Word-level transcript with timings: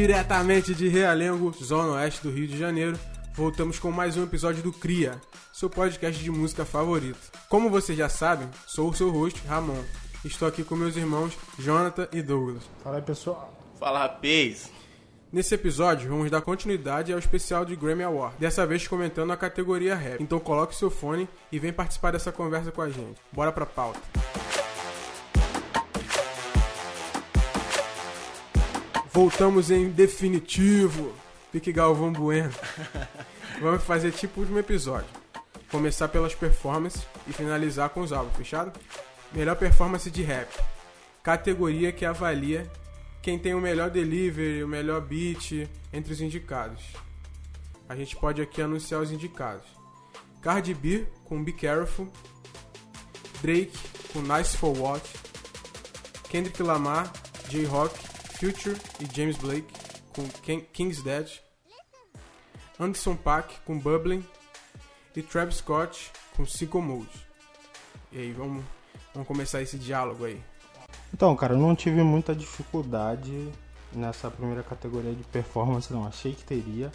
Diretamente 0.00 0.74
de 0.74 0.88
Realengo, 0.88 1.54
Zona 1.62 1.92
Oeste 1.92 2.22
do 2.22 2.30
Rio 2.30 2.48
de 2.48 2.56
Janeiro, 2.56 2.98
voltamos 3.34 3.78
com 3.78 3.92
mais 3.92 4.16
um 4.16 4.24
episódio 4.24 4.62
do 4.62 4.72
Cria, 4.72 5.20
seu 5.52 5.68
podcast 5.68 6.24
de 6.24 6.30
música 6.30 6.64
favorito. 6.64 7.20
Como 7.50 7.68
vocês 7.68 7.98
já 7.98 8.08
sabem, 8.08 8.48
sou 8.66 8.88
o 8.88 8.94
seu 8.94 9.10
host, 9.10 9.46
Ramon. 9.46 9.76
Estou 10.24 10.48
aqui 10.48 10.64
com 10.64 10.74
meus 10.74 10.96
irmãos 10.96 11.36
Jonathan 11.58 12.08
e 12.14 12.22
Douglas. 12.22 12.62
Fala 12.82 12.96
aí, 12.96 13.02
pessoal. 13.02 13.54
Fala, 13.78 13.98
rapaz. 13.98 14.72
Nesse 15.30 15.54
episódio, 15.54 16.08
vamos 16.08 16.30
dar 16.30 16.40
continuidade 16.40 17.12
ao 17.12 17.18
especial 17.18 17.66
de 17.66 17.76
Grammy 17.76 18.02
Award, 18.02 18.36
dessa 18.38 18.66
vez 18.66 18.88
comentando 18.88 19.34
a 19.34 19.36
categoria 19.36 19.94
rap. 19.94 20.22
Então 20.22 20.40
coloque 20.40 20.74
seu 20.74 20.90
fone 20.90 21.28
e 21.52 21.58
vem 21.58 21.74
participar 21.74 22.12
dessa 22.12 22.32
conversa 22.32 22.72
com 22.72 22.80
a 22.80 22.88
gente. 22.88 23.20
Bora 23.30 23.52
pra 23.52 23.66
pauta. 23.66 24.00
Voltamos 29.12 29.72
em 29.72 29.90
definitivo. 29.90 31.12
Pique 31.50 31.72
Galvão 31.72 32.12
Bueno. 32.12 32.52
Vamos 33.60 33.82
fazer 33.82 34.12
tipo 34.12 34.38
o 34.38 34.42
último 34.42 34.60
episódio. 34.60 35.08
Começar 35.68 36.06
pelas 36.08 36.32
performances 36.34 37.02
e 37.26 37.32
finalizar 37.32 37.90
com 37.90 38.02
os 38.02 38.12
álbuns, 38.12 38.36
fechado? 38.36 38.72
Melhor 39.32 39.56
performance 39.56 40.08
de 40.08 40.22
rap. 40.22 40.48
Categoria 41.24 41.90
que 41.90 42.04
avalia 42.04 42.70
quem 43.20 43.36
tem 43.36 43.52
o 43.52 43.60
melhor 43.60 43.90
delivery, 43.90 44.62
o 44.62 44.68
melhor 44.68 45.00
beat 45.00 45.68
entre 45.92 46.12
os 46.12 46.20
indicados. 46.20 46.80
A 47.88 47.96
gente 47.96 48.14
pode 48.14 48.40
aqui 48.40 48.62
anunciar 48.62 49.00
os 49.00 49.10
indicados. 49.10 49.66
Cardi 50.40 50.72
B 50.72 51.04
com 51.24 51.42
Be 51.42 51.52
Careful, 51.52 52.08
Drake 53.42 53.76
com 54.12 54.20
Nice 54.20 54.56
For 54.56 54.76
What, 54.78 55.04
Kendrick 56.28 56.62
Lamar, 56.62 57.12
J-Rock, 57.48 58.09
Future 58.40 58.74
e 58.98 59.14
James 59.14 59.36
Blake 59.36 59.66
com 60.14 60.26
King's 60.72 61.02
Dead, 61.02 61.28
Anderson 62.78 63.14
Paak 63.14 63.54
com 63.66 63.78
Bubbling 63.78 64.24
e 65.14 65.22
Travis 65.22 65.56
Scott 65.56 66.10
com 66.34 66.44
Psycho 66.44 66.80
Mode. 66.80 67.10
E 68.10 68.18
aí, 68.18 68.32
vamos, 68.32 68.64
vamos 69.12 69.28
começar 69.28 69.60
esse 69.60 69.76
diálogo 69.76 70.24
aí. 70.24 70.40
Então, 71.12 71.36
cara, 71.36 71.52
eu 71.52 71.58
não 71.58 71.76
tive 71.76 72.02
muita 72.02 72.34
dificuldade 72.34 73.52
nessa 73.92 74.30
primeira 74.30 74.62
categoria 74.62 75.12
de 75.12 75.22
performance, 75.24 75.92
não. 75.92 76.06
Achei 76.06 76.32
que 76.32 76.42
teria, 76.42 76.90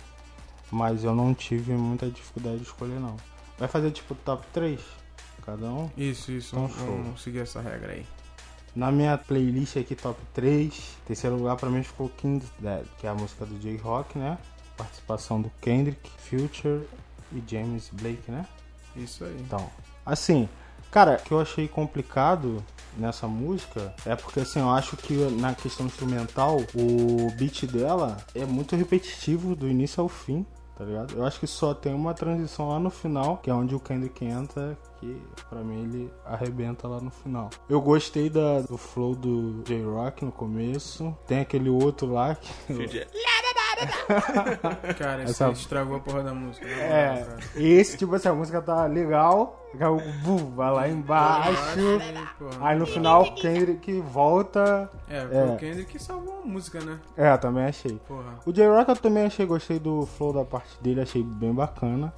mas 0.72 1.04
eu 1.04 1.14
não 1.14 1.32
tive 1.32 1.74
muita 1.74 2.10
dificuldade 2.10 2.58
de 2.58 2.64
escolher, 2.64 3.00
não. 3.00 3.18
Vai 3.60 3.68
fazer 3.68 3.92
tipo 3.92 4.16
top 4.16 4.44
3? 4.52 4.82
Cada 5.46 5.68
um? 5.68 5.92
Isso, 5.96 6.32
isso. 6.32 6.56
Então, 6.56 6.68
vamos, 6.70 7.04
vamos 7.06 7.22
seguir 7.22 7.42
essa 7.42 7.62
regra 7.62 7.94
aí. 7.94 8.06
Na 8.76 8.92
minha 8.92 9.18
playlist 9.18 9.78
aqui, 9.78 9.96
top 9.96 10.20
3, 10.34 10.98
terceiro 11.08 11.38
lugar 11.38 11.56
pra 11.56 11.70
mim 11.70 11.82
ficou 11.82 12.10
King's 12.10 12.50
Dead, 12.60 12.84
que 13.00 13.08
é 13.08 13.10
a 13.10 13.14
música 13.14 13.46
do 13.46 13.58
J-Rock, 13.58 14.18
né? 14.18 14.38
Participação 14.76 15.42
do 15.42 15.50
Kendrick, 15.62 16.10
Future 16.18 16.82
e 17.32 17.42
James 17.48 17.90
Blake, 17.94 18.30
né? 18.30 18.46
Isso 18.94 19.24
aí. 19.24 19.38
Então, 19.40 19.70
assim, 20.06 20.50
cara, 20.92 21.22
o 21.22 21.24
que 21.24 21.32
eu 21.32 21.40
achei 21.40 21.70
complicado 21.70 22.62
nessa 22.98 23.28
música 23.28 23.96
é 24.06 24.14
porque, 24.14 24.42
assim, 24.42 24.60
eu 24.60 24.70
acho 24.70 24.98
que 24.98 25.14
na 25.40 25.56
questão 25.56 25.86
instrumental, 25.86 26.58
o 26.74 27.32
beat 27.38 27.66
dela 27.68 28.18
é 28.36 28.46
muito 28.46 28.76
repetitivo 28.76 29.56
do 29.56 29.70
início 29.70 30.02
ao 30.02 30.10
fim. 30.10 30.46
Tá 30.76 30.84
ligado? 30.84 31.16
Eu 31.16 31.26
acho 31.26 31.40
que 31.40 31.48
só 31.48 31.74
tem 31.74 31.94
uma 31.94 32.14
transição 32.14 32.68
lá 32.68 32.80
no 32.80 32.90
final, 32.90 33.38
que 33.38 33.50
é 33.50 33.54
onde 33.54 33.74
o 33.74 33.80
Kendrick 33.80 34.26
entra, 34.26 34.78
que 35.00 35.22
pra 35.50 35.62
mim 35.62 35.84
ele 35.84 36.14
arrebenta 36.26 36.88
lá 36.88 37.00
no 37.00 37.10
final. 37.10 37.50
Eu 37.70 37.82
gostei 37.82 38.30
da, 38.30 38.60
do 38.62 38.78
flow 38.78 39.16
do 39.16 39.64
J-Rock 39.64 40.26
no 40.26 40.32
começo. 40.34 41.16
Tem 41.26 41.40
aquele 41.40 41.70
outro 41.70 42.12
lá 42.12 42.36
que. 42.36 42.52
Future. 42.74 43.08
Cara, 44.98 45.24
Essa- 45.24 45.32
isso 45.32 45.44
aí 45.44 45.52
estragou 45.54 45.98
a 45.98 46.00
porra 46.00 46.24
da 46.24 46.34
música. 46.34 46.66
É, 46.68 47.24
cara. 47.26 47.38
esse 47.56 47.98
tipo 47.98 48.16
assim, 48.16 48.30
a 48.30 48.34
música 48.34 48.62
tá 48.62 48.86
legal, 48.86 49.70
daqui 49.74 50.10
bum, 50.24 50.52
vai 50.56 50.72
lá 50.72 50.88
embaixo. 50.90 51.78
Porra. 52.40 52.58
Aí 52.62 52.78
no 52.78 52.86
final 52.86 53.24
o 53.24 53.36
Kendrick 53.36 54.00
volta. 54.02 54.90
É, 55.10 55.18
É. 55.32 55.44
o 55.54 55.58
Kendrick 55.58 55.92
que 55.92 56.00
salvou 56.02 56.42
a 56.44 56.46
música, 56.48 56.80
né? 56.82 57.00
É, 57.18 57.36
também 57.38 57.66
achei. 57.66 58.00
Porra. 58.08 58.36
O 58.46 58.52
J-Rock 58.52 58.90
eu 58.90 58.96
também 58.96 59.26
achei, 59.26 59.46
gostei 59.46 59.80
do 59.80 60.06
flow 60.06 60.34
da 60.34 60.46
parte 60.46 60.82
dele, 60.82 61.02
achei 61.02 61.24
bem 61.24 61.54
bacana. 61.54 62.14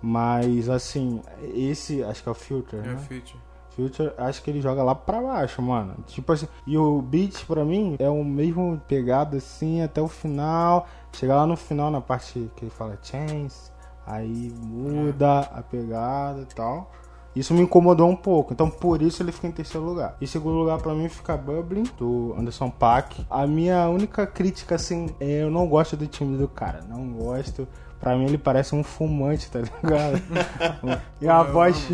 Mas 0.00 0.68
assim, 0.68 1.22
esse 1.54 2.04
acho 2.04 2.22
que 2.22 2.28
é 2.28 2.32
o 2.32 2.34
Filter, 2.34 2.80
É 2.80 2.88
né? 2.88 2.94
o 2.94 2.98
Future. 2.98 3.38
Future, 3.74 4.12
acho 4.16 4.42
que 4.42 4.50
ele 4.50 4.60
joga 4.60 4.82
lá 4.82 4.94
pra 4.94 5.20
baixo, 5.20 5.60
mano. 5.60 5.94
Tipo 6.06 6.32
assim, 6.32 6.48
e 6.66 6.78
o 6.78 7.02
beat 7.02 7.44
pra 7.46 7.64
mim 7.64 7.96
é 7.98 8.08
o 8.08 8.24
mesmo 8.24 8.80
pegado 8.86 9.36
assim 9.36 9.82
até 9.82 10.00
o 10.00 10.08
final. 10.08 10.86
Chegar 11.12 11.36
lá 11.36 11.46
no 11.46 11.56
final 11.56 11.90
na 11.90 12.00
parte 12.00 12.50
que 12.56 12.64
ele 12.64 12.70
fala 12.70 12.98
chance, 13.02 13.70
aí 14.06 14.52
muda 14.62 15.40
a 15.40 15.62
pegada 15.62 16.42
e 16.42 16.54
tal. 16.54 16.90
Isso 17.34 17.52
me 17.52 17.62
incomodou 17.62 18.08
um 18.08 18.14
pouco, 18.14 18.52
então 18.52 18.70
por 18.70 19.02
isso 19.02 19.20
ele 19.20 19.32
fica 19.32 19.48
em 19.48 19.52
terceiro 19.52 19.84
lugar. 19.84 20.16
Em 20.20 20.26
segundo 20.26 20.56
lugar 20.56 20.78
pra 20.78 20.94
mim 20.94 21.08
fica 21.08 21.36
Bubbling, 21.36 21.84
do 21.98 22.32
Anderson 22.38 22.70
Paak. 22.70 23.26
A 23.28 23.44
minha 23.44 23.88
única 23.88 24.24
crítica 24.24 24.76
assim, 24.76 25.08
é 25.18 25.42
eu 25.42 25.50
não 25.50 25.66
gosto 25.66 25.96
do 25.96 26.06
time 26.06 26.36
do 26.36 26.46
cara, 26.46 26.80
não 26.88 27.12
gosto. 27.12 27.66
Pra 27.98 28.16
mim 28.16 28.26
ele 28.26 28.38
parece 28.38 28.74
um 28.74 28.84
fumante, 28.84 29.50
tá 29.50 29.60
ligado? 29.60 30.22
e 31.20 31.26
a 31.26 31.42
voz 31.42 31.88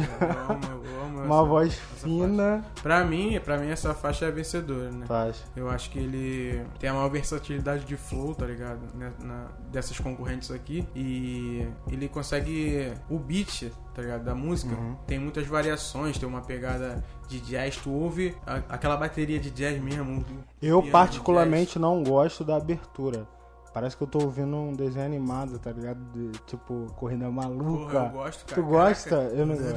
uma 1.26 1.44
voz 1.44 1.74
fina. 1.74 2.62
faixa. 2.62 2.82
Pra 2.82 3.04
mim, 3.04 3.40
pra 3.44 3.58
mim 3.58 3.68
essa 3.68 3.94
faixa 3.94 4.26
é 4.26 4.30
vencedora, 4.30 4.90
né? 4.90 5.06
Faz. 5.06 5.44
Eu 5.54 5.68
acho 5.70 5.90
que 5.90 5.98
ele 5.98 6.62
tem 6.78 6.88
a 6.90 6.94
maior 6.94 7.08
versatilidade 7.10 7.84
de 7.84 7.96
flow, 7.96 8.34
tá 8.34 8.46
ligado? 8.46 8.80
Né, 8.94 9.12
na- 9.20 9.48
dessas 9.70 9.98
concorrentes 9.98 10.50
aqui. 10.50 10.86
E 10.94 11.66
ele 11.90 12.08
consegue. 12.08 12.92
O 13.08 13.18
beat, 13.18 13.70
tá 13.94 14.02
ligado? 14.02 14.24
Da 14.24 14.34
música 14.34 14.74
Uhum. 14.74 14.96
tem 15.06 15.18
muitas 15.18 15.46
variações, 15.46 16.18
tem 16.18 16.28
uma 16.28 16.40
pegada 16.40 17.02
de 17.28 17.40
jazz. 17.40 17.76
Tu 17.76 17.90
ouve 17.90 18.34
a- 18.46 18.62
aquela 18.68 18.96
bateria 18.96 19.38
de 19.38 19.50
jazz 19.50 19.80
mesmo. 19.80 20.24
Eu 20.60 20.82
particularmente 20.82 21.78
não 21.78 22.02
gosto 22.02 22.44
da 22.44 22.56
abertura. 22.56 23.26
Parece 23.72 23.96
que 23.96 24.02
eu 24.02 24.06
tô 24.08 24.18
ouvindo 24.24 24.56
um 24.56 24.72
desenho 24.72 25.06
animado, 25.06 25.58
tá 25.58 25.70
ligado? 25.70 25.98
De, 26.12 26.30
tipo, 26.46 26.86
Corrida 26.96 27.26
jazz. 27.26 27.34
Porra, 27.34 27.48
Maluca. 27.48 27.96
eu 27.98 28.10
gosto, 28.10 28.44
cara. 28.46 28.60
Tu 28.62 28.66
gosta? 28.68 29.10
Caraca. 29.10 29.34
Eu 29.36 29.46
não 29.46 29.54
gosto. 29.56 29.74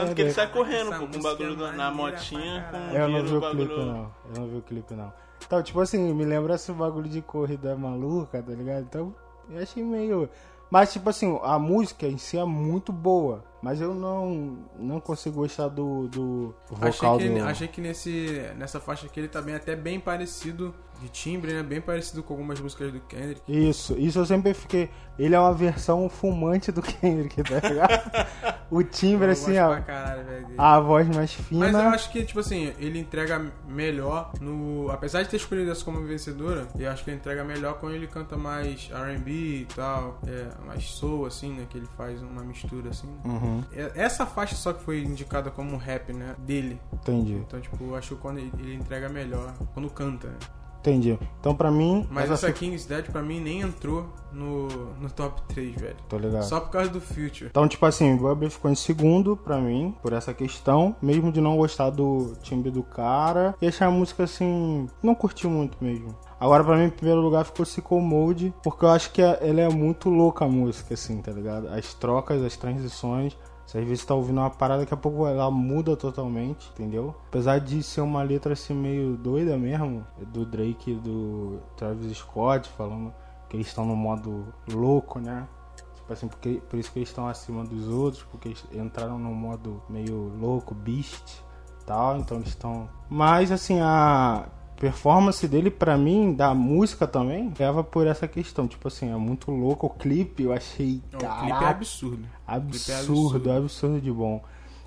Tanto 0.00 0.14
que 0.14 0.20
ele 0.22 0.32
sai 0.32 0.52
correndo, 0.52 0.90
pô, 0.98 1.06
com 1.08 1.18
o 1.18 1.22
bagulho 1.22 1.56
na- 1.56 1.72
na 1.72 1.90
motinha, 1.90 2.68
com. 2.70 2.76
Eu 2.96 3.08
não 3.08 3.24
vi 3.24 3.34
o 3.36 3.40
clipe, 3.40 3.66
bagulho. 3.68 3.86
não. 3.86 4.10
Eu 4.34 4.40
não 4.40 4.48
vi 4.48 4.56
o 4.56 4.62
clipe, 4.62 4.94
não. 4.94 5.12
Então, 5.44 5.62
tipo 5.62 5.80
assim, 5.80 6.12
me 6.14 6.24
lembra 6.24 6.54
esse 6.54 6.72
bagulho 6.72 7.08
de 7.08 7.20
corrida 7.22 7.76
maluca, 7.76 8.42
tá 8.42 8.52
ligado? 8.52 8.82
Então, 8.82 9.14
eu 9.50 9.62
achei 9.62 9.82
meio. 9.82 10.28
Mas, 10.70 10.92
tipo 10.92 11.08
assim, 11.08 11.38
a 11.42 11.58
música 11.58 12.06
em 12.06 12.18
si 12.18 12.36
é 12.38 12.44
muito 12.44 12.92
boa. 12.92 13.44
Mas 13.66 13.80
eu 13.80 13.92
não, 13.92 14.58
não 14.78 15.00
consigo 15.00 15.40
gostar 15.40 15.66
do, 15.66 16.06
do 16.06 16.54
Achei 16.80 16.92
vocal 16.92 17.18
que, 17.18 17.28
do. 17.28 17.44
achei 17.44 17.66
que 17.66 17.80
nesse, 17.80 18.48
nessa 18.56 18.78
faixa 18.78 19.06
aqui 19.06 19.18
ele 19.18 19.26
tá 19.26 19.42
bem, 19.42 19.56
até 19.56 19.74
bem 19.74 19.98
parecido 19.98 20.72
de 21.00 21.08
timbre, 21.08 21.52
né? 21.52 21.62
Bem 21.62 21.80
parecido 21.80 22.22
com 22.22 22.34
algumas 22.34 22.60
músicas 22.60 22.92
do 22.92 23.00
Kendrick. 23.00 23.42
Isso, 23.48 23.94
isso 23.98 24.18
eu 24.18 24.26
sempre 24.26 24.54
fiquei. 24.54 24.90
Ele 25.18 25.34
é 25.34 25.40
uma 25.40 25.52
versão 25.52 26.08
fumante 26.08 26.70
do 26.72 26.80
Kendrick, 26.82 27.42
tá 27.42 27.68
ligado? 27.68 28.26
o 28.70 28.82
timbre, 28.82 29.28
Eu 29.28 29.32
assim, 29.32 29.58
ó. 29.58 29.80
caralho. 29.80 30.46
A 30.56 30.80
voz 30.80 31.08
mais 31.14 31.32
fina. 31.32 31.66
Mas 31.66 31.74
eu 31.74 31.90
acho 31.90 32.10
que, 32.10 32.24
tipo 32.24 32.40
assim, 32.40 32.72
ele 32.78 32.98
entrega 32.98 33.52
melhor 33.68 34.32
no. 34.40 34.90
Apesar 34.90 35.22
de 35.22 35.28
ter 35.28 35.36
escolhido 35.36 35.70
essa 35.70 35.84
como 35.84 36.02
vencedora, 36.06 36.66
eu 36.78 36.90
acho 36.90 37.04
que 37.04 37.10
ele 37.10 37.18
entrega 37.18 37.44
melhor 37.44 37.74
quando 37.78 37.94
ele 37.94 38.06
canta 38.06 38.36
mais 38.36 38.90
RB 38.90 39.30
e 39.30 39.66
tal. 39.74 40.18
É, 40.26 40.48
mais 40.66 40.84
soul, 40.84 41.26
assim, 41.26 41.52
né? 41.52 41.66
Que 41.68 41.78
ele 41.78 41.88
faz 41.96 42.22
uma 42.22 42.42
mistura 42.42 42.90
assim. 42.90 43.08
Uhum, 43.24 43.55
É- 43.72 43.92
Essa 43.94 44.26
faixa 44.26 44.54
só 44.54 44.72
que 44.72 44.82
foi 44.82 45.02
indicada 45.02 45.50
como 45.50 45.76
rap, 45.76 46.12
né? 46.12 46.34
Dele. 46.38 46.80
entendi, 46.92 47.34
Então, 47.46 47.60
tipo, 47.60 47.82
eu 47.84 47.94
acho 47.96 48.14
que 48.14 48.20
quando 48.20 48.38
ele, 48.38 48.74
entrega 48.74 49.08
melhor. 49.08 49.52
Quando 49.74 49.88
canta, 49.90 50.28
né? 50.28 50.34
entendi. 50.80 51.18
Então, 51.40 51.52
pra 51.52 51.68
mim. 51.68 52.06
Mas 52.08 52.30
essa 52.30 52.46
essa 52.46 52.52
King's 52.52 52.84
Dead 52.86 53.06
pra 53.10 53.20
mim 53.20 53.40
nem 53.40 53.60
entrou 53.60 54.06
no, 54.32 54.68
no 55.00 55.10
top 55.10 55.42
3, 55.48 55.74
velho. 55.74 55.96
Tô 56.08 56.16
ligado. 56.16 56.44
Só 56.44 56.60
por 56.60 56.70
causa 56.70 56.88
do 56.88 57.00
Future. 57.00 57.46
Então, 57.50 57.66
tipo 57.66 57.84
assim, 57.84 58.14
o 58.14 58.16
Bubble 58.18 58.48
ficou 58.48 58.70
em 58.70 58.74
segundo 58.76 59.36
pra 59.36 59.58
mim, 59.58 59.96
por 60.00 60.12
essa 60.12 60.32
questão, 60.32 60.94
mesmo 61.02 61.32
de 61.32 61.40
não 61.40 61.56
gostar 61.56 61.90
do 61.90 62.34
timbre 62.40 62.70
do 62.70 62.84
cara 62.84 63.52
e 63.60 63.66
achar 63.66 63.86
a 63.86 63.90
música 63.90 64.22
assim, 64.22 64.86
não 65.02 65.12
curti 65.16 65.48
muito 65.48 65.76
mesmo. 65.82 66.14
Agora, 66.38 66.62
pra 66.62 66.76
mim, 66.76 66.84
em 66.84 66.90
primeiro 66.90 67.20
lugar 67.20 67.44
ficou 67.46 67.64
Sickle 67.66 67.98
Mode, 68.00 68.54
porque 68.62 68.84
eu 68.84 68.90
acho 68.90 69.10
que 69.10 69.22
a- 69.22 69.38
ela 69.40 69.62
é 69.62 69.68
muito 69.68 70.08
louca 70.08 70.44
a 70.44 70.48
música, 70.48 70.94
assim, 70.94 71.20
tá 71.20 71.32
ligado? 71.32 71.66
As 71.68 71.94
trocas, 71.94 72.40
as 72.44 72.56
transições. 72.56 73.36
Você 73.66 73.78
às 73.78 73.84
vezes 73.84 74.04
tá 74.04 74.14
ouvindo 74.14 74.38
uma 74.38 74.50
parada, 74.50 74.82
daqui 74.82 74.94
a 74.94 74.96
pouco 74.96 75.26
ela 75.26 75.50
muda 75.50 75.96
totalmente, 75.96 76.70
entendeu? 76.70 77.14
Apesar 77.28 77.58
de 77.58 77.82
ser 77.82 78.00
uma 78.00 78.22
letra 78.22 78.52
assim 78.52 78.72
meio 78.72 79.16
doida 79.16 79.58
mesmo, 79.58 80.06
do 80.28 80.46
Drake 80.46 80.92
e 80.92 80.94
do 80.94 81.58
Travis 81.76 82.16
Scott 82.16 82.68
falando 82.70 83.12
que 83.48 83.56
eles 83.56 83.66
estão 83.66 83.84
no 83.84 83.96
modo 83.96 84.46
louco, 84.70 85.18
né? 85.18 85.48
Tipo 85.96 86.12
assim, 86.12 86.28
porque, 86.28 86.62
por 86.68 86.78
isso 86.78 86.92
que 86.92 87.00
eles 87.00 87.08
estão 87.08 87.26
acima 87.26 87.64
dos 87.64 87.88
outros, 87.88 88.22
porque 88.22 88.48
eles 88.48 88.64
entraram 88.72 89.18
num 89.18 89.34
modo 89.34 89.82
meio 89.88 90.32
louco, 90.38 90.72
beast 90.72 91.44
tal, 91.86 92.18
então 92.18 92.36
eles 92.36 92.48
estão. 92.48 92.88
Mas 93.08 93.50
assim, 93.50 93.80
a. 93.80 94.48
performance 94.76 95.46
dele, 95.48 95.70
pra 95.70 95.96
mim, 95.96 96.32
da 96.34 96.54
música 96.54 97.06
também, 97.06 97.52
leva 97.58 97.82
por 97.82 98.06
essa 98.06 98.28
questão. 98.28 98.68
Tipo 98.68 98.88
assim, 98.88 99.10
é 99.10 99.16
muito 99.16 99.50
louco. 99.50 99.86
O 99.86 99.90
clipe 99.90 100.44
eu 100.44 100.52
achei. 100.52 101.02
O 101.12 101.18
clipe 101.18 101.64
é 101.64 101.68
absurdo. 101.68 102.26
Absurdo, 102.46 102.92
é 102.92 103.00
absurdo, 103.00 103.52
absurdo 103.52 104.00
de 104.00 104.12
bom. 104.12 104.42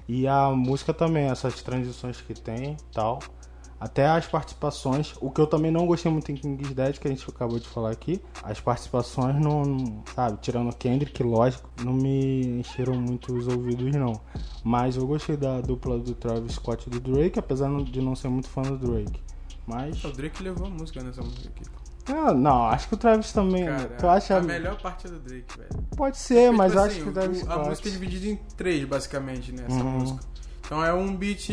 E 0.08 0.28
a 0.28 0.50
música 0.50 0.94
também, 0.94 1.26
essas 1.26 1.62
transições 1.62 2.22
que 2.22 2.34
tem 2.34 2.78
tal. 2.94 3.20
Até 3.80 4.06
as 4.08 4.28
participações, 4.28 5.14
o 5.22 5.32
que 5.32 5.40
eu 5.40 5.48
também 5.48 5.72
não 5.72 5.88
gostei 5.88 6.12
muito 6.12 6.30
em 6.30 6.36
King's 6.36 6.74
Dead, 6.74 6.98
que 6.98 7.08
a 7.08 7.12
gente 7.12 7.26
acabou 7.30 7.58
de 7.58 7.68
falar 7.68 7.92
aqui, 7.92 8.22
as 8.44 8.60
participações 8.60 9.40
não, 9.40 10.04
sabe, 10.14 10.38
tirando 10.42 10.76
Kendrick, 10.76 11.24
lógico, 11.24 11.70
não 11.82 11.94
me 11.94 12.60
encheram 12.60 12.96
muito 12.96 13.34
os 13.34 13.48
ouvidos 13.48 13.96
não. 13.96 14.20
Mas 14.66 14.98
eu 14.98 15.08
gostei 15.08 15.38
da 15.38 15.62
dupla 15.62 15.98
do 15.98 16.14
Travis 16.14 16.56
Scott 16.56 16.88
e 16.88 16.90
do 16.90 17.00
Drake, 17.00 17.40
apesar 17.40 17.70
de 17.84 18.02
não 18.02 18.18
ser 18.18 18.28
muito 18.28 18.50
fã 18.50 18.64
do 18.64 18.78
Drake. 18.78 19.29
Mas... 19.70 20.04
O 20.04 20.12
Drake 20.12 20.42
levou 20.44 20.68
a 20.68 20.70
música 20.70 21.02
nessa 21.04 21.22
música 21.22 21.50
aqui. 21.50 21.64
Ah, 22.12 22.34
não, 22.34 22.64
acho 22.66 22.88
que 22.90 22.96
o 22.96 22.98
Travis 22.98 23.32
também. 23.32 23.66
Cara, 23.66 23.88
tu 24.00 24.08
acha... 24.08 24.38
A 24.38 24.42
melhor 24.42 24.82
parte 24.82 25.06
é 25.06 25.10
do 25.12 25.20
Drake, 25.20 25.58
velho. 25.58 25.70
Pode 25.96 26.18
ser, 26.18 26.46
Porque, 26.50 26.58
mas 26.58 26.72
tipo 26.72 26.80
eu 26.80 26.86
assim, 26.86 26.96
acho 26.96 27.04
que 27.04 27.10
o 27.10 27.14
Travis. 27.14 27.48
A 27.48 27.58
música 27.60 27.88
é 27.88 27.92
dividida 27.92 28.28
em 28.28 28.36
três, 28.58 28.84
basicamente, 28.86 29.52
né? 29.52 29.64
Essa 29.68 29.76
Uhum. 29.76 29.92
música. 30.00 30.20
Então 30.66 30.86
é 30.86 30.94
um 30.94 31.16
beat 31.16 31.50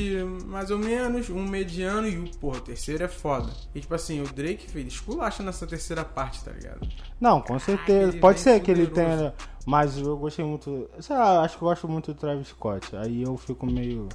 mais 0.47 0.71
ou 0.71 0.79
menos, 0.79 1.31
um 1.31 1.43
mediano 1.47 2.07
e 2.07 2.19
o, 2.19 2.31
porra, 2.39 2.59
o 2.59 2.61
terceiro 2.61 3.03
é 3.03 3.09
foda. 3.09 3.51
E 3.75 3.81
tipo 3.81 3.95
assim, 3.95 4.21
o 4.21 4.25
Drake, 4.25 4.71
filho, 4.71 4.89
esculacha 4.89 5.43
nessa 5.43 5.67
terceira 5.67 6.05
parte, 6.05 6.45
tá 6.45 6.53
ligado? 6.53 6.87
Não, 7.19 7.41
com 7.41 7.59
certeza. 7.59 8.13
ele 8.13 8.21
Pode 8.21 8.43
vem 8.43 8.55
ser 8.55 8.61
que 8.61 8.71
ele 8.71 8.87
tenha. 8.87 9.33
Mas 9.67 9.97
eu 9.99 10.17
gostei 10.19 10.45
muito. 10.45 10.89
Sei 11.01 11.17
lá, 11.17 11.41
acho 11.43 11.57
que 11.57 11.65
eu 11.65 11.69
gosto 11.69 11.89
muito 11.89 12.13
do 12.13 12.19
Travis 12.21 12.49
Scott. 12.49 12.95
Aí 12.97 13.23
eu 13.23 13.37
fico 13.39 13.65
meio 13.67 14.07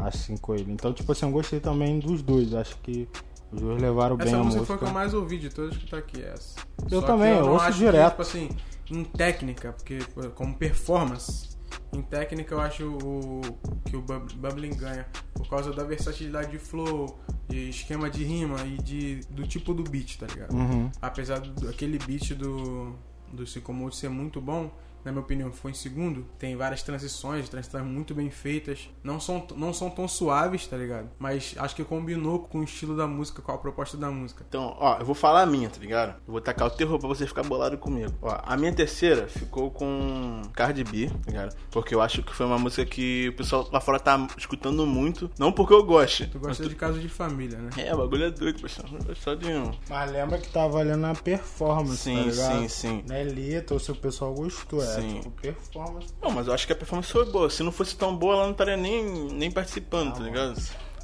assim 0.00 0.36
com 0.36 0.54
ele. 0.54 0.72
Então, 0.72 0.92
tipo 0.92 1.10
assim, 1.12 1.26
eu 1.26 1.32
gostei 1.32 1.60
também 1.60 1.98
dos 1.98 2.22
dois. 2.22 2.54
Acho 2.54 2.76
que 2.78 3.08
os 3.52 3.60
dois 3.60 3.80
levaram 3.80 4.16
bem 4.16 4.26
Essa 4.28 4.36
a 4.36 4.44
música 4.44 4.60
música. 4.60 4.66
foi 4.66 4.74
a 4.76 4.78
que 4.78 4.84
eu 4.84 4.92
mais 4.94 5.14
ouvi 5.14 5.38
de 5.38 5.50
todas 5.50 5.76
que 5.76 5.88
tá 5.88 5.98
aqui, 5.98 6.22
essa. 6.22 6.56
Eu 6.90 7.00
Só 7.00 7.06
também, 7.06 7.32
eu 7.34 7.46
não 7.46 7.52
ouço 7.54 7.72
direto. 7.72 8.04
Que, 8.04 8.10
tipo 8.10 8.22
assim, 8.22 8.48
em 8.90 9.04
técnica, 9.04 9.72
porque 9.72 9.98
como 10.34 10.54
performance, 10.54 11.54
em 11.92 12.02
técnica 12.02 12.54
eu 12.54 12.60
acho 12.60 12.84
o, 12.86 13.40
que 13.84 13.96
o 13.96 14.02
Bub- 14.02 14.32
Bubbling 14.34 14.74
ganha 14.76 15.06
por 15.32 15.48
causa 15.48 15.72
da 15.72 15.84
versatilidade 15.84 16.50
de 16.50 16.58
flow, 16.58 17.18
de 17.48 17.68
esquema 17.70 18.10
de 18.10 18.24
rima 18.24 18.56
e 18.64 18.76
de, 18.82 19.20
do 19.30 19.46
tipo 19.46 19.72
do 19.72 19.82
beat, 19.84 20.16
tá 20.18 20.26
ligado? 20.26 20.54
Uhum. 20.54 20.90
Apesar 21.00 21.40
do 21.40 21.68
aquele 21.68 21.98
beat 21.98 22.34
do, 22.34 22.94
do 23.32 23.46
Sycamore 23.46 23.94
ser 23.94 24.08
muito 24.10 24.40
bom, 24.40 24.70
na 25.04 25.12
minha 25.12 25.22
opinião, 25.22 25.52
foi 25.52 25.70
em 25.72 25.74
segundo. 25.74 26.26
Tem 26.38 26.56
várias 26.56 26.82
transições, 26.82 27.48
transições 27.48 27.84
muito 27.84 28.14
bem 28.14 28.30
feitas. 28.30 28.88
Não 29.02 29.20
são, 29.20 29.46
não 29.56 29.72
são 29.72 29.90
tão 29.90 30.08
suaves, 30.08 30.66
tá 30.66 30.76
ligado? 30.76 31.10
Mas 31.18 31.54
acho 31.58 31.76
que 31.76 31.84
combinou 31.84 32.40
com 32.40 32.60
o 32.60 32.64
estilo 32.64 32.96
da 32.96 33.06
música, 33.06 33.42
com 33.42 33.52
a 33.52 33.58
proposta 33.58 33.96
da 33.96 34.10
música. 34.10 34.44
Então, 34.48 34.76
ó, 34.78 34.98
eu 34.98 35.04
vou 35.04 35.14
falar 35.14 35.42
a 35.42 35.46
minha, 35.46 35.68
tá 35.68 35.78
ligado? 35.80 36.16
Eu 36.26 36.32
vou 36.32 36.40
tacar 36.40 36.66
o 36.66 36.70
terror 36.70 36.98
pra 36.98 37.08
você 37.08 37.26
ficar 37.26 37.42
bolado 37.42 37.76
comigo. 37.78 38.12
Ó, 38.22 38.36
a 38.42 38.56
minha 38.56 38.72
terceira 38.72 39.26
ficou 39.28 39.70
com 39.70 40.42
Cardi 40.52 40.84
B, 40.84 41.08
tá 41.08 41.30
ligado? 41.30 41.56
Porque 41.70 41.94
eu 41.94 42.00
acho 42.00 42.22
que 42.22 42.34
foi 42.34 42.46
uma 42.46 42.58
música 42.58 42.84
que 42.84 43.28
o 43.28 43.36
pessoal 43.36 43.68
lá 43.72 43.80
fora 43.80 44.00
tá 44.00 44.26
escutando 44.36 44.86
muito. 44.86 45.30
Não 45.38 45.52
porque 45.52 45.74
eu 45.74 45.84
goste. 45.84 46.26
Tu 46.28 46.38
gosta 46.38 46.68
de 46.68 46.74
caso 46.74 46.98
de 46.98 47.08
família, 47.08 47.58
né? 47.58 47.70
É, 47.76 47.94
o 47.94 47.98
bagulho 47.98 48.24
é 48.24 48.30
doido, 48.30 48.60
pessoal. 48.60 48.88
Só 49.16 49.34
de 49.34 49.46
um. 49.48 49.70
Mas 49.88 50.10
lembra 50.10 50.38
que 50.38 50.48
tá 50.48 50.66
valendo 50.66 51.04
a 51.04 51.14
performance, 51.14 51.98
Sim, 51.98 52.16
tá 52.16 52.22
ligado? 52.30 52.58
sim, 52.60 52.68
sim. 52.68 53.04
Não 53.08 53.16
é 53.16 53.22
letra 53.24 53.74
ou 53.74 53.80
se 53.80 53.90
o 53.90 53.94
pessoal 53.94 54.32
gostou. 54.34 54.82
É 54.82 54.93
Sim. 55.00 55.14
tipo 55.20 55.30
performance. 55.30 56.08
Não, 56.22 56.30
mas 56.30 56.46
eu 56.46 56.54
acho 56.54 56.66
que 56.66 56.72
a 56.72 56.76
performance 56.76 57.10
foi 57.12 57.24
boa. 57.26 57.48
Se 57.50 57.62
não 57.62 57.72
fosse 57.72 57.96
tão 57.96 58.16
boa, 58.16 58.34
ela 58.34 58.44
não 58.44 58.52
estaria 58.52 58.76
nem, 58.76 59.04
nem 59.32 59.50
participando, 59.50 60.14
tá 60.14 60.20
ligado? 60.22 60.54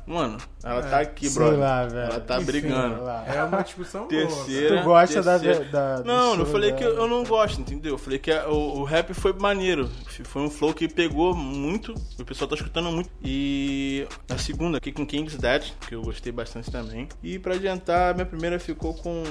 Mano, 0.07 0.39
ela 0.65 0.81
É, 0.81 0.91
tá 0.91 1.01
aqui, 1.01 1.29
sei 1.29 1.39
brother. 1.41 1.59
lá, 1.61 1.87
velho. 1.87 2.11
Ela 2.11 2.21
tá 2.21 2.37
Enfim, 2.39 2.45
brigando. 2.47 3.03
lá. 3.05 3.25
É 3.29 3.45
uma 3.45 3.63
discussão 3.63 4.01
boa. 4.09 4.09
Terceira. 4.09 4.79
Tu 4.79 4.85
gosta 4.85 5.23
da- 5.23 5.39
terceira. 5.39 5.71
da- 5.71 5.97
do 5.99 6.05
Não, 6.05 6.37
não 6.37 6.47
falei 6.47 6.73
que 6.73 6.83
eu, 6.83 7.07
não 7.07 7.23
gosto, 7.23 7.61
entendeu? 7.61 7.95
Eu 7.95 7.99
falei 7.99 8.19
que 8.19 8.33
a- 8.33 8.49
o, 8.49 8.81
o 8.81 8.85
rap 8.85 9.15
foi 9.15 9.33
maneiro. 9.35 9.89
Foi 10.25 10.43
um 10.43 10.51
flow 10.51 10.75
que 10.75 10.89
pegou 10.89 11.33
muito. 11.35 11.95
O 12.19 12.25
pessoal 12.25 12.49
tá 12.49 12.57
escutando 12.57 12.91
muito. 12.91 13.09
E 13.23 14.09
a 14.29 14.37
segunda 14.37 14.79
aqui 14.79 14.91
com 14.91 15.07
King's 15.07 15.37
Dead, 15.37 15.71
que 15.87 15.95
eu 15.95 16.03
gostei 16.03 16.33
bastante 16.33 16.73
também. 16.73 17.07
E 17.23 17.39
pra 17.39 17.55
adiantar, 17.55 18.13
minha 18.15 18.27
primeira 18.27 18.59
ficou 18.59 18.95
com 18.95 19.23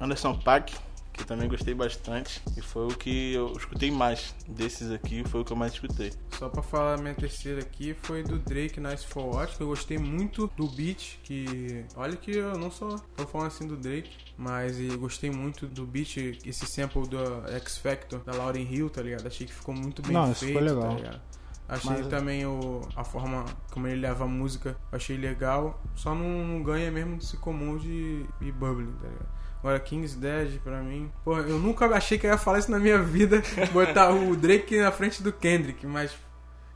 Anderson 0.00 0.34
Paak. 0.34 0.72
Que 1.12 1.24
também 1.24 1.48
gostei 1.48 1.74
bastante. 1.74 2.42
E 2.56 2.60
foi 2.62 2.86
o 2.86 2.96
que 2.96 3.34
eu 3.34 3.52
escutei 3.52 3.90
mais. 3.90 4.34
Desses 4.48 4.90
aqui, 4.90 5.22
foi 5.28 5.42
o 5.42 5.44
que 5.44 5.52
eu 5.52 5.56
mais 5.56 5.72
escutei. 5.72 6.12
Só 6.38 6.48
pra 6.48 6.62
falar, 6.62 6.98
minha 6.98 7.14
terceira 7.14 7.60
aqui 7.60 7.94
foi 8.02 8.22
do 8.22 8.38
Drake 8.38 8.80
Nice 8.80 9.06
for 9.06 9.34
What, 9.34 9.56
que 9.56 9.62
eu 9.62 9.68
gostei 9.68 9.98
muito 9.98 10.50
do 10.56 10.66
beat, 10.68 11.18
que... 11.22 11.84
Olha 11.96 12.16
que 12.16 12.32
eu 12.32 12.58
não 12.58 12.70
sou 12.70 12.98
tô 13.16 13.26
falando 13.26 13.48
assim 13.48 13.66
do 13.66 13.76
Drake, 13.76 14.10
mas 14.36 14.80
eu 14.80 14.98
gostei 14.98 15.30
muito 15.30 15.66
do 15.66 15.86
beat, 15.86 16.16
esse 16.44 16.66
sample 16.66 17.06
do 17.06 17.18
X 17.60 17.78
Factor, 17.78 18.20
da 18.20 18.32
Lauryn 18.32 18.66
Hill, 18.68 18.88
tá 18.90 19.02
ligado? 19.02 19.26
Achei 19.26 19.46
que 19.46 19.52
ficou 19.52 19.74
muito 19.74 20.02
bem 20.02 20.12
Não, 20.12 20.32
isso 20.32 20.40
feito, 20.44 20.54
foi 20.54 20.62
legal. 20.62 20.88
tá 20.88 20.94
ligado? 20.94 21.20
Achei 21.68 21.90
Mas- 21.90 22.06
também 22.08 22.44
o, 22.44 22.82
a 22.94 23.02
forma 23.04 23.44
como 23.70 23.86
ele 23.86 24.00
leva 24.00 24.24
a 24.24 24.28
música, 24.28 24.76
eu 24.90 24.96
achei 24.96 25.16
legal, 25.16 25.80
só 25.94 26.14
não, 26.14 26.44
não 26.44 26.62
ganha 26.62 26.90
mesmo 26.90 27.16
de 27.16 27.24
Sycamore 27.24 27.86
e, 27.86 28.26
e 28.42 28.52
Bubbling, 28.52 28.92
tá 29.00 29.08
ligado? 29.08 29.28
Agora, 29.60 29.78
King's 29.80 30.16
Dead, 30.16 30.58
pra 30.60 30.82
mim. 30.82 31.10
Porra, 31.24 31.42
eu 31.42 31.58
nunca 31.58 31.86
achei 31.94 32.18
que 32.18 32.26
eu 32.26 32.30
ia 32.32 32.36
falar 32.36 32.58
isso 32.58 32.70
na 32.70 32.80
minha 32.80 32.98
vida. 33.02 33.40
botar 33.72 34.10
o 34.10 34.34
Drake 34.36 34.76
na 34.80 34.90
frente 34.90 35.22
do 35.22 35.32
Kendrick, 35.32 35.86
mas 35.86 36.12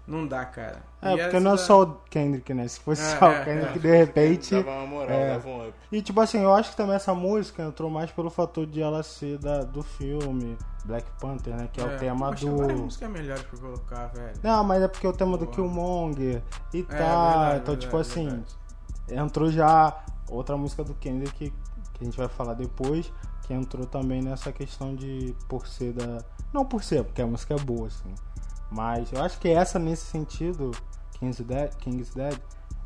não 0.07 0.27
dá, 0.27 0.45
cara. 0.45 0.83
É, 1.03 1.09
E 1.09 1.11
porque 1.11 1.21
essa 1.37 1.41
não 1.41 1.55
é 1.55 1.57
só 1.57 1.83
o 1.83 1.95
Kendrick, 2.11 2.55
né? 2.55 2.67
Se 2.69 2.81
fosse 2.81 3.03
É, 3.03 3.19
só 3.19 3.31
é, 3.33 3.41
o 3.41 3.45
Kendrick, 3.45 3.77
é. 3.77 3.81
de 3.81 3.97
repente. 3.97 4.55
Dava 4.55 4.71
uma 4.79 4.87
moral, 4.87 5.11
é. 5.11 5.33
dava 5.35 5.49
um 5.49 5.69
up. 5.69 5.75
E 5.91 6.03
tipo 6.03 6.21
assim, 6.21 6.41
eu 6.43 6.53
acho 6.55 6.71
que 6.71 6.77
também 6.77 6.95
essa 6.97 7.15
música 7.15 7.63
entrou 7.63 7.91
mais 7.91 8.11
pelo 8.11 8.31
fator 8.31 8.67
de 8.67 8.81
ela 8.81 9.03
ser 9.03 9.39
da, 9.39 9.63
do 9.63 9.83
filme 9.83 10.57
Black 10.85 11.07
Panther, 11.21 11.55
né? 11.57 11.69
Que 11.73 11.81
é, 11.81 11.85
o 11.85 11.99
tema 11.99 12.31
mas 12.31 12.41
tem 12.41 12.55
várias 12.57 12.79
do. 12.79 12.85
músicas 12.85 13.11
melhores 13.11 13.43
pra 13.43 13.59
colocar, 13.59 14.07
velho. 14.09 14.35
Não, 14.43 14.65
mas 14.65 14.83
é 14.83 14.89
porque 14.89 15.07
é 15.07 15.11
o 15.11 15.13
tema 15.13 15.37
do 15.37 15.45
Boa. 15.45 15.55
Killmonger 15.55 16.43
e 16.73 16.81
É, 16.81 16.83
tal. 16.83 16.99
verdade, 16.99 17.57
então, 17.57 17.75
verdade, 17.75 17.81
tipo 17.81 17.97
assim, 17.97 18.27
verdade. 18.29 18.57
entrou 19.11 19.51
já 19.51 20.05
outra 20.29 20.57
música 20.57 20.83
do 20.85 20.95
Kendrick 20.95 21.33
que, 21.37 21.51
que 21.95 22.03
a 22.03 22.05
gente 22.05 22.17
vai 22.17 22.29
falar 22.29 22.55
depois, 22.55 23.13
que 23.47 23.53
entrou 23.55 23.87
também 23.87 24.23
nessa 24.23 24.51
questão 24.53 24.95
de 24.95 25.35
por 25.49 25.67
ser 25.67 25.93
da. 25.93 26.25
Não 26.53 26.65
por 26.65 26.83
ser, 26.83 27.05
porque 27.05 27.21
a 27.23 27.27
música 27.27 27.55
é 27.55 27.59
boa, 27.59 27.89
assim. 27.89 28.15
Mas 28.71 29.13
eu 29.13 29.23
acho 29.23 29.39
que 29.39 29.49
essa, 29.49 29.79
nesse 29.79 30.07
sentido, 30.07 30.73
King's 31.19 31.41
Dead, 31.41 31.75
King's 31.77 32.11
Dead 32.11 32.39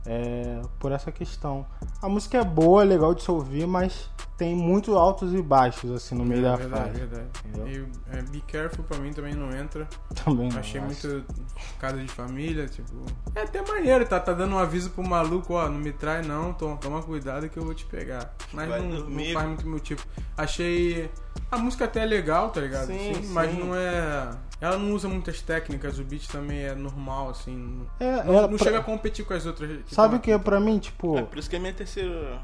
é 0.07 0.61
por 0.78 0.92
essa 0.92 1.11
questão. 1.12 1.66
A 2.02 2.09
música 2.09 2.38
é 2.38 2.45
boa, 2.45 2.83
é 2.83 2.85
legal 2.87 3.14
de 3.14 3.23
se 3.23 3.30
ouvir, 3.30 3.66
mas 3.66 4.09
tem 4.38 4.54
muito 4.57 4.97
altos 4.97 5.35
e 5.35 5.42
baixos, 5.42 5.90
assim, 5.90 6.14
no 6.14 6.25
meio 6.25 6.40
é, 6.40 6.50
da 6.50 6.57
verdade, 6.57 6.83
faixa. 6.85 6.99
verdade. 7.07 7.28
entendeu? 7.45 7.69
E 8.11 8.16
é, 8.16 8.23
Be 8.23 8.40
Careful 8.40 8.85
pra 8.85 8.97
mim 8.99 9.12
também 9.12 9.35
não 9.35 9.54
entra. 9.54 9.87
Também 10.25 10.49
não, 10.49 10.59
Achei 10.59 10.80
acho. 10.80 11.07
muito 11.09 11.25
casa 11.78 11.99
de 11.99 12.09
família, 12.09 12.66
tipo. 12.66 13.04
É 13.35 13.42
até 13.42 13.61
maneiro, 13.61 14.07
tá, 14.07 14.19
tá 14.19 14.33
dando 14.33 14.54
um 14.54 14.59
aviso 14.59 14.90
pro 14.90 15.07
maluco, 15.07 15.52
ó, 15.54 15.69
não 15.69 15.78
me 15.78 15.92
trai 15.92 16.23
não, 16.23 16.54
to- 16.54 16.78
toma 16.80 17.02
cuidado 17.02 17.49
que 17.50 17.59
eu 17.59 17.64
vou 17.64 17.75
te 17.75 17.85
pegar. 17.85 18.35
Mas 18.54 18.69
não, 18.69 18.80
não 19.11 19.33
faz 19.35 19.47
muito 19.47 19.66
meu 19.69 19.78
tipo. 19.80 20.02
Achei. 20.37 21.11
A 21.50 21.59
música 21.59 21.85
até 21.85 22.02
é 22.02 22.07
legal, 22.07 22.50
tá 22.50 22.61
ligado? 22.61 22.87
Sim, 22.87 23.12
Mas 23.28 23.50
sim. 23.50 23.59
não 23.59 23.75
é. 23.75 24.30
Ela 24.61 24.76
não 24.76 24.92
usa 24.92 25.09
muitas 25.09 25.40
técnicas, 25.40 25.99
o 25.99 26.04
beat 26.04 26.28
também 26.28 26.59
é 26.64 26.75
normal, 26.75 27.30
assim. 27.30 27.57
Não, 27.57 27.87
É, 28.07 28.25
não, 28.25 28.35
ela- 28.35 28.42
não 28.49 28.57
pra- 28.57 28.64
chega 28.66 28.78
a 28.78 28.83
competir 28.83 29.25
com 29.25 29.33
as 29.35 29.47
outras. 29.47 29.71
Que 29.90 29.94
Sabe 29.97 30.11
tão 30.11 30.18
o 30.18 30.23
que 30.23 30.30
é 30.30 30.38
pra 30.38 30.59
mim, 30.61 30.78
tipo. 30.78 31.18
É 31.18 31.23
por 31.23 31.37
isso 31.38 31.50
que 31.50 31.56
é 31.56 31.59
a 31.59 31.62
minha 31.62 31.75
terceira 31.75 32.38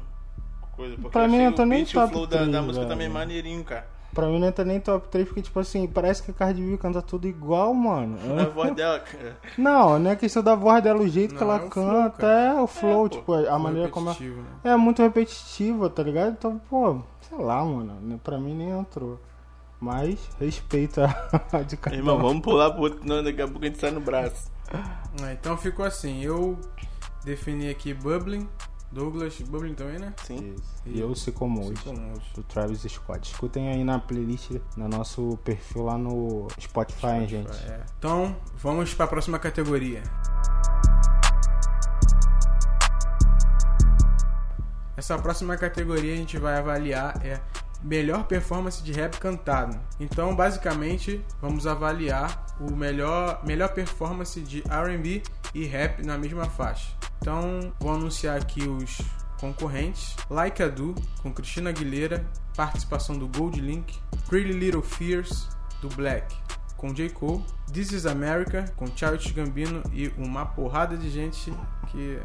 coisa. 0.75 0.95
Porque 0.95 1.09
Pra 1.09 1.27
mim 1.27 1.37
não 1.39 1.53
tá 1.53 1.65
nem 1.65 1.79
e 1.79 1.83
o 1.83 1.87
top 1.87 2.11
flow 2.13 2.27
da, 2.27 2.37
da 2.37 2.43
três, 2.45 2.55
música 2.57 2.73
velho. 2.79 2.89
também 2.89 3.07
é 3.07 3.09
maneirinho, 3.09 3.63
cara. 3.63 3.87
Pra 4.13 4.27
mim 4.27 4.39
não 4.39 4.47
entra 4.47 4.63
nem 4.65 4.79
top 4.79 5.07
3, 5.09 5.27
porque, 5.27 5.41
tipo 5.43 5.59
assim, 5.59 5.85
parece 5.85 6.23
que 6.23 6.31
a 6.31 6.33
Cardi 6.33 6.61
B 6.61 6.77
canta 6.77 7.01
tudo 7.01 7.27
igual, 7.27 7.73
mano. 7.73 8.17
A 8.39 8.45
voz 8.45 8.73
dela, 8.73 8.99
cara. 8.99 9.37
Não, 9.57 9.99
não 9.99 10.09
é 10.11 10.15
questão 10.15 10.41
da 10.41 10.55
voz 10.55 10.81
dela, 10.81 11.01
o 11.01 11.07
jeito 11.07 11.31
Não, 11.33 11.37
que 11.37 11.43
ela 11.43 11.55
é 11.55 11.59
flow, 11.59 11.69
canta, 11.69 12.17
cara. 12.17 12.33
é 12.33 12.61
o 12.61 12.67
flow, 12.67 13.03
pô. 13.03 13.09
tipo, 13.09 13.33
a 13.33 13.59
maneira 13.59 13.89
como 13.89 14.07
ela. 14.09 14.13
Repetitivo, 14.17 14.41
né? 14.41 14.71
É 14.71 14.75
muito 14.77 15.01
repetitiva, 15.01 15.89
tá 15.89 16.01
ligado? 16.03 16.31
Então, 16.31 16.57
pô, 16.69 16.99
sei 17.21 17.37
lá, 17.37 17.63
mano. 17.63 18.19
Pra 18.23 18.37
mim 18.39 18.55
nem 18.55 18.69
entrou. 18.69 19.19
Mas 19.79 20.17
respeita 20.39 21.05
a 21.53 21.61
de 21.61 21.77
cada 21.77 21.95
Irmão, 21.95 22.17
vamos 22.17 22.41
pular 22.41 22.71
pro 22.71 22.83
outro, 22.83 23.01
não, 23.03 23.21
daqui 23.23 23.41
a 23.41 23.47
pouco 23.47 23.63
a 23.63 23.67
gente 23.67 23.77
sai 23.77 23.91
no 23.91 23.99
braço. 24.01 24.49
É, 25.23 25.33
então 25.33 25.55
ficou 25.57 25.85
assim, 25.85 26.23
eu 26.23 26.57
defini 27.27 27.69
aqui 27.69 27.93
Bubbling, 27.93 28.47
Douglas, 28.89 29.37
Bubbling 29.41 29.73
também, 29.73 29.99
né? 29.99 30.13
Sim. 30.23 30.55
Isso. 30.55 30.63
E 30.85 30.99
eu 30.99 31.13
se. 31.13 31.25
Sycamore. 31.25 31.75
Do 32.33 32.43
Travis 32.43 32.81
Scott. 32.87 33.29
Escutem 33.29 33.69
aí 33.69 33.83
na 33.83 33.99
playlist, 33.99 34.51
no 34.77 34.87
nosso 34.87 35.37
perfil 35.43 35.83
lá 35.83 35.97
no 35.97 36.47
Spotify, 36.59 37.07
hein, 37.07 37.27
gente. 37.27 37.51
É. 37.65 37.85
Então, 37.99 38.35
vamos 38.55 38.93
para 38.93 39.05
a 39.05 39.07
próxima 39.09 39.37
categoria. 39.37 40.01
Essa 44.95 45.17
próxima 45.19 45.57
categoria 45.57 46.13
a 46.13 46.17
gente 46.17 46.39
vai 46.39 46.57
avaliar 46.57 47.23
é 47.23 47.39
melhor 47.83 48.25
performance 48.25 48.83
de 48.83 48.91
rap 48.91 49.17
cantado. 49.19 49.79
Então, 49.99 50.35
basicamente, 50.35 51.23
vamos 51.41 51.67
avaliar 51.67 52.45
o 52.59 52.75
melhor 52.75 53.41
melhor 53.45 53.69
performance 53.69 54.39
de 54.41 54.63
R&B 54.69 55.21
e 55.53 55.65
rap 55.65 56.03
na 56.03 56.17
mesma 56.17 56.45
faixa. 56.45 56.91
Então, 57.19 57.73
vou 57.79 57.93
anunciar 57.93 58.37
aqui 58.37 58.67
os 58.67 59.01
concorrentes: 59.39 60.15
Like 60.29 60.61
a 60.61 60.67
Do, 60.67 60.95
com 61.21 61.33
Cristina 61.33 61.69
Aguilera, 61.69 62.25
participação 62.55 63.17
do 63.17 63.27
Gold 63.27 63.59
Link, 63.59 63.97
Pretty 64.27 64.51
Little 64.51 64.81
Fears, 64.81 65.47
do 65.81 65.89
Black, 65.89 66.35
com 66.75 66.93
J. 66.93 67.09
Cole, 67.09 67.43
This 67.71 67.91
is 67.91 68.05
America, 68.05 68.65
com 68.75 68.87
Childish 68.87 69.31
Gambino 69.31 69.83
e 69.91 70.07
uma 70.17 70.45
porrada 70.45 70.95
de 70.95 71.09
gente 71.09 71.53
que 71.87 72.19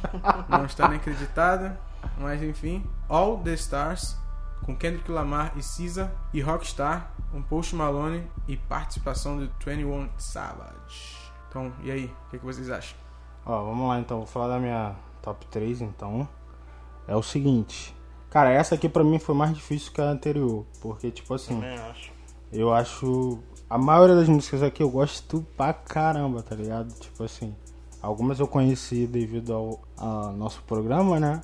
não 0.48 0.66
está 0.66 0.88
nem 0.88 0.98
acreditada, 0.98 1.78
mas 2.18 2.42
enfim. 2.42 2.84
All 3.08 3.38
the 3.38 3.54
Stars, 3.54 4.16
com 4.64 4.74
Kendrick 4.74 5.10
Lamar 5.10 5.52
e 5.56 5.62
SZA, 5.62 6.12
e 6.32 6.40
Rockstar, 6.40 7.12
com 7.30 7.42
Post 7.42 7.74
Malone 7.74 8.26
e 8.48 8.56
participação 8.56 9.38
do 9.38 9.50
21 9.64 10.08
Savage. 10.18 11.16
Então, 11.48 11.72
e 11.82 11.90
aí, 11.90 12.06
o 12.26 12.30
que, 12.30 12.38
que 12.38 12.44
vocês 12.44 12.70
acham? 12.70 12.96
Ó, 13.46 13.64
vamos 13.64 13.88
lá 13.88 14.00
então, 14.00 14.18
vou 14.18 14.26
falar 14.26 14.48
da 14.48 14.58
minha 14.58 14.94
top 15.22 15.46
3 15.46 15.82
então. 15.82 16.28
É 17.06 17.14
o 17.14 17.22
seguinte. 17.22 17.94
Cara, 18.30 18.50
essa 18.50 18.74
aqui 18.74 18.88
pra 18.88 19.04
mim 19.04 19.18
foi 19.18 19.34
mais 19.34 19.54
difícil 19.54 19.92
que 19.92 20.00
a 20.00 20.04
anterior. 20.04 20.64
Porque, 20.80 21.10
tipo 21.10 21.34
assim, 21.34 21.54
Também 21.54 21.78
acho. 21.78 22.10
eu 22.52 22.72
acho. 22.72 23.38
A 23.68 23.78
maioria 23.78 24.16
das 24.16 24.28
músicas 24.28 24.62
aqui 24.62 24.82
eu 24.82 24.90
gosto 24.90 25.46
pra 25.56 25.72
caramba, 25.72 26.42
tá 26.42 26.54
ligado? 26.54 26.92
Tipo 26.98 27.22
assim, 27.24 27.54
algumas 28.02 28.40
eu 28.40 28.48
conheci 28.48 29.06
devido 29.06 29.52
ao, 29.52 29.80
ao 29.96 30.32
nosso 30.32 30.62
programa, 30.62 31.20
né? 31.20 31.40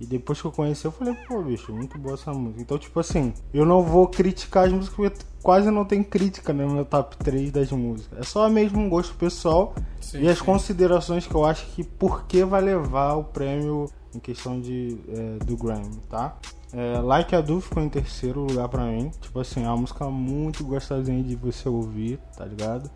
E 0.00 0.06
depois 0.06 0.40
que 0.40 0.46
eu 0.46 0.52
conheci, 0.52 0.84
eu 0.84 0.92
falei, 0.92 1.14
pô, 1.28 1.42
bicho, 1.42 1.72
muito 1.72 1.96
boa 1.98 2.14
essa 2.14 2.32
música. 2.32 2.60
Então, 2.60 2.78
tipo 2.78 2.98
assim, 2.98 3.32
eu 3.52 3.64
não 3.64 3.82
vou 3.82 4.08
criticar 4.08 4.66
as 4.66 4.72
músicas 4.72 4.96
porque 4.96 5.24
quase 5.42 5.70
não 5.70 5.84
tem 5.84 6.02
crítica 6.02 6.52
no 6.52 6.68
meu 6.70 6.84
top 6.84 7.16
3 7.18 7.52
das 7.52 7.70
músicas. 7.70 8.18
É 8.18 8.22
só 8.22 8.48
mesmo 8.48 8.80
um 8.80 8.88
gosto 8.88 9.14
pessoal 9.14 9.74
Sim, 10.00 10.22
e 10.22 10.28
as 10.28 10.38
sim. 10.38 10.44
considerações 10.44 11.26
que 11.26 11.34
eu 11.34 11.44
acho 11.44 11.66
que 11.66 11.84
por 11.84 12.24
que 12.24 12.44
vai 12.44 12.60
levar 12.60 13.14
o 13.14 13.24
prêmio 13.24 13.88
em 14.14 14.18
questão 14.18 14.60
de, 14.60 14.98
é, 15.08 15.44
do 15.44 15.56
Grammy, 15.56 16.00
tá? 16.08 16.36
É, 16.72 16.98
like 16.98 17.34
a 17.34 17.40
Do 17.40 17.60
ficou 17.60 17.82
em 17.82 17.88
terceiro 17.88 18.40
lugar 18.40 18.68
pra 18.68 18.84
mim. 18.84 19.10
Tipo 19.20 19.38
assim, 19.38 19.64
é 19.64 19.68
uma 19.68 19.76
música 19.76 20.06
muito 20.06 20.64
gostosinha 20.64 21.22
de 21.22 21.36
você 21.36 21.68
ouvir, 21.68 22.18
tá 22.36 22.44
ligado? 22.44 22.90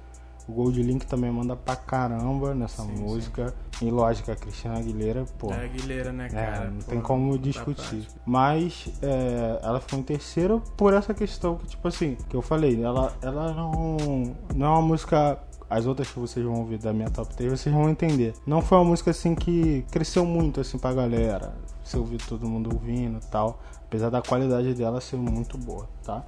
O 0.48 0.52
Gold 0.52 0.82
Link 0.82 1.06
também 1.06 1.30
manda 1.30 1.54
pra 1.54 1.76
caramba 1.76 2.54
nessa 2.54 2.82
Sim, 2.82 2.92
música. 2.92 3.54
E 3.82 3.90
lógico, 3.90 4.32
a 4.32 4.34
Cristina 4.34 4.78
Aguilera, 4.78 5.26
pô. 5.38 5.52
É 5.52 5.66
Aguilera, 5.66 6.10
né, 6.10 6.28
cara? 6.30 6.64
É, 6.64 6.70
não 6.70 6.78
Pô, 6.78 6.90
tem 6.90 7.00
como 7.02 7.38
discutir. 7.38 8.08
Mas 8.24 8.88
é, 9.02 9.60
ela 9.62 9.78
ficou 9.78 9.98
em 9.98 10.02
terceiro 10.02 10.62
por 10.74 10.94
essa 10.94 11.12
questão 11.12 11.56
que, 11.56 11.66
tipo 11.66 11.86
assim, 11.86 12.16
que 12.30 12.34
eu 12.34 12.40
falei, 12.40 12.82
ela, 12.82 13.14
ela 13.20 13.52
não, 13.52 14.34
não 14.54 14.66
é 14.66 14.70
uma 14.70 14.82
música. 14.82 15.38
As 15.70 15.84
outras 15.84 16.10
que 16.10 16.18
vocês 16.18 16.44
vão 16.44 16.60
ouvir 16.60 16.78
da 16.78 16.94
minha 16.94 17.10
top 17.10 17.34
3, 17.36 17.52
vocês 17.60 17.74
vão 17.74 17.90
entender. 17.90 18.32
Não 18.46 18.62
foi 18.62 18.78
uma 18.78 18.84
música 18.84 19.10
assim 19.10 19.34
que 19.34 19.84
cresceu 19.90 20.24
muito 20.24 20.62
assim 20.62 20.78
pra 20.78 20.94
galera. 20.94 21.52
Você 21.84 21.98
ouviu 21.98 22.18
todo 22.26 22.48
mundo 22.48 22.70
ouvindo 22.72 23.18
e 23.18 23.26
tal. 23.30 23.60
Apesar 23.84 24.08
da 24.08 24.22
qualidade 24.22 24.72
dela 24.72 24.98
ser 24.98 25.16
muito 25.16 25.58
boa, 25.58 25.86
tá? 26.02 26.24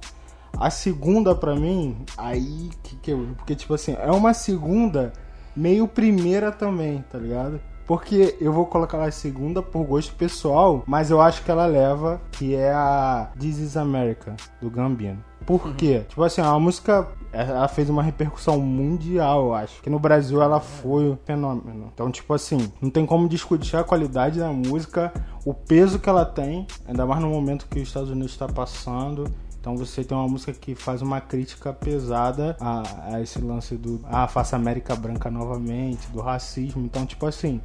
A 0.57 0.69
segunda 0.69 1.33
pra 1.33 1.55
mim, 1.55 1.97
aí 2.17 2.69
que, 2.83 2.95
que 2.97 3.11
eu. 3.11 3.29
Porque, 3.37 3.55
tipo 3.55 3.73
assim, 3.73 3.95
é 3.99 4.11
uma 4.11 4.33
segunda 4.33 5.13
meio 5.55 5.87
primeira 5.87 6.51
também, 6.51 7.03
tá 7.11 7.17
ligado? 7.17 7.59
Porque 7.85 8.37
eu 8.39 8.53
vou 8.53 8.65
colocar 8.65 8.97
ela 8.97 9.11
segunda 9.11 9.61
por 9.61 9.83
gosto 9.85 10.15
pessoal, 10.15 10.83
mas 10.87 11.11
eu 11.11 11.19
acho 11.19 11.43
que 11.43 11.51
ela 11.51 11.65
leva, 11.65 12.21
que 12.31 12.55
é 12.55 12.71
a 12.71 13.29
This 13.37 13.57
is 13.57 13.75
America, 13.75 14.35
do 14.61 14.69
Gambino. 14.69 15.21
Por 15.45 15.73
quê? 15.75 16.05
Tipo 16.07 16.23
assim, 16.23 16.39
é 16.39 16.45
uma 16.45 16.59
música. 16.59 17.07
Ela 17.33 17.67
fez 17.67 17.89
uma 17.89 18.03
repercussão 18.03 18.59
mundial, 18.59 19.47
eu 19.47 19.53
acho. 19.53 19.81
Que 19.81 19.89
no 19.89 19.99
Brasil 19.99 20.41
ela 20.41 20.59
foi 20.59 21.09
um 21.09 21.17
fenômeno. 21.25 21.89
Então, 21.93 22.11
tipo 22.11 22.33
assim, 22.33 22.71
não 22.81 22.89
tem 22.89 23.05
como 23.05 23.27
discutir 23.27 23.75
a 23.75 23.83
qualidade 23.83 24.39
da 24.39 24.51
música, 24.51 25.11
o 25.45 25.53
peso 25.53 25.99
que 25.99 26.07
ela 26.07 26.25
tem, 26.25 26.67
ainda 26.87 27.05
mais 27.05 27.21
no 27.21 27.29
momento 27.29 27.67
que 27.67 27.79
os 27.79 27.87
Estados 27.87 28.09
Unidos 28.09 28.31
está 28.31 28.47
passando. 28.47 29.25
Então 29.61 29.77
você 29.77 30.03
tem 30.03 30.17
uma 30.17 30.27
música 30.27 30.51
que 30.51 30.73
faz 30.73 31.03
uma 31.03 31.21
crítica 31.21 31.71
pesada 31.71 32.57
a, 32.59 33.13
a 33.13 33.21
esse 33.21 33.39
lance 33.39 33.77
do 33.77 34.01
ah, 34.05 34.27
faça 34.27 34.55
América 34.55 34.95
Branca 34.95 35.29
novamente, 35.29 36.09
do 36.09 36.19
racismo. 36.19 36.83
Então, 36.83 37.05
tipo 37.05 37.27
assim, 37.27 37.61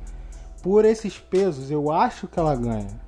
por 0.63 0.85
esses 0.85 1.19
pesos, 1.19 1.71
eu 1.71 1.91
acho 1.91 2.29
que 2.29 2.39
ela 2.39 2.55
ganha. 2.55 3.01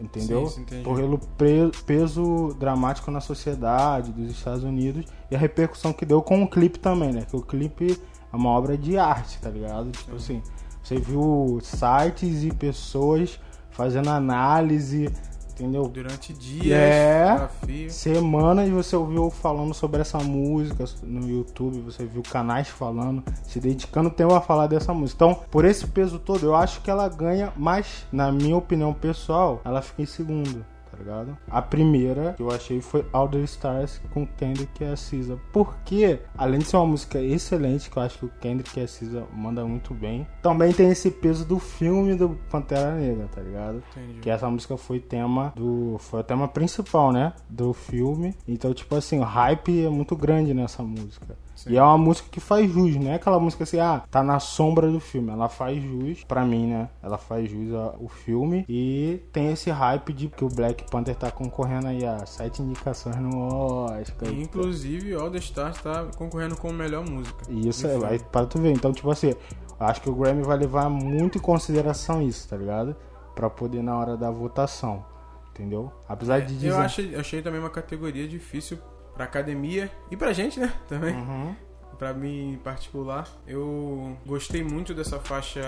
Entendeu? 0.00 0.46
Sim, 0.46 0.54
sim, 0.54 0.60
entendi. 0.62 1.18
Pelo 1.36 1.70
peso 1.86 2.56
dramático 2.58 3.10
na 3.10 3.20
sociedade 3.20 4.10
dos 4.10 4.30
Estados 4.30 4.64
Unidos 4.64 5.04
e 5.30 5.36
a 5.36 5.38
repercussão 5.38 5.92
que 5.92 6.06
deu 6.06 6.22
com 6.22 6.42
o 6.42 6.48
clipe 6.48 6.78
também, 6.78 7.12
né? 7.12 7.26
Que 7.28 7.36
o 7.36 7.42
clipe 7.42 8.00
é 8.32 8.36
uma 8.36 8.48
obra 8.48 8.76
de 8.76 8.96
arte, 8.96 9.38
tá 9.38 9.50
ligado? 9.50 9.90
Tipo 9.90 10.16
assim, 10.16 10.42
você 10.82 10.96
viu 10.96 11.58
sites 11.62 12.42
e 12.42 12.50
pessoas 12.50 13.38
fazendo 13.70 14.08
análise, 14.08 15.12
entendeu? 15.54 15.88
Durante 15.88 16.32
dias, 16.32 16.66
É. 16.76 17.32
desafio. 17.32 17.90
Semanas 17.90 18.68
você 18.68 18.96
ouviu 18.96 19.30
falando 19.30 19.72
sobre 19.72 20.00
essa 20.00 20.18
música 20.18 20.84
no 21.02 21.28
YouTube, 21.28 21.80
você 21.80 22.04
viu 22.04 22.22
canais 22.22 22.68
falando, 22.68 23.22
se 23.44 23.60
dedicando 23.60 24.10
tempo 24.10 24.34
a 24.34 24.40
falar 24.40 24.66
dessa 24.66 24.92
música. 24.92 25.24
Então, 25.24 25.40
por 25.50 25.64
esse 25.64 25.86
peso 25.86 26.18
todo, 26.18 26.44
eu 26.44 26.54
acho 26.54 26.80
que 26.80 26.90
ela 26.90 27.08
ganha, 27.08 27.52
mas, 27.56 28.04
na 28.12 28.30
minha 28.32 28.56
opinião 28.56 28.92
pessoal, 28.92 29.60
ela 29.64 29.80
fica 29.80 30.02
em 30.02 30.06
segundo. 30.06 30.64
Tá 30.94 31.02
ligado? 31.02 31.36
A 31.50 31.60
primeira 31.60 32.34
que 32.34 32.42
eu 32.42 32.50
achei 32.50 32.80
foi 32.80 33.04
All 33.12 33.28
the 33.28 33.40
Stars 33.40 34.00
com 34.12 34.26
Kendrick 34.26 34.82
e 34.82 34.86
a 34.86 34.96
SZA. 34.96 35.38
Porque, 35.52 36.20
além 36.38 36.60
de 36.60 36.66
ser 36.66 36.76
uma 36.76 36.86
música 36.86 37.20
excelente, 37.20 37.90
que 37.90 37.96
eu 37.96 38.02
acho 38.02 38.18
que 38.18 38.26
o 38.26 38.30
Kendrick 38.40 38.78
e 38.78 38.82
a 38.82 38.86
SZA 38.86 39.24
mandam 39.32 39.68
muito 39.68 39.92
bem, 39.92 40.26
também 40.40 40.72
tem 40.72 40.90
esse 40.90 41.10
peso 41.10 41.44
do 41.44 41.58
filme 41.58 42.14
do 42.14 42.30
Pantera 42.50 42.94
Negra, 42.94 43.28
tá 43.34 43.40
ligado? 43.40 43.82
Entendi. 43.90 44.20
Que 44.20 44.30
essa 44.30 44.48
música 44.48 44.76
foi 44.76 45.00
tema 45.00 45.52
do. 45.56 45.96
Foi 45.98 46.20
o 46.20 46.24
tema 46.24 46.46
principal, 46.46 47.12
né? 47.12 47.32
Do 47.48 47.72
filme. 47.72 48.34
Então, 48.46 48.72
tipo 48.72 48.94
assim, 48.94 49.18
o 49.18 49.24
hype 49.24 49.84
é 49.84 49.88
muito 49.88 50.14
grande 50.14 50.54
nessa 50.54 50.82
música. 50.82 51.36
Sim. 51.54 51.70
E 51.72 51.76
é 51.76 51.82
uma 51.82 51.96
música 51.96 52.28
que 52.30 52.40
faz 52.40 52.70
jus, 52.70 52.96
não 52.96 53.10
é 53.10 53.14
aquela 53.14 53.38
música 53.38 53.64
assim, 53.64 53.78
ah, 53.78 54.02
tá 54.10 54.22
na 54.22 54.40
sombra 54.40 54.90
do 54.90 54.98
filme. 55.00 55.30
Ela 55.30 55.48
faz 55.48 55.82
jus, 55.82 56.24
pra 56.24 56.44
mim, 56.44 56.66
né? 56.66 56.88
Ela 57.02 57.16
faz 57.16 57.50
jus 57.50 57.72
ao 57.72 58.08
filme 58.08 58.64
e 58.68 59.20
tem 59.32 59.52
esse 59.52 59.70
hype 59.70 60.12
de 60.12 60.28
que 60.28 60.44
o 60.44 60.48
Black 60.48 60.90
Panther 60.90 61.14
tá 61.14 61.30
concorrendo 61.30 61.86
aí 61.88 62.04
a 62.04 62.26
sete 62.26 62.60
indicações 62.62 63.16
no 63.16 63.38
Oscar. 63.38 64.28
E, 64.30 64.42
inclusive, 64.42 65.14
All 65.14 65.30
the 65.30 65.38
Stars 65.38 65.80
tá 65.80 66.06
concorrendo 66.16 66.56
com 66.56 66.70
a 66.70 66.72
melhor 66.72 67.08
música. 67.08 67.44
Isso 67.50 67.86
é, 67.86 67.96
vai 67.98 68.18
para 68.18 68.46
tu 68.46 68.58
ver. 68.58 68.72
Então, 68.72 68.92
tipo 68.92 69.10
assim, 69.10 69.32
acho 69.78 70.00
que 70.00 70.10
o 70.10 70.14
Grammy 70.14 70.42
vai 70.42 70.56
levar 70.56 70.88
muito 70.88 71.38
em 71.38 71.40
consideração 71.40 72.20
isso, 72.22 72.48
tá 72.48 72.56
ligado? 72.56 72.96
Pra 73.34 73.48
poder 73.48 73.82
na 73.82 73.96
hora 73.96 74.16
da 74.16 74.30
votação, 74.30 75.04
entendeu? 75.50 75.92
Apesar 76.08 76.40
de 76.40 76.54
dizer. 76.54 76.68
É, 76.68 76.70
Eu 76.70 76.78
achei, 76.78 77.14
achei 77.16 77.42
também 77.42 77.60
uma 77.60 77.70
categoria 77.70 78.26
difícil 78.28 78.78
pra 79.14 79.24
academia 79.24 79.90
e 80.10 80.16
pra 80.16 80.32
gente, 80.32 80.58
né? 80.60 80.72
Também. 80.88 81.14
Uhum. 81.14 81.54
Pra 81.98 82.12
mim 82.12 82.54
em 82.54 82.58
particular, 82.58 83.28
eu 83.46 84.18
gostei 84.26 84.64
muito 84.64 84.92
dessa 84.92 85.20
faixa 85.20 85.62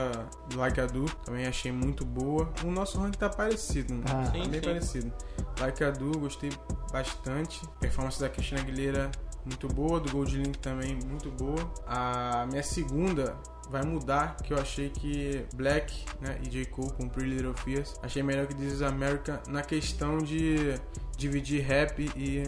Like 0.55 0.81
a 0.81 0.87
Do, 0.87 1.05
também 1.25 1.47
achei 1.47 1.71
muito 1.71 2.05
boa. 2.05 2.53
O 2.65 2.71
nosso 2.71 2.99
ranking 2.99 3.19
tá 3.19 3.29
parecido, 3.29 3.95
né? 3.95 4.05
Ah. 4.07 4.25
Tá 4.25 4.33
Sim, 4.33 4.49
bem 4.49 4.61
sim. 4.61 4.67
parecido. 4.67 5.12
Like 5.61 5.85
a 5.85 5.91
Do, 5.91 6.19
gostei 6.19 6.50
bastante. 6.93 7.61
Performance 7.79 8.21
da 8.21 8.29
Cristina 8.29 8.61
Aguilera 8.61 9.11
muito 9.45 9.69
boa, 9.69 10.00
do 10.00 10.11
Gold 10.11 10.37
Link 10.37 10.59
também 10.59 10.99
muito 11.07 11.31
boa. 11.31 11.73
A 11.87 12.47
minha 12.50 12.62
segunda 12.62 13.37
vai 13.71 13.85
mudar, 13.85 14.37
que 14.43 14.53
eu 14.53 14.59
achei 14.59 14.91
que 14.91 15.45
Black 15.55 16.05
né, 16.21 16.38
e 16.43 16.49
J. 16.49 16.67
Cole 16.67 16.93
com 16.93 17.09
Pretty 17.09 17.31
Little 17.31 17.55
Fears, 17.55 17.95
achei 18.03 18.23
melhor 18.23 18.47
que 18.47 18.55
This 18.55 18.75
is 18.75 18.83
America 18.83 19.41
na 19.49 19.62
questão 19.62 20.19
de 20.19 20.75
dividir 21.17 21.62
rap 21.62 22.11
e 22.17 22.45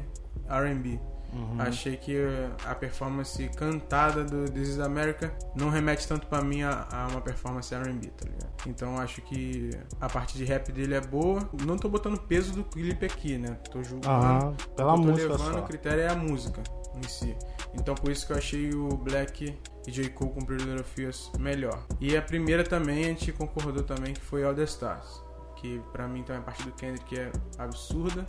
R&B. 0.49 0.99
Uhum. 1.33 1.61
Achei 1.61 1.97
que 1.97 2.17
a 2.65 2.75
performance 2.75 3.47
cantada 3.51 4.25
do 4.25 4.51
This 4.51 4.69
is 4.69 4.81
America 4.81 5.31
não 5.55 5.69
remete 5.69 6.09
tanto 6.09 6.27
pra 6.27 6.43
mim 6.43 6.63
a, 6.63 6.87
a 6.91 7.09
uma 7.09 7.21
performance 7.21 7.75
R&B, 7.75 8.07
tá 8.09 8.25
ligado? 8.25 8.53
Então 8.67 8.99
acho 8.99 9.21
que 9.23 9.71
a 10.01 10.09
parte 10.09 10.39
de 10.39 10.45
rap 10.45 10.73
dele 10.73 10.95
é 10.95 11.01
boa. 11.01 11.49
Não 11.65 11.77
tô 11.77 11.89
botando 11.89 12.19
peso 12.19 12.53
do 12.53 12.65
clipe 12.65 13.05
aqui, 13.05 13.37
né? 13.37 13.59
Tô 13.71 13.83
julgando. 13.83 14.09
Aham, 14.09 14.57
pela 14.75 14.95
tô 14.95 15.03
música 15.03 15.33
levando, 15.33 15.53
só. 15.55 15.61
o 15.61 15.63
critério 15.65 16.01
é 16.01 16.09
a 16.09 16.17
música 16.17 16.63
em 16.97 17.09
si. 17.09 17.37
Então 17.75 17.95
por 17.95 18.11
isso 18.11 18.27
que 18.27 18.33
eu 18.33 18.37
achei 18.37 18.71
o 18.73 18.89
Black 18.89 19.55
e 19.87 19.91
J. 19.91 20.09
Cole 20.11 20.33
com 20.33 20.41
Pretty 20.41 20.65
Little 20.65 20.85
Fears 20.85 21.31
melhor. 21.39 21.87
E 22.01 22.17
a 22.17 22.23
primeira 22.23 22.65
também 22.65 23.05
a 23.05 23.09
gente 23.09 23.33
concordou 23.33 23.83
também 23.83 24.15
que 24.15 24.21
foi 24.21 24.45
All 24.45 24.55
The 24.55 24.65
Stars. 24.65 25.23
Que 25.57 25.81
pra 25.93 26.07
mim 26.07 26.23
também 26.23 26.41
a 26.41 26.45
parte 26.45 26.63
do 26.63 26.73
Kendrick 26.73 27.19
é 27.19 27.33
absurda. 27.59 28.25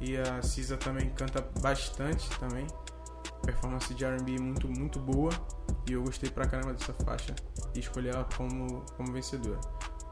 E 0.00 0.16
a 0.16 0.40
Cisa 0.42 0.76
também 0.76 1.10
canta 1.10 1.44
bastante 1.60 2.28
também. 2.38 2.66
Performance 3.42 3.92
de 3.94 4.04
R&B 4.04 4.38
muito, 4.40 4.68
muito 4.68 4.98
boa. 4.98 5.30
E 5.88 5.92
eu 5.92 6.02
gostei 6.02 6.30
pra 6.30 6.46
caramba 6.46 6.72
dessa 6.72 6.92
faixa. 7.04 7.34
E 7.74 7.80
escolhi 7.80 8.08
ela 8.08 8.26
como, 8.36 8.82
como 8.96 9.12
vencedora. 9.12 9.60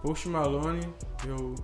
Post 0.03 0.29
Malone, 0.29 0.93
eu 1.27 1.55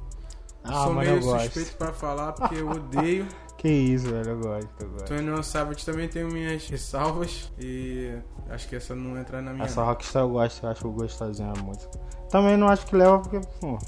Ah, 0.64 0.84
sou 0.84 0.94
meio 0.94 1.22
suspeito 1.22 1.76
pra 1.76 1.92
falar 1.92 2.32
porque 2.32 2.56
eu 2.56 2.68
odeio. 2.70 3.26
Que 3.56 3.68
isso, 3.70 4.10
velho, 4.10 4.30
eu 4.32 4.38
gosto, 4.40 4.68
eu 4.80 4.90
gosto. 4.90 5.14
21 5.14 5.42
Savage 5.42 5.86
também 5.86 6.06
tem 6.06 6.22
minhas 6.24 6.68
ressalvas 6.68 7.50
e 7.58 8.12
acho 8.50 8.68
que 8.68 8.76
essa 8.76 8.94
não 8.94 9.16
entra 9.16 9.40
na 9.40 9.54
minha. 9.54 9.64
Essa 9.64 9.82
Rockstar 9.82 10.22
eu 10.22 10.28
gosto, 10.28 10.66
eu 10.66 10.70
acho 10.70 10.90
gostosinha 10.90 11.50
a 11.50 11.62
música. 11.62 11.98
Também 12.28 12.58
não 12.58 12.68
acho 12.68 12.84
que 12.84 12.94
leva 12.94 13.20
porque, 13.20 13.40
pô, 13.60 13.78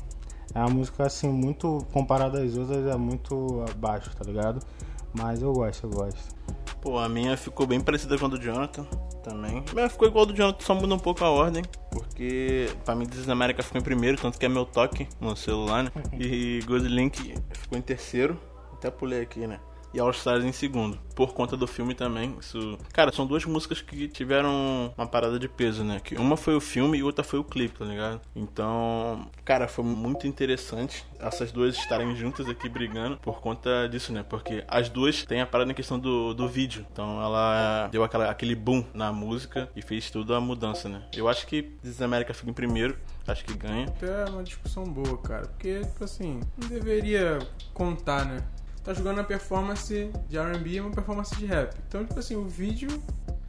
É 0.56 0.60
uma 0.60 0.70
música, 0.70 1.04
assim, 1.04 1.28
muito, 1.28 1.86
comparada 1.92 2.42
às 2.42 2.56
outras, 2.56 2.86
é 2.86 2.96
muito 2.96 3.62
abaixo, 3.70 4.10
tá 4.16 4.24
ligado? 4.24 4.64
Mas 5.12 5.42
eu 5.42 5.52
gosto, 5.52 5.84
eu 5.84 5.90
gosto. 5.90 6.34
Pô, 6.80 6.98
a 6.98 7.10
minha 7.10 7.36
ficou 7.36 7.66
bem 7.66 7.78
parecida 7.78 8.16
com 8.16 8.24
a 8.24 8.28
do 8.28 8.40
Jonathan 8.40 8.84
também. 9.22 9.62
Mas 9.74 9.92
ficou 9.92 10.08
igual 10.08 10.24
a 10.24 10.28
do 10.28 10.34
Jonathan, 10.34 10.64
só 10.64 10.74
muda 10.74 10.94
um 10.94 10.98
pouco 10.98 11.22
a 11.22 11.28
ordem. 11.28 11.62
Porque 11.90 12.70
pra 12.86 12.94
mim 12.94 13.04
This 13.04 13.28
América 13.28 13.62
ficou 13.62 13.78
em 13.78 13.84
primeiro, 13.84 14.16
tanto 14.16 14.38
que 14.38 14.46
é 14.46 14.48
meu 14.48 14.64
toque 14.64 15.06
no 15.20 15.36
celular, 15.36 15.84
né? 15.84 15.90
E 16.18 16.60
Good 16.64 16.88
Link 16.88 17.34
ficou 17.50 17.76
em 17.76 17.82
terceiro. 17.82 18.40
Até 18.72 18.90
pulei 18.90 19.20
aqui, 19.20 19.46
né? 19.46 19.60
E 19.96 20.00
All 20.00 20.10
Stars 20.10 20.44
em 20.44 20.52
segundo. 20.52 20.98
Por 21.14 21.32
conta 21.32 21.56
do 21.56 21.66
filme 21.66 21.94
também. 21.94 22.36
Isso... 22.38 22.78
Cara, 22.92 23.10
são 23.10 23.26
duas 23.26 23.44
músicas 23.46 23.80
que 23.80 24.06
tiveram 24.06 24.92
uma 24.96 25.06
parada 25.06 25.38
de 25.38 25.48
peso, 25.48 25.82
né? 25.82 25.98
Que 26.04 26.14
uma 26.16 26.36
foi 26.36 26.54
o 26.54 26.60
filme 26.60 26.98
e 26.98 27.02
outra 27.02 27.24
foi 27.24 27.38
o 27.38 27.44
clipe, 27.44 27.78
tá 27.78 27.84
ligado? 27.86 28.20
Então, 28.34 29.26
cara, 29.44 29.66
foi 29.66 29.84
muito 29.84 30.26
interessante 30.26 31.04
essas 31.18 31.50
duas 31.50 31.76
estarem 31.76 32.14
juntas 32.14 32.46
aqui 32.48 32.68
brigando 32.68 33.16
por 33.16 33.40
conta 33.40 33.88
disso, 33.88 34.12
né? 34.12 34.22
Porque 34.22 34.62
as 34.68 34.90
duas 34.90 35.24
têm 35.24 35.40
a 35.40 35.46
parada 35.46 35.68
na 35.68 35.74
questão 35.74 35.98
do, 35.98 36.34
do 36.34 36.46
vídeo. 36.46 36.86
Então 36.92 37.22
ela 37.22 37.88
deu 37.90 38.04
aquela, 38.04 38.30
aquele 38.30 38.54
boom 38.54 38.84
na 38.92 39.10
música 39.12 39.70
e 39.74 39.80
fez 39.80 40.10
tudo 40.10 40.34
a 40.34 40.40
mudança, 40.40 40.88
né? 40.88 41.02
Eu 41.16 41.28
acho 41.28 41.46
que 41.46 41.62
This 41.62 42.02
America 42.02 42.34
fica 42.34 42.50
em 42.50 42.54
primeiro. 42.54 42.98
Acho 43.26 43.44
que 43.44 43.54
ganha. 43.54 43.92
É 44.02 44.30
uma 44.30 44.44
discussão 44.44 44.84
boa, 44.84 45.18
cara. 45.18 45.48
Porque, 45.48 45.80
tipo 45.80 46.04
assim, 46.04 46.40
não 46.56 46.68
deveria 46.68 47.40
contar, 47.74 48.24
né? 48.24 48.44
Tá 48.86 48.94
jogando 48.94 49.20
a 49.20 49.24
performance 49.24 50.12
de 50.28 50.38
R&B 50.38 50.70
e 50.70 50.80
uma 50.80 50.92
performance 50.92 51.34
de 51.34 51.44
rap. 51.44 51.76
Então, 51.88 52.04
tipo 52.04 52.20
assim, 52.20 52.36
o 52.36 52.46
vídeo 52.46 53.02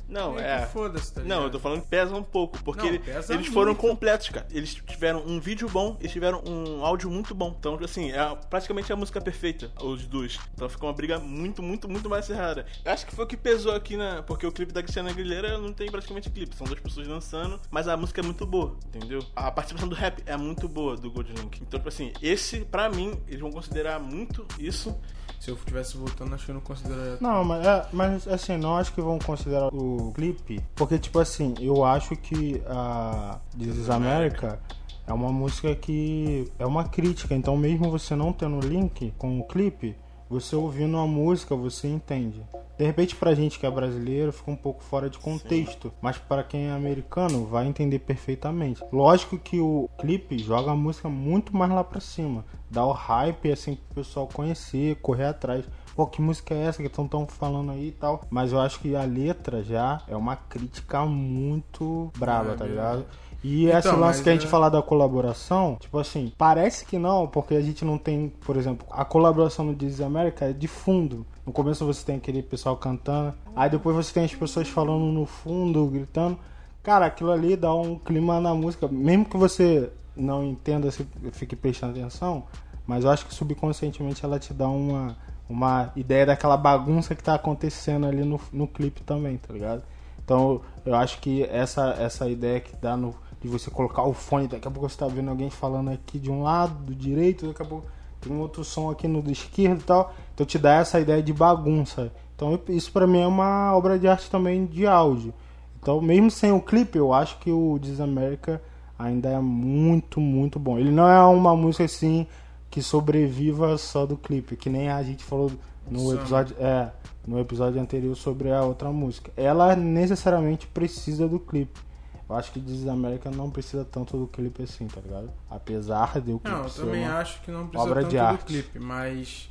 não, 0.09 0.39
é. 0.39 0.65
Foda-se, 0.67 1.13
tá 1.13 1.21
Não, 1.21 1.43
eu 1.43 1.49
tô 1.49 1.59
falando 1.59 1.81
que 1.81 1.87
pesa 1.87 2.15
um 2.15 2.23
pouco, 2.23 2.63
porque 2.63 2.81
não, 2.81 2.87
ele, 2.87 3.03
eles 3.29 3.47
foram 3.47 3.75
completos, 3.75 4.29
cara. 4.29 4.47
Eles 4.51 4.73
tiveram 4.73 5.21
um 5.25 5.39
vídeo 5.39 5.67
bom, 5.67 5.97
eles 5.99 6.11
tiveram 6.13 6.41
um 6.47 6.83
áudio 6.85 7.09
muito 7.09 7.35
bom. 7.35 7.53
Então, 7.59 7.77
assim, 7.83 8.11
é 8.11 8.35
praticamente 8.49 8.91
a 8.91 8.95
música 8.95 9.19
perfeita, 9.19 9.69
os 9.81 10.05
dois. 10.05 10.39
Então 10.53 10.69
ficou 10.69 10.87
uma 10.87 10.95
briga 10.95 11.19
muito, 11.19 11.61
muito, 11.61 11.89
muito 11.89 12.09
mais 12.09 12.25
cerrada. 12.25 12.65
Acho 12.85 13.05
que 13.05 13.13
foi 13.13 13.25
o 13.25 13.27
que 13.27 13.35
pesou 13.35 13.75
aqui, 13.75 13.97
né? 13.97 14.23
Porque 14.25 14.47
o 14.47 14.51
clipe 14.51 14.71
da 14.71 14.81
Cristiana 14.81 15.09
Aguilera 15.09 15.57
não 15.57 15.73
tem 15.73 15.91
praticamente 15.91 16.29
clipe, 16.29 16.55
são 16.55 16.65
duas 16.65 16.79
pessoas 16.79 17.05
dançando, 17.05 17.59
mas 17.69 17.89
a 17.89 17.97
música 17.97 18.21
é 18.21 18.23
muito 18.23 18.45
boa, 18.45 18.77
entendeu? 18.87 19.21
A 19.35 19.51
participação 19.51 19.89
do 19.89 19.95
rap 19.95 20.23
é 20.25 20.37
muito 20.37 20.69
boa 20.69 20.95
do 20.95 21.11
Gold 21.11 21.33
Link. 21.33 21.61
Então, 21.61 21.77
tipo 21.77 21.89
assim, 21.89 22.13
esse, 22.21 22.61
pra 22.61 22.89
mim, 22.89 23.21
eles 23.27 23.41
vão 23.41 23.51
considerar 23.51 23.99
muito 23.99 24.47
isso 24.57 24.97
se 25.39 25.51
eu 25.51 25.55
estivesse 25.55 25.97
voltando, 25.97 26.33
acho 26.33 26.45
que 26.45 26.51
eu 26.51 26.55
não 26.55 26.61
consideraria. 26.61 27.17
Não, 27.21 27.43
mas, 27.43 27.65
é, 27.65 27.85
mas 27.93 28.27
assim, 28.27 28.57
não 28.57 28.77
acho 28.77 28.93
que 28.93 29.01
vão 29.01 29.19
considerar 29.19 29.73
o 29.73 30.11
clipe. 30.13 30.63
Porque, 30.75 30.97
tipo 30.97 31.19
assim, 31.19 31.53
eu 31.59 31.83
acho 31.83 32.15
que 32.15 32.61
a 32.67 33.39
This 33.57 33.89
America 33.89 34.59
é 35.05 35.13
uma 35.13 35.31
música 35.31 35.73
que 35.75 36.51
é 36.59 36.65
uma 36.65 36.83
crítica. 36.83 37.33
Então, 37.33 37.55
mesmo 37.55 37.89
você 37.89 38.15
não 38.15 38.33
tendo 38.33 38.59
link 38.59 39.13
com 39.17 39.39
o 39.39 39.43
clipe, 39.43 39.95
você 40.29 40.55
ouvindo 40.55 40.97
a 40.97 41.07
música, 41.07 41.55
você 41.55 41.87
entende. 41.87 42.43
De 42.77 42.85
repente, 42.85 43.15
pra 43.15 43.33
gente 43.33 43.57
que 43.57 43.65
é 43.65 43.71
brasileiro, 43.71 44.31
fica 44.31 44.51
um 44.51 44.55
pouco 44.55 44.83
fora 44.83 45.09
de 45.09 45.17
contexto. 45.17 45.87
Sim. 45.87 45.93
Mas 45.99 46.17
para 46.19 46.43
quem 46.43 46.67
é 46.67 46.71
americano, 46.71 47.45
vai 47.45 47.65
entender 47.65 47.99
perfeitamente. 47.99 48.83
Lógico 48.91 49.37
que 49.37 49.59
o 49.59 49.89
clipe 49.97 50.37
joga 50.37 50.71
a 50.71 50.75
música 50.75 51.09
muito 51.09 51.55
mais 51.57 51.71
lá 51.71 51.83
pra 51.83 51.99
cima. 51.99 52.45
Dá 52.69 52.85
o 52.85 52.91
hype, 52.91 53.51
assim, 53.51 53.75
pro 53.75 53.95
pessoal 54.03 54.27
conhecer, 54.31 54.95
correr 54.97 55.25
atrás. 55.25 55.65
Pô, 55.95 56.05
que 56.05 56.21
música 56.21 56.53
é 56.53 56.65
essa 56.65 56.79
que 56.79 56.87
estão 56.87 57.07
tão 57.07 57.25
falando 57.25 57.71
aí 57.71 57.87
e 57.87 57.91
tal? 57.91 58.21
Mas 58.29 58.51
eu 58.51 58.59
acho 58.59 58.79
que 58.79 58.95
a 58.95 59.03
letra 59.03 59.63
já 59.63 60.03
é 60.07 60.15
uma 60.15 60.35
crítica 60.35 61.03
muito 61.05 62.11
brava, 62.15 62.51
é, 62.51 62.55
tá 62.55 62.65
ligado? 62.65 63.05
E 63.43 63.67
então, 63.67 63.79
esse 63.79 63.91
lance 63.91 64.23
que 64.23 64.29
a 64.29 64.33
gente 64.33 64.45
é... 64.45 64.49
falar 64.49 64.69
da 64.69 64.81
colaboração, 64.81 65.77
tipo 65.79 65.97
assim, 65.99 66.33
parece 66.37 66.85
que 66.85 66.97
não, 66.97 67.27
porque 67.27 67.55
a 67.55 67.61
gente 67.61 67.85
não 67.85 67.97
tem, 67.97 68.29
por 68.45 68.57
exemplo, 68.57 68.87
a 68.89 69.05
colaboração 69.05 69.65
no 69.65 69.75
Disney 69.75 70.05
América 70.05 70.45
é 70.45 70.53
de 70.53 70.67
fundo. 70.67 71.25
No 71.45 71.53
começo 71.53 71.85
você 71.85 72.03
tem 72.03 72.17
aquele 72.17 72.41
pessoal 72.41 72.75
cantando, 72.75 73.33
aí 73.55 73.69
depois 73.69 73.95
você 73.95 74.13
tem 74.13 74.25
as 74.25 74.33
pessoas 74.33 74.67
falando 74.67 75.05
no 75.05 75.25
fundo, 75.25 75.85
gritando. 75.87 76.37
Cara, 76.81 77.05
aquilo 77.05 77.31
ali 77.31 77.55
dá 77.55 77.73
um 77.73 77.97
clima 77.97 78.39
na 78.39 78.53
música, 78.53 78.87
mesmo 78.87 79.25
que 79.25 79.37
você 79.37 79.91
não 80.15 80.43
entenda, 80.43 80.89
se 80.89 81.07
fique 81.33 81.55
prestando 81.55 81.97
atenção, 81.97 82.43
mas 82.85 83.03
eu 83.03 83.11
acho 83.11 83.25
que 83.25 83.33
subconscientemente 83.33 84.25
ela 84.25 84.39
te 84.39 84.53
dá 84.53 84.67
uma, 84.67 85.15
uma 85.47 85.91
ideia 85.95 86.25
daquela 86.25 86.57
bagunça 86.57 87.13
que 87.13 87.23
tá 87.23 87.35
acontecendo 87.35 88.07
ali 88.07 88.23
no, 88.23 88.39
no 88.51 88.67
clipe 88.67 89.01
também, 89.03 89.37
tá 89.37 89.53
ligado? 89.53 89.83
Então 90.23 90.61
eu 90.85 90.95
acho 90.95 91.19
que 91.19 91.43
essa, 91.43 91.95
essa 91.99 92.27
ideia 92.29 92.59
que 92.59 92.75
dá 92.75 92.97
no, 92.97 93.13
de 93.41 93.47
você 93.47 93.69
colocar 93.69 94.03
o 94.03 94.13
fone, 94.13 94.47
daqui 94.47 94.67
a 94.67 94.71
pouco 94.71 94.89
você 94.89 94.97
tá 94.97 95.07
vendo 95.07 95.29
alguém 95.29 95.49
falando 95.49 95.89
aqui 95.89 96.19
de 96.19 96.31
um 96.31 96.43
lado, 96.43 96.83
do 96.83 96.95
direito, 96.95 97.47
daqui 97.47 97.61
a 97.61 97.65
pouco 97.65 97.87
tem 98.19 98.33
um 98.33 98.39
outro 98.39 98.63
som 98.63 98.89
aqui 98.89 99.07
no 99.07 99.21
do 99.21 99.31
esquerdo 99.31 99.81
e 99.81 99.83
tal. 99.83 100.13
Então 100.33 100.45
te 100.45 100.57
dá 100.57 100.75
essa 100.75 100.99
ideia 100.99 101.21
de 101.21 101.33
bagunça. 101.33 102.11
Então 102.35 102.59
isso 102.69 102.91
para 102.91 103.07
mim 103.07 103.21
é 103.21 103.27
uma 103.27 103.75
obra 103.75 103.97
de 103.97 104.07
arte 104.07 104.29
também 104.29 104.65
de 104.65 104.85
áudio. 104.87 105.33
Então 105.79 106.01
mesmo 106.01 106.31
sem 106.31 106.51
o 106.51 106.59
clipe, 106.59 106.97
eu 106.97 107.13
acho 107.13 107.37
que 107.39 107.51
o 107.51 107.77
Desamérica 107.79 108.61
ainda 108.97 109.29
é 109.29 109.39
muito, 109.39 110.19
muito 110.19 110.59
bom. 110.59 110.79
Ele 110.79 110.91
não 110.91 111.07
é 111.07 111.23
uma 111.25 111.55
música 111.55 111.83
assim 111.83 112.25
que 112.69 112.81
sobreviva 112.81 113.77
só 113.77 114.05
do 114.05 114.17
clipe, 114.17 114.55
que 114.55 114.69
nem 114.69 114.89
a 114.89 115.01
gente 115.03 115.23
falou 115.23 115.51
no 115.89 116.13
episódio, 116.13 116.55
é, 116.59 116.91
no 117.25 117.39
episódio 117.39 117.81
anterior 117.81 118.15
sobre 118.15 118.51
a 118.51 118.63
outra 118.63 118.91
música. 118.91 119.31
Ela 119.37 119.75
necessariamente 119.75 120.67
precisa 120.67 121.27
do 121.27 121.39
clipe. 121.39 121.86
Eu 122.29 122.35
acho 122.35 122.51
que 122.51 122.59
This 122.59 122.85
América 122.87 123.31
não 123.31 123.49
precisa 123.49 123.85
tanto 123.85 124.17
do 124.17 124.27
clipe 124.27 124.63
assim, 124.63 124.87
tá 124.87 124.99
ligado? 124.99 125.31
Apesar 125.49 126.19
de 126.19 126.33
o 126.33 126.39
clipe 126.39 126.57
Não, 126.57 126.65
eu 126.65 126.69
também 126.69 127.05
acho 127.05 127.41
que 127.41 127.51
não 127.51 127.67
precisa 127.67 127.95
tanto 127.95 128.37
do 128.37 128.45
clipe, 128.45 128.79
mas 128.79 129.49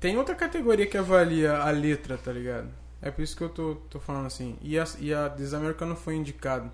tem 0.00 0.16
outra 0.16 0.34
categoria 0.34 0.86
que 0.86 0.98
avalia 0.98 1.56
a 1.58 1.70
letra, 1.70 2.18
tá 2.18 2.32
ligado? 2.32 2.68
É 3.00 3.10
por 3.10 3.22
isso 3.22 3.36
que 3.36 3.42
eu 3.42 3.48
tô, 3.48 3.76
tô 3.88 4.00
falando 4.00 4.26
assim. 4.26 4.56
E 4.60 4.78
a, 4.78 4.84
e 4.98 5.14
a 5.14 5.30
This 5.30 5.54
America 5.54 5.86
não 5.86 5.94
foi 5.94 6.16
indicado 6.16 6.70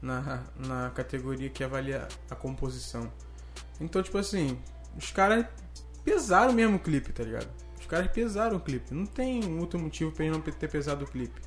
na, 0.00 0.42
na 0.56 0.90
categoria 0.90 1.50
que 1.50 1.62
avalia 1.62 2.08
a 2.30 2.34
composição. 2.34 3.12
Então, 3.80 4.02
tipo 4.02 4.16
assim, 4.16 4.58
os 4.96 5.10
caras 5.10 5.44
pesaram 6.04 6.52
mesmo 6.54 6.76
o 6.76 6.78
clipe, 6.78 7.12
tá 7.12 7.22
ligado? 7.22 7.48
Os 7.78 7.84
caras 7.86 8.10
pesaram 8.10 8.56
o 8.56 8.60
clipe. 8.60 8.94
Não 8.94 9.04
tem 9.04 9.58
outro 9.58 9.78
motivo 9.78 10.10
pra 10.10 10.24
ele 10.24 10.34
não 10.34 10.40
ter 10.40 10.68
pesado 10.70 11.04
o 11.04 11.08
clipe 11.08 11.40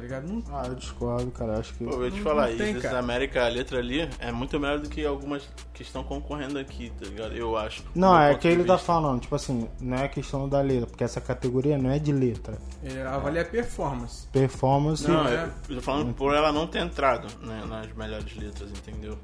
tá 0.00 0.02
ligado? 0.02 0.26
Não... 0.26 0.42
Ah, 0.50 0.64
eu 0.66 0.74
discordo, 0.74 1.30
cara. 1.30 1.58
Acho 1.58 1.74
que. 1.74 1.84
Pô, 1.84 1.90
eu 1.90 1.98
vou 1.98 2.10
te 2.10 2.20
falar, 2.20 2.50
isso 2.50 2.80
da 2.80 2.98
América, 2.98 3.44
a 3.44 3.48
letra 3.48 3.78
ali 3.78 4.08
é 4.18 4.32
muito 4.32 4.58
melhor 4.58 4.78
do 4.78 4.88
que 4.88 5.04
algumas 5.04 5.48
que 5.74 5.82
estão 5.82 6.02
concorrendo 6.02 6.58
aqui, 6.58 6.90
tá 6.98 7.06
ligado? 7.06 7.34
Eu 7.34 7.56
acho. 7.56 7.84
Não, 7.94 8.18
é 8.18 8.34
que 8.34 8.48
ele 8.48 8.64
tá 8.64 8.78
falando, 8.78 9.20
tipo 9.20 9.34
assim, 9.34 9.68
não 9.80 9.98
é 9.98 10.08
questão 10.08 10.48
da 10.48 10.60
letra, 10.60 10.86
porque 10.86 11.04
essa 11.04 11.20
categoria 11.20 11.76
não 11.76 11.90
é 11.90 11.98
de 11.98 12.12
letra. 12.12 12.58
Ele 12.82 13.00
avalia 13.02 13.42
é. 13.42 13.44
performance. 13.44 14.26
Performance. 14.28 15.06
Não, 15.06 15.28
é... 15.28 15.50
eu 15.68 15.76
tô 15.76 15.82
falando 15.82 16.14
por 16.14 16.34
ela 16.34 16.50
não 16.50 16.66
ter 16.66 16.80
entrado 16.80 17.28
né, 17.44 17.64
nas 17.68 17.92
melhores 17.94 18.34
letras, 18.36 18.70
entendeu? 18.70 19.18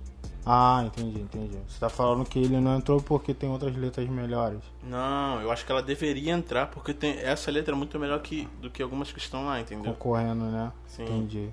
Ah, 0.49 0.85
entendi, 0.87 1.21
entendi. 1.21 1.59
Você 1.69 1.81
tá 1.81 1.89
falando 1.89 2.25
que 2.25 2.39
ele 2.39 2.61
não 2.61 2.77
entrou 2.77 3.03
porque 3.03 3.35
tem 3.35 3.51
outras 3.51 3.77
letras 3.77 4.09
melhores. 4.09 4.61
Não, 4.85 5.43
eu 5.43 5.51
acho 5.51 5.67
que 5.67 5.73
ela 5.73 5.83
deveria 5.83 6.33
entrar 6.33 6.67
porque 6.67 6.95
tem 6.95 7.19
essa 7.19 7.51
letra 7.51 7.75
é 7.75 7.77
muito 7.77 7.99
melhor 7.99 8.21
que, 8.21 8.49
do 8.61 8.71
que 8.71 8.81
algumas 8.81 9.11
que 9.11 9.19
estão 9.19 9.45
lá, 9.45 9.61
entendeu? 9.61 9.93
Concorrendo, 9.93 10.45
né? 10.45 10.73
Sim. 10.87 11.03
Entendi. 11.03 11.49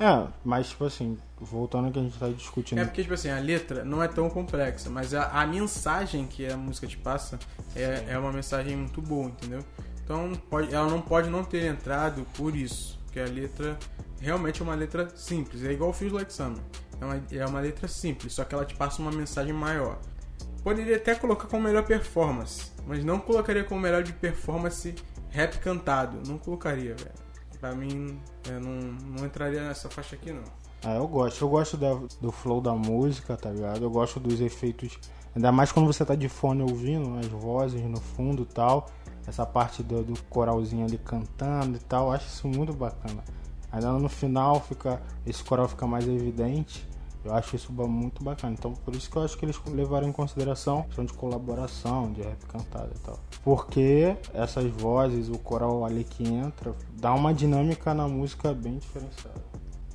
É, 0.00 0.26
mas 0.44 0.70
tipo 0.70 0.84
assim, 0.84 1.16
voltando 1.40 1.86
ao 1.86 1.92
que 1.92 1.98
a 2.00 2.02
gente 2.02 2.18
tá 2.18 2.28
discutindo. 2.28 2.80
É 2.80 2.84
porque, 2.84 3.02
tipo 3.02 3.14
assim, 3.14 3.30
a 3.30 3.38
letra 3.38 3.84
não 3.84 4.02
é 4.02 4.08
tão 4.08 4.28
complexa, 4.28 4.90
mas 4.90 5.14
a, 5.14 5.28
a 5.28 5.46
mensagem 5.46 6.26
que 6.26 6.44
a 6.44 6.56
música 6.56 6.88
te 6.88 6.96
passa 6.96 7.38
é, 7.76 8.06
é 8.08 8.18
uma 8.18 8.32
mensagem 8.32 8.76
muito 8.76 9.00
boa, 9.00 9.26
entendeu? 9.26 9.60
Então 10.02 10.32
pode, 10.50 10.74
ela 10.74 10.88
não 10.90 11.00
pode 11.00 11.30
não 11.30 11.44
ter 11.44 11.66
entrado 11.66 12.26
por 12.36 12.56
isso. 12.56 12.98
Porque 13.04 13.20
a 13.20 13.26
letra 13.26 13.78
realmente 14.20 14.60
é 14.60 14.64
uma 14.64 14.74
letra 14.74 15.08
simples. 15.14 15.62
É 15.62 15.70
igual 15.70 15.90
o 15.90 15.92
Feels 15.92 16.12
Like 16.12 16.32
Summer. 16.32 16.62
É 17.02 17.04
uma, 17.04 17.22
é 17.32 17.46
uma 17.46 17.60
letra 17.60 17.88
simples, 17.88 18.32
só 18.32 18.44
que 18.44 18.54
ela 18.54 18.64
te 18.64 18.76
passa 18.76 19.02
uma 19.02 19.10
mensagem 19.10 19.52
maior. 19.52 19.98
Poderia 20.62 20.96
até 20.96 21.16
colocar 21.16 21.48
como 21.48 21.64
melhor 21.64 21.84
performance, 21.84 22.70
mas 22.86 23.04
não 23.04 23.18
colocaria 23.18 23.64
como 23.64 23.80
melhor 23.80 24.04
de 24.04 24.12
performance 24.12 24.94
rap 25.28 25.58
cantado. 25.58 26.18
Não 26.28 26.38
colocaria, 26.38 26.94
velho. 26.94 27.10
Pra 27.58 27.74
mim, 27.74 28.20
eu 28.48 28.60
não, 28.60 28.92
não 29.18 29.26
entraria 29.26 29.66
nessa 29.66 29.90
faixa 29.90 30.14
aqui, 30.14 30.32
não. 30.32 30.44
Ah, 30.84 30.94
eu 30.94 31.08
gosto. 31.08 31.42
Eu 31.42 31.48
gosto 31.48 31.76
da, 31.76 31.92
do 32.20 32.30
flow 32.30 32.60
da 32.60 32.72
música, 32.72 33.36
tá 33.36 33.50
ligado? 33.50 33.82
Eu 33.82 33.90
gosto 33.90 34.20
dos 34.20 34.40
efeitos. 34.40 34.96
Ainda 35.34 35.50
mais 35.50 35.72
quando 35.72 35.86
você 35.86 36.04
tá 36.04 36.14
de 36.14 36.28
fone 36.28 36.62
ouvindo 36.62 37.18
as 37.18 37.26
vozes 37.26 37.82
no 37.82 38.00
fundo 38.00 38.42
e 38.42 38.46
tal. 38.46 38.88
Essa 39.26 39.44
parte 39.44 39.82
do, 39.82 40.04
do 40.04 40.22
coralzinho 40.24 40.84
ali 40.86 40.98
cantando 40.98 41.76
e 41.76 41.80
tal. 41.80 42.06
Eu 42.06 42.12
acho 42.12 42.28
isso 42.28 42.46
muito 42.46 42.72
bacana. 42.72 43.24
Ainda 43.72 43.90
no 43.92 44.08
final 44.08 44.60
fica 44.60 45.00
esse 45.26 45.42
coral 45.42 45.66
fica 45.66 45.86
mais 45.86 46.06
evidente. 46.06 46.86
Eu 47.24 47.32
acho 47.34 47.54
isso 47.56 47.72
muito 47.72 48.22
bacana. 48.22 48.52
Então, 48.58 48.72
por 48.72 48.94
isso 48.94 49.08
que 49.10 49.16
eu 49.16 49.22
acho 49.22 49.38
que 49.38 49.44
eles 49.44 49.58
levaram 49.66 50.08
em 50.08 50.12
consideração 50.12 50.80
a 50.80 50.82
questão 50.84 51.04
de 51.04 51.12
colaboração, 51.12 52.12
de 52.12 52.20
rap 52.20 52.44
cantado 52.46 52.90
e 52.94 52.98
tal. 52.98 53.18
Porque 53.44 54.16
essas 54.34 54.68
vozes, 54.70 55.28
o 55.28 55.38
coral 55.38 55.84
ali 55.84 56.04
que 56.04 56.24
entra, 56.24 56.74
dá 56.98 57.14
uma 57.14 57.32
dinâmica 57.32 57.94
na 57.94 58.08
música 58.08 58.52
bem 58.52 58.76
diferenciada. 58.76 59.42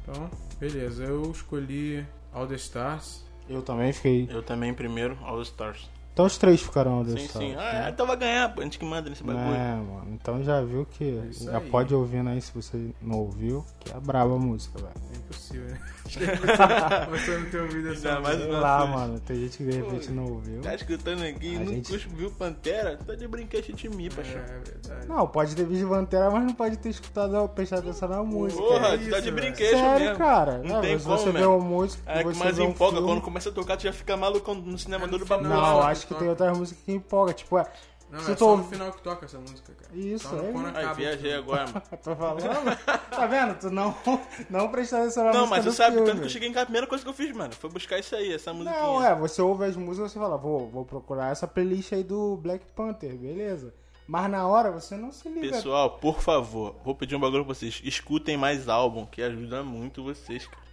Então, 0.02 0.30
beleza. 0.58 1.04
Eu 1.04 1.30
escolhi 1.30 2.06
All 2.34 2.48
the 2.48 2.56
Stars. 2.56 3.26
Eu 3.50 3.62
também 3.62 3.92
fiquei. 3.92 4.28
Eu 4.32 4.42
também 4.42 4.74
primeiro, 4.74 5.18
All 5.22 5.42
Stars. 5.42 5.90
Então 6.18 6.26
os 6.26 6.36
três 6.36 6.60
ficaram 6.60 7.06
Sim, 7.06 7.14
desse 7.14 7.28
sim. 7.38 7.56
Ah, 7.56 7.90
então 7.94 8.08
vai 8.08 8.18
ganhar, 8.18 8.52
pô. 8.52 8.62
A 8.62 8.64
gente 8.64 8.80
que 8.80 8.86
manda 8.86 9.08
nesse 9.08 9.24
bagulho. 9.24 9.46
É, 9.54 9.76
mano. 9.76 10.08
Então 10.14 10.44
já 10.44 10.62
viu 10.64 10.84
que. 10.90 11.04
isso 11.30 11.44
Já 11.46 11.60
aí. 11.60 11.70
pode 11.70 11.94
ouvir 11.94 12.28
aí 12.28 12.42
se 12.42 12.52
você 12.56 12.90
não 13.00 13.20
ouviu, 13.20 13.64
que 13.80 13.92
é 13.92 14.00
braba 14.00 14.34
a 14.34 14.40
música, 14.40 14.80
velho. 14.80 14.94
É 15.14 15.18
impossível, 15.18 15.68
né? 15.70 15.80
Você 17.12 17.38
não 17.38 17.50
tem 17.50 17.60
ouvido 17.60 17.92
essa 17.92 18.08
Ainda 18.10 18.22
mais. 18.22 18.38
Sei 18.40 18.48
Não, 18.50 18.60
lá, 18.62 18.86
mano. 18.86 19.20
Tem 19.20 19.36
gente 19.42 19.58
que 19.58 19.66
de 19.66 19.72
repente 19.78 20.10
não 20.10 20.24
ouviu. 20.26 20.62
Tá 20.62 20.74
escutando 20.74 21.22
aqui, 21.22 21.58
A 21.58 21.60
não 21.60 21.66
gente- 21.68 21.98
viu 22.16 22.32
Pantera? 22.32 22.98
Tá 23.06 23.14
de 23.14 23.28
brinquedo 23.28 23.74
de 23.74 23.90
mim, 23.90 24.08
paixão. 24.10 24.40
É 24.40 24.60
verdade. 24.64 25.06
Não, 25.08 25.28
pode 25.28 25.54
ter 25.54 25.66
visto 25.66 25.86
Pantera, 25.90 26.32
mas 26.32 26.46
não 26.46 26.54
pode 26.54 26.78
ter 26.78 26.90
escutado, 26.90 27.50
prestado 27.50 27.80
atenção 27.80 28.08
na 28.08 28.24
música. 28.24 28.62
Porra, 28.62 28.88
é 28.88 28.98
tu 28.98 29.02
isso, 29.02 29.12
tá 29.12 29.20
de 29.20 29.32
brinquedo 29.32 29.78
Sério, 29.78 30.00
mesmo. 30.06 30.18
cara. 30.18 30.62
Não 30.64 30.78
É, 30.78 30.82
tem 30.82 30.94
mas 30.94 31.04
como, 31.04 31.18
você 31.18 31.32
vê 31.32 31.46
uma 31.46 31.60
música, 31.60 32.02
É 32.06 32.18
que 32.20 32.24
você 32.24 32.40
mais 32.40 32.58
empolga, 32.60 33.02
quando 33.02 33.22
começa 33.22 33.50
a 33.50 33.52
tocar, 33.52 33.76
tu 33.76 33.84
já 33.84 33.92
fica 33.92 34.16
maluco 34.16 34.54
no 34.56 34.78
cinema 34.80 35.04
É 35.04 35.08
final. 35.10 35.26
babado. 35.28 35.44
Não, 35.50 35.56
Não, 35.62 35.82
acho 35.82 36.07
que 36.08 36.13
não. 36.13 36.20
tem 36.20 36.30
outras 36.30 36.58
músicas 36.58 36.84
que 36.84 36.91
empolga. 36.91 37.34
Tipo, 37.34 37.58
é, 37.60 37.72
Não, 38.10 38.20
Se 38.22 38.32
é 38.32 38.38
ouve- 38.46 38.63
no 38.63 38.70
final 38.70 38.91
que 38.93 39.02
toca 39.02 39.26
essa 39.26 39.38
música, 39.38 39.74
cara. 39.74 39.93
Isso, 39.93 40.30
Só 40.30 40.38
é. 40.38 40.52
quando 40.54 40.67
acaba 40.70 40.93
viajei 40.93 41.20
filme. 41.32 41.34
agora, 41.38 41.65
mano. 41.67 41.82
tô 42.02 42.15
falando. 42.15 42.78
tá 43.10 43.26
vendo? 43.28 43.60
Tu 43.60 43.70
não, 43.70 43.93
não 44.50 44.70
prestou 44.70 45.00
atenção 45.00 45.26
na 45.26 45.34
Não, 45.34 45.39
música 45.41 45.56
mas 45.58 45.65
do 45.65 45.72
tu 45.72 45.76
sabe, 45.76 45.91
filme. 45.96 46.08
tanto 46.10 46.20
que 46.22 46.26
eu 46.26 46.30
cheguei 46.30 46.48
em 46.48 46.54
casa, 46.54 46.63
a 46.63 46.65
primeira 46.67 46.88
coisa 46.88 47.04
que 47.04 47.10
eu 47.10 47.13
fiz, 47.13 47.36
mano, 47.36 47.54
foi 47.54 47.70
buscar 47.70 48.00
isso 48.00 48.15
aí, 48.15 48.32
essa 48.32 48.54
musiquinha. 48.54 48.82
Não, 48.82 49.04
é, 49.04 49.13
você 49.13 49.41
ouve 49.41 49.65
as 49.65 49.76
músicas 49.76 50.12
e 50.12 50.13
você 50.13 50.20
fala, 50.20 50.38
vou, 50.38 50.70
vou 50.70 50.86
procurar 50.86 51.34
essa 51.34 51.46
playlist 51.46 51.91
aí 51.91 52.04
do 52.04 52.38
Black 52.38 52.65
Panther, 52.74 53.13
beleza. 53.17 53.74
Mas 54.08 54.32
na 54.32 54.48
hora 54.48 54.72
você 54.72 54.96
não 54.96 55.12
se 55.12 55.28
liga. 55.28 55.50
Pessoal, 55.58 55.98
por 55.98 56.22
favor, 56.22 56.78
vou 56.86 56.96
pedir 56.96 57.13
um 57.17 57.20
bagulho 57.20 57.43
pra 57.43 57.54
vocês. 57.54 57.82
Escutem 57.84 58.38
mais 58.38 58.70
álbum, 58.70 59.06
que 59.06 59.22
ajuda 59.22 59.63
muito 59.63 60.02
vocês, 60.02 60.48
cara. 60.48 60.67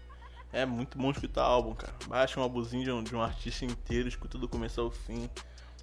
É 0.55 0.65
muito 0.65 0.97
bom 0.97 1.11
escutar 1.11 1.43
álbum, 1.43 1.75
cara. 1.75 1.93
Baixa 2.07 2.39
um 2.39 2.43
álbumzinho 2.45 2.85
de 2.85 2.91
um, 2.93 3.03
de 3.03 3.17
um 3.17 3.21
artista 3.21 3.65
inteiro, 3.65 4.07
escuta 4.09 4.39
do 4.39 4.49
começo 4.49 4.81
ao 4.81 4.89
fim. 4.89 5.29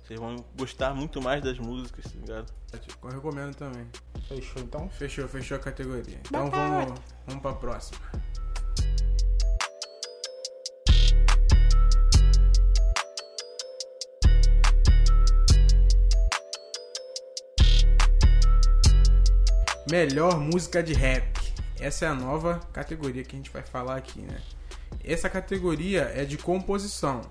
Vocês 0.01 0.17
vão 0.17 0.37
gostar 0.57 0.93
muito 0.93 1.21
mais 1.21 1.43
das 1.43 1.59
músicas, 1.59 2.05
tá 2.05 2.17
ligado? 2.17 2.53
Eu 3.03 3.09
recomendo 3.09 3.53
também. 3.53 3.85
Fechou, 4.29 4.61
então? 4.61 4.89
Fechou, 4.89 5.27
fechou 5.27 5.57
a 5.57 5.59
categoria. 5.59 6.21
Então 6.25 6.49
vamos, 6.49 7.01
vamos 7.27 7.41
pra 7.41 7.51
próxima. 7.51 7.99
Melhor 19.91 20.39
música 20.39 20.81
de 20.81 20.93
rap. 20.93 21.25
Essa 21.77 22.05
é 22.05 22.07
a 22.07 22.15
nova 22.15 22.61
categoria 22.71 23.25
que 23.25 23.35
a 23.35 23.37
gente 23.37 23.51
vai 23.51 23.63
falar 23.63 23.97
aqui, 23.97 24.21
né? 24.21 24.39
Essa 25.03 25.29
categoria 25.29 26.11
é 26.15 26.25
de 26.25 26.37
composição. 26.37 27.21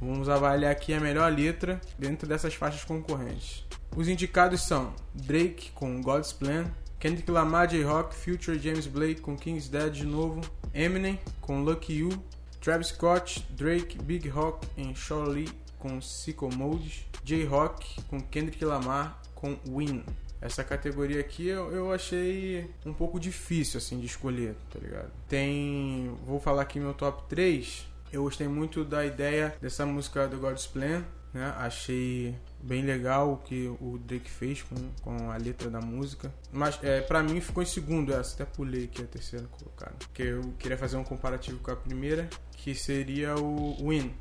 Vamos 0.00 0.28
avaliar 0.28 0.72
aqui 0.72 0.94
a 0.94 1.00
melhor 1.00 1.30
letra 1.32 1.80
dentro 1.98 2.26
dessas 2.26 2.54
faixas 2.54 2.84
concorrentes. 2.84 3.64
Os 3.96 4.08
indicados 4.08 4.62
são 4.62 4.94
Drake 5.14 5.70
com 5.72 6.00
God's 6.00 6.32
Plan, 6.32 6.66
Kendrick 6.98 7.30
Lamar, 7.30 7.66
J-Rock, 7.66 8.14
Future, 8.14 8.58
James 8.58 8.86
Blake 8.86 9.20
com 9.20 9.36
King's 9.36 9.68
Dead 9.68 9.92
de 9.92 10.04
novo, 10.04 10.40
Eminem 10.72 11.18
com 11.40 11.62
Lucky 11.62 11.94
You, 11.94 12.10
Travis 12.60 12.88
Scott, 12.88 13.46
Drake, 13.50 13.98
Big 14.02 14.28
Rock 14.28 14.66
em 14.76 14.94
Shaw 14.94 15.24
Lee 15.24 15.48
com 15.78 16.00
Sicko 16.00 16.54
Mode, 16.54 17.08
J-Rock 17.24 18.02
com 18.02 18.20
Kendrick 18.20 18.64
Lamar 18.64 19.20
com 19.34 19.58
Win. 19.66 20.04
Essa 20.40 20.64
categoria 20.64 21.20
aqui 21.20 21.48
eu, 21.48 21.70
eu 21.70 21.92
achei 21.92 22.70
um 22.86 22.94
pouco 22.94 23.20
difícil 23.20 23.78
assim 23.78 24.00
de 24.00 24.06
escolher, 24.06 24.54
tá 24.72 24.78
ligado? 24.78 25.10
Tem, 25.28 26.16
vou 26.26 26.40
falar 26.40 26.62
aqui 26.62 26.80
meu 26.80 26.94
top 26.94 27.28
3. 27.28 27.86
Eu 28.12 28.22
gostei 28.22 28.48
muito 28.48 28.84
da 28.84 29.04
ideia 29.04 29.54
dessa 29.60 29.84
música 29.86 30.26
do 30.26 30.38
God's 30.38 30.66
Plan, 30.66 31.04
né? 31.32 31.54
Achei 31.58 32.34
bem 32.62 32.82
legal 32.82 33.32
o 33.32 33.36
que 33.36 33.68
o 33.80 33.98
Drake 33.98 34.30
fez 34.30 34.62
com, 34.62 34.74
com 35.02 35.30
a 35.30 35.36
letra 35.36 35.70
da 35.70 35.80
música. 35.80 36.32
Mas 36.52 36.78
é, 36.82 37.00
para 37.00 37.22
mim 37.22 37.40
ficou 37.40 37.62
em 37.62 37.66
segundo 37.66 38.12
essa, 38.12 38.34
até 38.34 38.44
pulei 38.44 38.84
aqui 38.84 39.02
a 39.02 39.06
terceira 39.06 39.46
colocada. 39.46 39.94
Porque 39.98 40.22
eu 40.22 40.54
queria 40.58 40.76
fazer 40.76 40.96
um 40.96 41.04
comparativo 41.04 41.58
com 41.58 41.70
a 41.70 41.76
primeira, 41.76 42.28
que 42.52 42.74
seria 42.74 43.36
o 43.36 43.76
Win. 43.88 44.12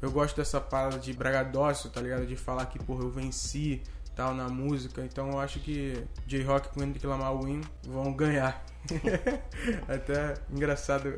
Eu 0.00 0.10
gosto 0.10 0.36
dessa 0.36 0.60
parada 0.60 0.98
de 0.98 1.12
bragadócio, 1.12 1.90
tá 1.90 2.00
ligado? 2.00 2.26
De 2.26 2.36
falar 2.36 2.66
que, 2.66 2.78
porra, 2.78 3.02
eu 3.02 3.10
venci 3.10 3.82
tal 4.14 4.34
na 4.34 4.48
música. 4.48 5.04
Então 5.04 5.30
eu 5.30 5.38
acho 5.38 5.60
que 5.60 6.04
J-Rock 6.26 6.68
com 6.68 6.80
Kendrick 6.80 7.06
Lamar 7.06 7.36
Win 7.38 7.60
vão 7.86 8.12
ganhar. 8.12 8.64
Até 9.88 10.34
engraçado 10.50 11.16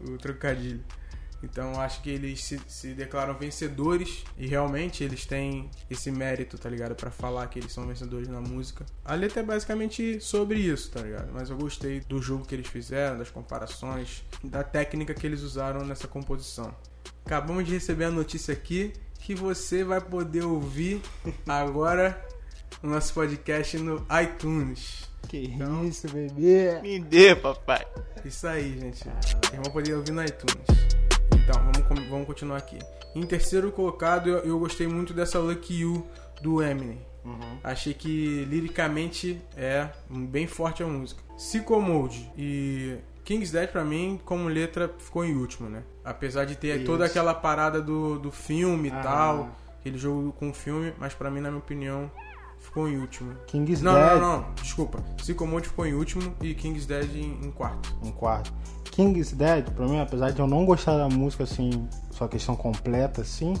o 0.00 0.16
trocadilho. 0.18 0.84
Então 1.42 1.80
acho 1.80 2.02
que 2.02 2.10
eles 2.10 2.42
se, 2.42 2.60
se 2.66 2.94
declaram 2.94 3.34
vencedores 3.34 4.24
e 4.36 4.46
realmente 4.46 5.04
eles 5.04 5.24
têm 5.24 5.70
esse 5.88 6.10
mérito, 6.10 6.58
tá 6.58 6.68
ligado? 6.68 6.94
Pra 6.94 7.10
falar 7.10 7.46
que 7.46 7.58
eles 7.58 7.72
são 7.72 7.86
vencedores 7.86 8.28
na 8.28 8.40
música. 8.40 8.84
A 9.04 9.14
letra 9.14 9.40
é 9.40 9.44
basicamente 9.44 10.20
sobre 10.20 10.58
isso, 10.58 10.90
tá 10.90 11.00
ligado? 11.00 11.30
Mas 11.32 11.50
eu 11.50 11.56
gostei 11.56 12.00
do 12.00 12.20
jogo 12.20 12.44
que 12.44 12.54
eles 12.54 12.66
fizeram, 12.66 13.18
das 13.18 13.30
comparações, 13.30 14.24
da 14.42 14.64
técnica 14.64 15.14
que 15.14 15.26
eles 15.26 15.42
usaram 15.42 15.84
nessa 15.84 16.08
composição. 16.08 16.74
Acabamos 17.24 17.64
de 17.64 17.72
receber 17.72 18.06
a 18.06 18.10
notícia 18.10 18.52
aqui 18.52 18.92
que 19.20 19.34
você 19.34 19.84
vai 19.84 20.00
poder 20.00 20.44
ouvir 20.44 21.00
agora 21.46 22.27
o 22.82 22.86
nosso 22.86 23.12
podcast 23.14 23.76
no 23.78 24.04
iTunes. 24.22 25.08
Que 25.28 25.44
Então- 25.46 25.84
isso, 25.84 26.08
bebê. 26.08 26.80
Me 26.80 26.98
dê, 27.00 27.34
papai. 27.34 27.84
Isso 28.24 28.46
aí, 28.46 28.78
gente. 28.78 29.04
Vocês 29.04 29.60
vão 29.62 29.72
poder 29.72 29.94
ouvir 29.94 30.12
no 30.12 30.22
iTunes. 30.24 30.56
Então, 31.34 31.60
vamos, 31.86 32.08
vamos 32.08 32.26
continuar 32.26 32.58
aqui. 32.58 32.78
Em 33.14 33.26
terceiro 33.26 33.70
colocado, 33.72 34.28
eu, 34.28 34.38
eu 34.38 34.58
gostei 34.58 34.86
muito 34.86 35.12
dessa 35.12 35.38
Lucky 35.38 35.80
You 35.80 36.06
do 36.42 36.62
Eminem. 36.62 37.06
Achei 37.62 37.92
que 37.92 38.44
liricamente 38.46 39.38
é 39.54 39.88
bem 40.08 40.46
forte 40.46 40.82
a 40.82 40.86
música. 40.86 41.22
Sicko 41.36 41.78
Mode 41.78 42.30
e 42.38 42.96
King's 43.22 43.50
Dead 43.50 43.68
pra 43.70 43.84
mim, 43.84 44.18
como 44.24 44.48
letra, 44.48 44.94
ficou 44.98 45.24
em 45.26 45.34
último, 45.36 45.68
né? 45.68 45.82
Apesar 46.02 46.46
de 46.46 46.56
ter 46.56 46.76
Isso. 46.76 46.86
toda 46.86 47.04
aquela 47.04 47.34
parada 47.34 47.82
do, 47.82 48.18
do 48.18 48.32
filme 48.32 48.88
e 48.88 48.92
Ah. 48.92 49.00
tal, 49.02 49.56
aquele 49.78 49.98
jogo 49.98 50.32
com 50.32 50.48
o 50.48 50.54
filme, 50.54 50.94
mas 50.98 51.12
pra 51.12 51.30
mim, 51.30 51.40
na 51.40 51.50
minha 51.50 51.58
opinião, 51.60 52.10
ficou 52.68 52.88
em 52.88 52.98
último. 52.98 53.32
King's 53.46 53.82
Não, 53.82 53.94
Dead. 53.94 54.20
não, 54.20 54.20
não, 54.20 54.44
desculpa. 54.62 55.02
Sicko 55.22 55.46
Mode 55.46 55.68
ficou 55.68 55.86
em 55.86 55.94
último 55.94 56.34
e 56.42 56.54
King's 56.54 56.86
Dead 56.86 57.10
em, 57.16 57.46
em 57.46 57.50
quarto. 57.50 57.94
Um 58.02 58.10
quarto. 58.10 58.52
King's 58.90 59.32
Dead, 59.32 59.70
pra 59.70 59.86
mim, 59.86 60.00
apesar 60.00 60.30
de 60.30 60.40
eu 60.40 60.46
não 60.46 60.64
gostar 60.64 60.96
da 60.96 61.08
música, 61.08 61.44
assim, 61.44 61.88
sua 62.10 62.28
questão 62.28 62.54
completa, 62.56 63.22
assim, 63.22 63.54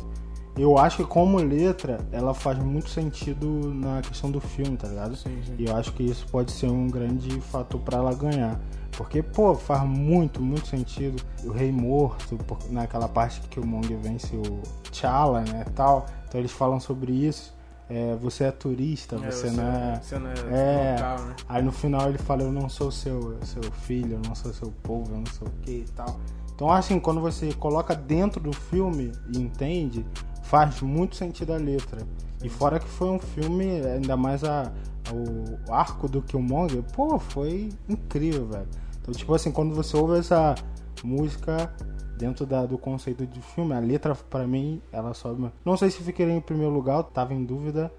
eu 0.56 0.76
acho 0.76 0.98
que 0.98 1.04
como 1.04 1.38
letra, 1.38 1.98
ela 2.10 2.34
faz 2.34 2.58
muito 2.58 2.90
sentido 2.90 3.72
na 3.72 4.02
questão 4.02 4.30
do 4.30 4.40
filme, 4.40 4.76
tá 4.76 4.88
ligado? 4.88 5.16
Sim, 5.16 5.40
sim. 5.46 5.54
E 5.58 5.66
eu 5.66 5.76
acho 5.76 5.92
que 5.92 6.02
isso 6.02 6.26
pode 6.26 6.50
ser 6.50 6.66
um 6.66 6.88
grande 6.88 7.40
fator 7.40 7.80
pra 7.80 7.98
ela 7.98 8.12
ganhar. 8.14 8.60
Porque, 8.96 9.22
pô, 9.22 9.54
faz 9.54 9.84
muito, 9.84 10.42
muito 10.42 10.66
sentido. 10.66 11.22
O 11.44 11.52
Rei 11.52 11.70
Morto, 11.70 12.36
naquela 12.70 13.08
parte 13.08 13.40
que 13.42 13.60
o 13.60 13.64
Mong 13.66 13.94
vence 14.02 14.34
o 14.34 14.60
T'Challa, 14.90 15.42
né, 15.42 15.64
tal. 15.76 16.06
Então 16.26 16.40
eles 16.40 16.50
falam 16.50 16.80
sobre 16.80 17.12
isso. 17.12 17.56
É, 17.90 18.14
você 18.16 18.44
é 18.44 18.50
turista, 18.50 19.16
É, 19.16 19.30
você, 19.30 19.50
não 19.50 19.64
é... 19.64 20.00
Você 20.00 20.18
não 20.18 20.30
é, 20.30 20.34
É. 20.50 20.92
local, 20.96 21.18
né? 21.26 21.36
Aí 21.48 21.62
no 21.62 21.72
final 21.72 22.08
ele 22.08 22.18
fala, 22.18 22.42
eu 22.42 22.52
não 22.52 22.68
sou 22.68 22.90
seu, 22.90 23.38
seu 23.44 23.62
filho, 23.62 24.14
eu 24.14 24.20
não 24.28 24.34
sou 24.34 24.52
seu 24.52 24.70
povo, 24.82 25.12
eu 25.12 25.18
não 25.18 25.26
sou 25.26 25.48
o 25.48 25.50
que 25.62 25.70
e 25.70 25.86
tal. 25.96 26.20
Então 26.54 26.70
assim, 26.70 27.00
quando 27.00 27.20
você 27.20 27.52
coloca 27.54 27.94
dentro 27.94 28.40
do 28.40 28.52
filme 28.52 29.12
e 29.32 29.38
entende, 29.38 30.04
faz 30.42 30.80
muito 30.82 31.16
sentido 31.16 31.52
a 31.52 31.56
letra. 31.56 32.00
E 32.42 32.48
fora 32.48 32.78
que 32.78 32.88
foi 32.88 33.08
um 33.08 33.18
filme, 33.18 33.80
ainda 33.86 34.16
mais 34.16 34.44
a, 34.44 34.70
o 35.12 35.72
arco 35.72 36.08
do 36.08 36.20
Killmonger, 36.20 36.82
pô, 36.94 37.18
foi 37.18 37.70
incrível, 37.88 38.46
velho. 38.46 38.68
Então 39.00 39.14
tipo 39.14 39.34
assim, 39.34 39.50
quando 39.50 39.74
você 39.74 39.96
ouve 39.96 40.18
essa 40.18 40.54
música 41.02 41.72
dentro 42.18 42.44
da- 42.44 42.66
do 42.66 42.76
conceito 42.76 43.26
de 43.26 43.40
filme, 43.40 43.72
a 43.74 43.78
letra 43.78 44.14
pra 44.14 44.46
mim, 44.46 44.82
ela 44.92 45.14
sobe. 45.14 45.50
Não 45.64 45.76
sei 45.76 45.90
se 45.90 46.02
ficaria 46.02 46.34
em 46.34 46.40
primeiro 46.40 46.72
lugar, 46.72 47.02
tava 47.04 47.32
em 47.32 47.44
dúvida. 47.44 47.90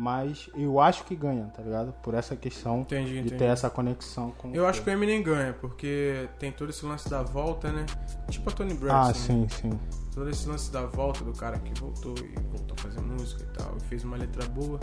Mas 0.00 0.48
eu 0.54 0.78
acho 0.78 1.02
que 1.02 1.16
ganha, 1.16 1.46
tá 1.46 1.60
ligado? 1.60 1.92
Por 2.04 2.14
essa 2.14 2.36
questão 2.36 2.82
Entendi, 2.82 3.14
de 3.14 3.18
entendi. 3.18 3.34
ter 3.36 3.46
essa 3.46 3.68
conexão 3.68 4.30
com 4.38 4.54
Eu 4.54 4.62
o 4.62 4.66
acho 4.68 4.80
que 4.80 4.88
o. 4.88 4.92
Eminem 4.92 5.20
ganha, 5.24 5.52
porque 5.54 6.28
tem 6.38 6.52
todo 6.52 6.70
esse 6.70 6.86
lance 6.86 7.10
da 7.10 7.20
volta, 7.24 7.72
né? 7.72 7.84
Tipo 8.30 8.48
a 8.48 8.52
Tony 8.52 8.74
Braxton. 8.74 8.96
Ah, 9.02 9.08
né? 9.08 9.14
sim, 9.14 9.48
sim. 9.48 9.80
Todo 10.14 10.30
esse 10.30 10.48
lance 10.48 10.70
da 10.70 10.86
volta 10.86 11.24
do 11.24 11.32
cara 11.32 11.58
que 11.58 11.80
voltou 11.80 12.14
e 12.16 12.40
voltou 12.48 12.76
a 12.78 12.80
fazer 12.80 13.00
música 13.00 13.42
e 13.42 13.58
tal, 13.58 13.76
e 13.76 13.80
fez 13.86 14.04
uma 14.04 14.16
letra 14.16 14.46
boa. 14.48 14.78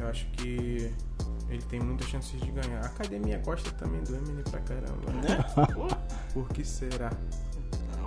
Eu 0.00 0.08
acho 0.08 0.24
que 0.30 0.90
ele 1.50 1.62
tem 1.68 1.80
muitas 1.80 2.06
chances 2.08 2.40
de 2.40 2.50
ganhar. 2.50 2.80
A 2.84 2.86
academia 2.86 3.36
gosta 3.44 3.70
também 3.72 4.02
do 4.02 4.16
Eminem 4.16 4.44
pra 4.50 4.60
caramba, 4.60 5.12
né? 5.12 5.28
Né? 5.28 5.96
Por 6.32 6.48
que 6.48 6.64
será? 6.64 7.12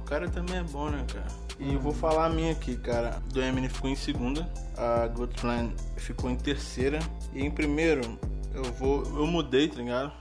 Cara 0.06 0.30
também 0.30 0.58
é 0.58 0.64
bom, 0.64 0.90
né, 0.90 1.06
cara? 1.12 1.28
E 1.60 1.74
eu 1.74 1.80
vou 1.80 1.94
falar 1.94 2.26
a 2.26 2.30
minha 2.30 2.52
aqui, 2.52 2.76
cara. 2.76 3.22
Do 3.32 3.42
Eminem 3.42 3.70
ficou 3.70 3.90
em 3.90 3.96
segunda, 3.96 4.48
a 4.78 5.10
Plan 5.40 5.72
ficou 5.98 6.30
em 6.30 6.36
terceira. 6.36 7.00
E 7.34 7.44
em 7.44 7.52
primeiro, 7.52 8.18
eu 8.54 8.64
vou. 8.74 9.04
Eu 9.04 9.28
mudei, 9.28 9.68
tá 9.68 9.78
ligado? 9.78 10.12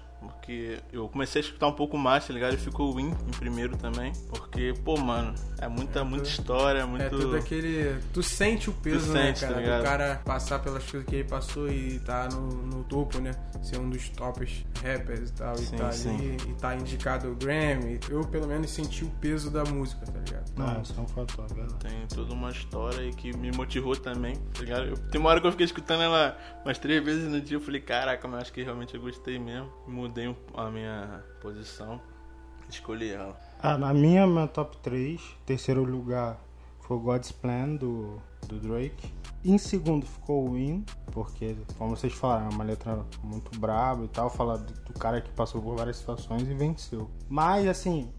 Porque 0.45 0.79
eu 0.93 1.09
comecei 1.09 1.41
a 1.41 1.45
escutar 1.45 1.67
um 1.69 1.73
pouco 1.73 1.97
mais, 1.97 2.27
tá 2.27 2.33
ligado? 2.35 2.53
E 2.53 2.59
ficou 2.59 2.91
o 2.91 2.97
Win 2.97 3.09
em 3.09 3.31
primeiro 3.39 3.77
também. 3.79 4.13
Porque, 4.29 4.75
pô, 4.85 4.95
mano, 4.99 5.35
é 5.59 5.67
muita, 5.67 6.01
É 6.01 6.03
muita 6.03 6.29
história, 6.29 6.81
é 6.81 6.85
muito. 6.85 7.03
É 7.03 7.09
tudo 7.09 7.35
aquele. 7.35 7.99
Tu 8.13 8.23
sente 8.23 8.69
o 8.69 8.73
peso, 8.75 9.07
Tu 9.07 9.13
né, 9.15 9.27
sente, 9.29 9.41
tá 9.41 9.49
cara? 9.49 9.61
ligado? 9.61 9.79
do 9.81 9.85
cara 9.85 10.23
passar 10.25 10.59
pelas 10.59 10.85
coisas 10.85 11.09
que 11.09 11.17
ele 11.17 11.25
passou 11.29 11.69
e 11.71 11.99
tá 12.01 12.29
no, 12.31 12.49
no 12.67 12.85
topo, 12.85 13.19
né? 13.21 13.31
Ser 13.63 13.79
um 13.79 13.89
dos 13.89 14.11
tops 14.11 14.65
rappers 14.83 15.31
e 15.31 15.33
tal. 15.33 15.57
Sim, 15.57 15.75
e 15.75 15.79
tá 15.79 15.93
sim. 15.93 16.15
ali 16.15 16.37
e 16.51 16.55
tá 16.55 16.75
indicado 16.77 17.31
o 17.31 17.35
Grammy. 17.35 17.99
Eu, 18.11 18.21
pelo 18.27 18.47
menos, 18.47 18.71
senti 18.71 19.03
o 19.05 19.09
peso 19.23 19.51
da 19.51 19.65
música, 19.65 20.05
tá 20.05 20.13
ligado? 20.19 20.53
Não, 20.59 20.83
isso 20.83 20.95
é 20.97 21.01
um 21.01 21.09
fator, 21.09 21.47
é 21.51 21.55
verdade. 21.55 21.75
Tem 21.89 22.07
toda 22.15 22.35
uma 22.35 22.51
história 22.51 23.01
aí 23.01 23.15
que 23.15 23.35
me 23.35 23.51
motivou 23.51 23.97
também, 23.97 24.37
tá 24.53 24.61
ligado? 24.61 24.85
Eu- 24.89 24.97
tem 25.11 25.19
uma 25.19 25.31
hora 25.31 25.41
que 25.41 25.47
eu 25.47 25.51
fiquei 25.53 25.65
escutando 25.65 26.03
ela 26.03 26.37
umas 26.65 26.77
três 26.79 27.03
vezes 27.03 27.31
no 27.31 27.41
dia, 27.41 27.57
eu 27.57 27.61
falei, 27.61 27.81
caraca, 27.81 28.29
mas 28.29 28.43
acho 28.43 28.53
que 28.53 28.63
realmente 28.63 28.95
eu 28.95 29.01
gostei 29.01 29.39
mesmo. 29.39 29.71
Mudei 29.89 30.29
um- 30.29 30.34
a 30.55 30.71
minha 30.71 31.25
posição, 31.41 32.01
escolhi 32.69 33.11
ela. 33.11 33.39
Ah, 33.61 33.79
na 33.79 33.95
minha, 33.95 34.27
minha 34.27 34.47
top 34.47 34.77
3, 34.79 35.21
terceiro 35.47 35.85
lugar 35.85 36.39
foi 36.81 36.99
God's 36.99 37.33
Plan 37.33 37.77
do, 37.77 38.21
do 38.47 38.59
Drake. 38.61 39.13
Em 39.45 39.59
segundo 39.59 40.07
ficou 40.07 40.49
o 40.49 40.53
Win, 40.53 40.85
porque, 41.13 41.57
como 41.77 41.97
vocês 41.97 42.13
falaram, 42.13 42.47
é 42.47 42.49
uma 42.51 42.65
letra 42.65 43.05
muito 43.23 43.59
braba 43.59 44.05
e 44.05 44.09
tal, 44.09 44.31
fala 44.31 44.57
do, 44.57 44.73
do 44.85 44.93
cara 44.99 45.21
que 45.21 45.31
passou 45.33 45.61
por 45.61 45.77
várias 45.77 45.97
situações 45.97 46.43
e 46.43 46.55
venceu. 46.55 47.11
Mas, 47.29 47.67
assim, 47.67 48.11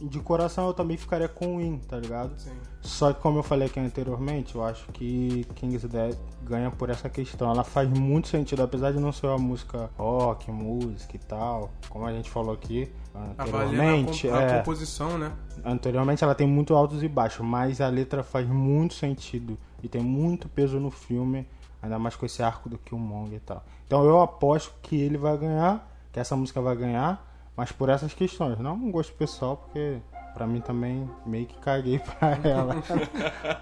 de 0.00 0.18
coração 0.20 0.66
eu 0.66 0.74
também 0.74 0.96
ficaria 0.96 1.28
com 1.28 1.56
o 1.56 1.58
Win, 1.58 1.78
tá 1.78 1.98
ligado? 1.98 2.32
Sim. 2.38 2.52
Só 2.80 3.12
que 3.12 3.20
como 3.20 3.38
eu 3.38 3.42
falei 3.42 3.68
aqui 3.68 3.78
anteriormente, 3.78 4.54
eu 4.54 4.64
acho 4.64 4.86
que 4.92 5.44
King's 5.54 5.84
Dead 5.84 6.16
ganha 6.42 6.70
por 6.70 6.88
essa 6.90 7.08
questão. 7.08 7.50
Ela 7.50 7.62
faz 7.64 7.88
muito 7.88 8.28
sentido, 8.28 8.62
apesar 8.62 8.92
de 8.92 8.98
não 8.98 9.12
ser 9.12 9.26
uma 9.26 9.38
música 9.38 9.90
rock, 9.98 10.50
música 10.50 11.16
e 11.16 11.18
tal, 11.18 11.70
como 11.88 12.06
a 12.06 12.12
gente 12.12 12.30
falou 12.30 12.54
aqui 12.54 12.90
anteriormente. 13.14 14.28
a, 14.28 14.32
comp- 14.32 14.40
a 14.40 14.42
é, 14.42 14.58
composição, 14.58 15.18
né? 15.18 15.32
anteriormente 15.64 16.24
ela 16.24 16.34
tem 16.34 16.46
muito 16.46 16.74
altos 16.74 17.02
e 17.02 17.08
baixos, 17.08 17.44
mas 17.44 17.80
a 17.80 17.88
letra 17.88 18.22
faz 18.22 18.48
muito 18.48 18.94
sentido 18.94 19.58
e 19.82 19.88
tem 19.88 20.00
muito 20.02 20.48
peso 20.48 20.80
no 20.80 20.90
filme, 20.90 21.46
ainda 21.82 21.98
mais 21.98 22.16
com 22.16 22.24
esse 22.26 22.42
arco 22.42 22.68
do 22.68 22.78
Killmonger 22.78 23.36
e 23.36 23.40
tal. 23.40 23.64
Então 23.86 24.04
eu 24.04 24.20
aposto 24.20 24.72
que 24.82 24.98
ele 24.98 25.18
vai 25.18 25.36
ganhar, 25.36 25.86
que 26.12 26.18
essa 26.20 26.34
música 26.36 26.60
vai 26.60 26.76
ganhar, 26.76 27.29
mas 27.56 27.72
por 27.72 27.88
essas 27.88 28.14
questões, 28.14 28.58
não 28.58 28.74
um 28.74 28.90
gosto 28.90 29.12
pessoal, 29.14 29.56
porque 29.56 30.00
pra 30.34 30.46
mim 30.46 30.60
também 30.60 31.08
meio 31.26 31.46
que 31.46 31.58
caguei 31.58 31.98
pra 32.18 32.38
ela. 32.48 32.76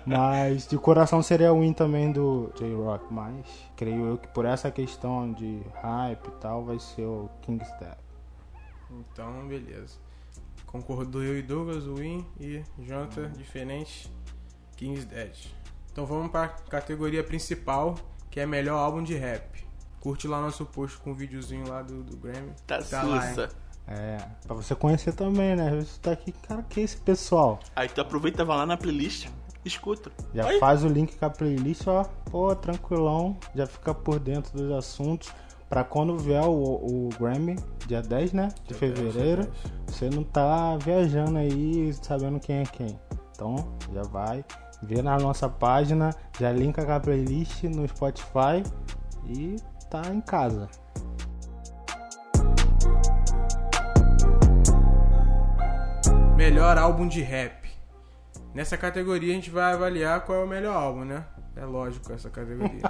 mas 0.07 0.67
de 0.67 0.79
coração 0.79 1.23
seria 1.23 1.53
o 1.53 1.61
win 1.61 1.73
também 1.73 2.13
do 2.13 2.53
J-Rock, 2.57 3.13
mas 3.13 3.47
creio 3.77 4.07
eu 4.07 4.19
que 4.19 4.29
por 4.29 4.45
essa 4.45 4.71
questão 4.71 5.33
de 5.33 5.63
hype 5.83 6.27
e 6.27 6.31
tal 6.41 6.65
vai 6.65 6.79
ser 6.79 7.05
o 7.05 7.29
King's 7.43 7.71
Dead. 7.79 7.97
Então, 8.91 9.47
beleza. 9.47 9.97
Concordou 10.67 11.23
eu 11.23 11.39
e 11.39 11.43
Douglas, 11.43 11.87
o 11.87 11.97
Win 11.97 12.27
e 12.39 12.63
Jonathan, 12.79 13.31
diferente, 13.33 14.11
King's 14.77 15.05
Dead. 15.07 15.35
Então 15.91 16.05
vamos 16.07 16.31
pra 16.31 16.49
categoria 16.49 17.25
principal, 17.25 17.95
que 18.31 18.39
é 18.39 18.47
melhor 18.47 18.79
álbum 18.79 19.03
de 19.03 19.15
rap. 19.15 19.67
Curte 19.99 20.29
lá 20.29 20.41
nosso 20.41 20.65
post 20.67 20.99
com 20.99 21.11
o 21.11 21.15
videozinho 21.15 21.67
lá 21.69 21.83
do, 21.83 22.03
do 22.05 22.17
Grammy. 22.17 22.53
Tá, 22.67 22.83
Tá 22.83 23.03
lá, 23.03 23.21
sussa. 23.29 23.49
É, 23.89 24.19
pra 24.47 24.55
você 24.55 24.75
conhecer 24.75 25.13
também, 25.15 25.57
né? 25.57 25.71
Você 25.81 25.99
tá 26.01 26.13
aqui, 26.13 26.33
cara, 26.33 26.63
que 26.63 26.81
é 26.81 26.83
esse 26.83 26.97
pessoal? 26.99 27.59
Aí 27.75 27.89
tu 27.89 28.01
aproveita, 28.01 28.45
vai 28.45 28.59
lá 28.59 28.67
na 28.67 28.77
playlist, 28.77 29.29
escuta. 29.65 30.13
Já 30.35 30.47
Aí, 30.47 30.59
faz 30.59 30.85
o 30.85 30.89
link 30.89 31.17
com 31.17 31.25
a 31.25 31.31
playlist, 31.31 31.87
ó, 31.87 32.05
pô, 32.31 32.55
tranquilão, 32.55 33.37
já 33.55 33.67
fica 33.67 33.95
por 33.95 34.19
dentro 34.19 34.57
dos 34.57 34.71
assuntos. 34.73 35.33
Pra 35.69 35.85
quando 35.85 36.17
vier 36.17 36.45
o, 36.45 36.53
o 36.53 37.09
Grammy, 37.19 37.57
dia 37.87 38.01
10, 38.01 38.33
né? 38.33 38.49
De 38.67 38.73
fevereiro, 38.73 39.51
você 39.87 40.09
não 40.09 40.25
tá 40.25 40.79
viajando 40.79 41.37
aí 41.37 41.93
sabendo 41.93 42.41
quem 42.41 42.61
é 42.61 42.65
quem. 42.65 42.99
Então, 43.33 43.77
já 43.93 44.03
vai, 44.03 44.43
vê 44.83 45.03
na 45.03 45.19
nossa 45.19 45.47
página, 45.47 46.15
já 46.41 46.51
linka 46.53 46.85
com 46.85 46.93
a 46.93 46.99
playlist 47.01 47.65
no 47.65 47.87
Spotify 47.87 48.63
e 49.27 49.57
tá 49.91 50.03
em 50.11 50.23
casa. 50.23 50.69
Melhor 56.39 56.79
álbum 56.79 57.09
de 57.09 57.21
rap. 57.21 57.69
Nessa 58.55 58.77
categoria 58.77 59.33
a 59.33 59.35
gente 59.35 59.51
vai 59.51 59.73
avaliar 59.73 60.21
qual 60.21 60.41
é 60.41 60.45
o 60.45 60.47
melhor 60.47 60.73
álbum, 60.73 61.05
né? 61.05 61.25
É 61.57 61.65
lógico 61.65 62.13
essa 62.13 62.31
categoria. 62.31 62.81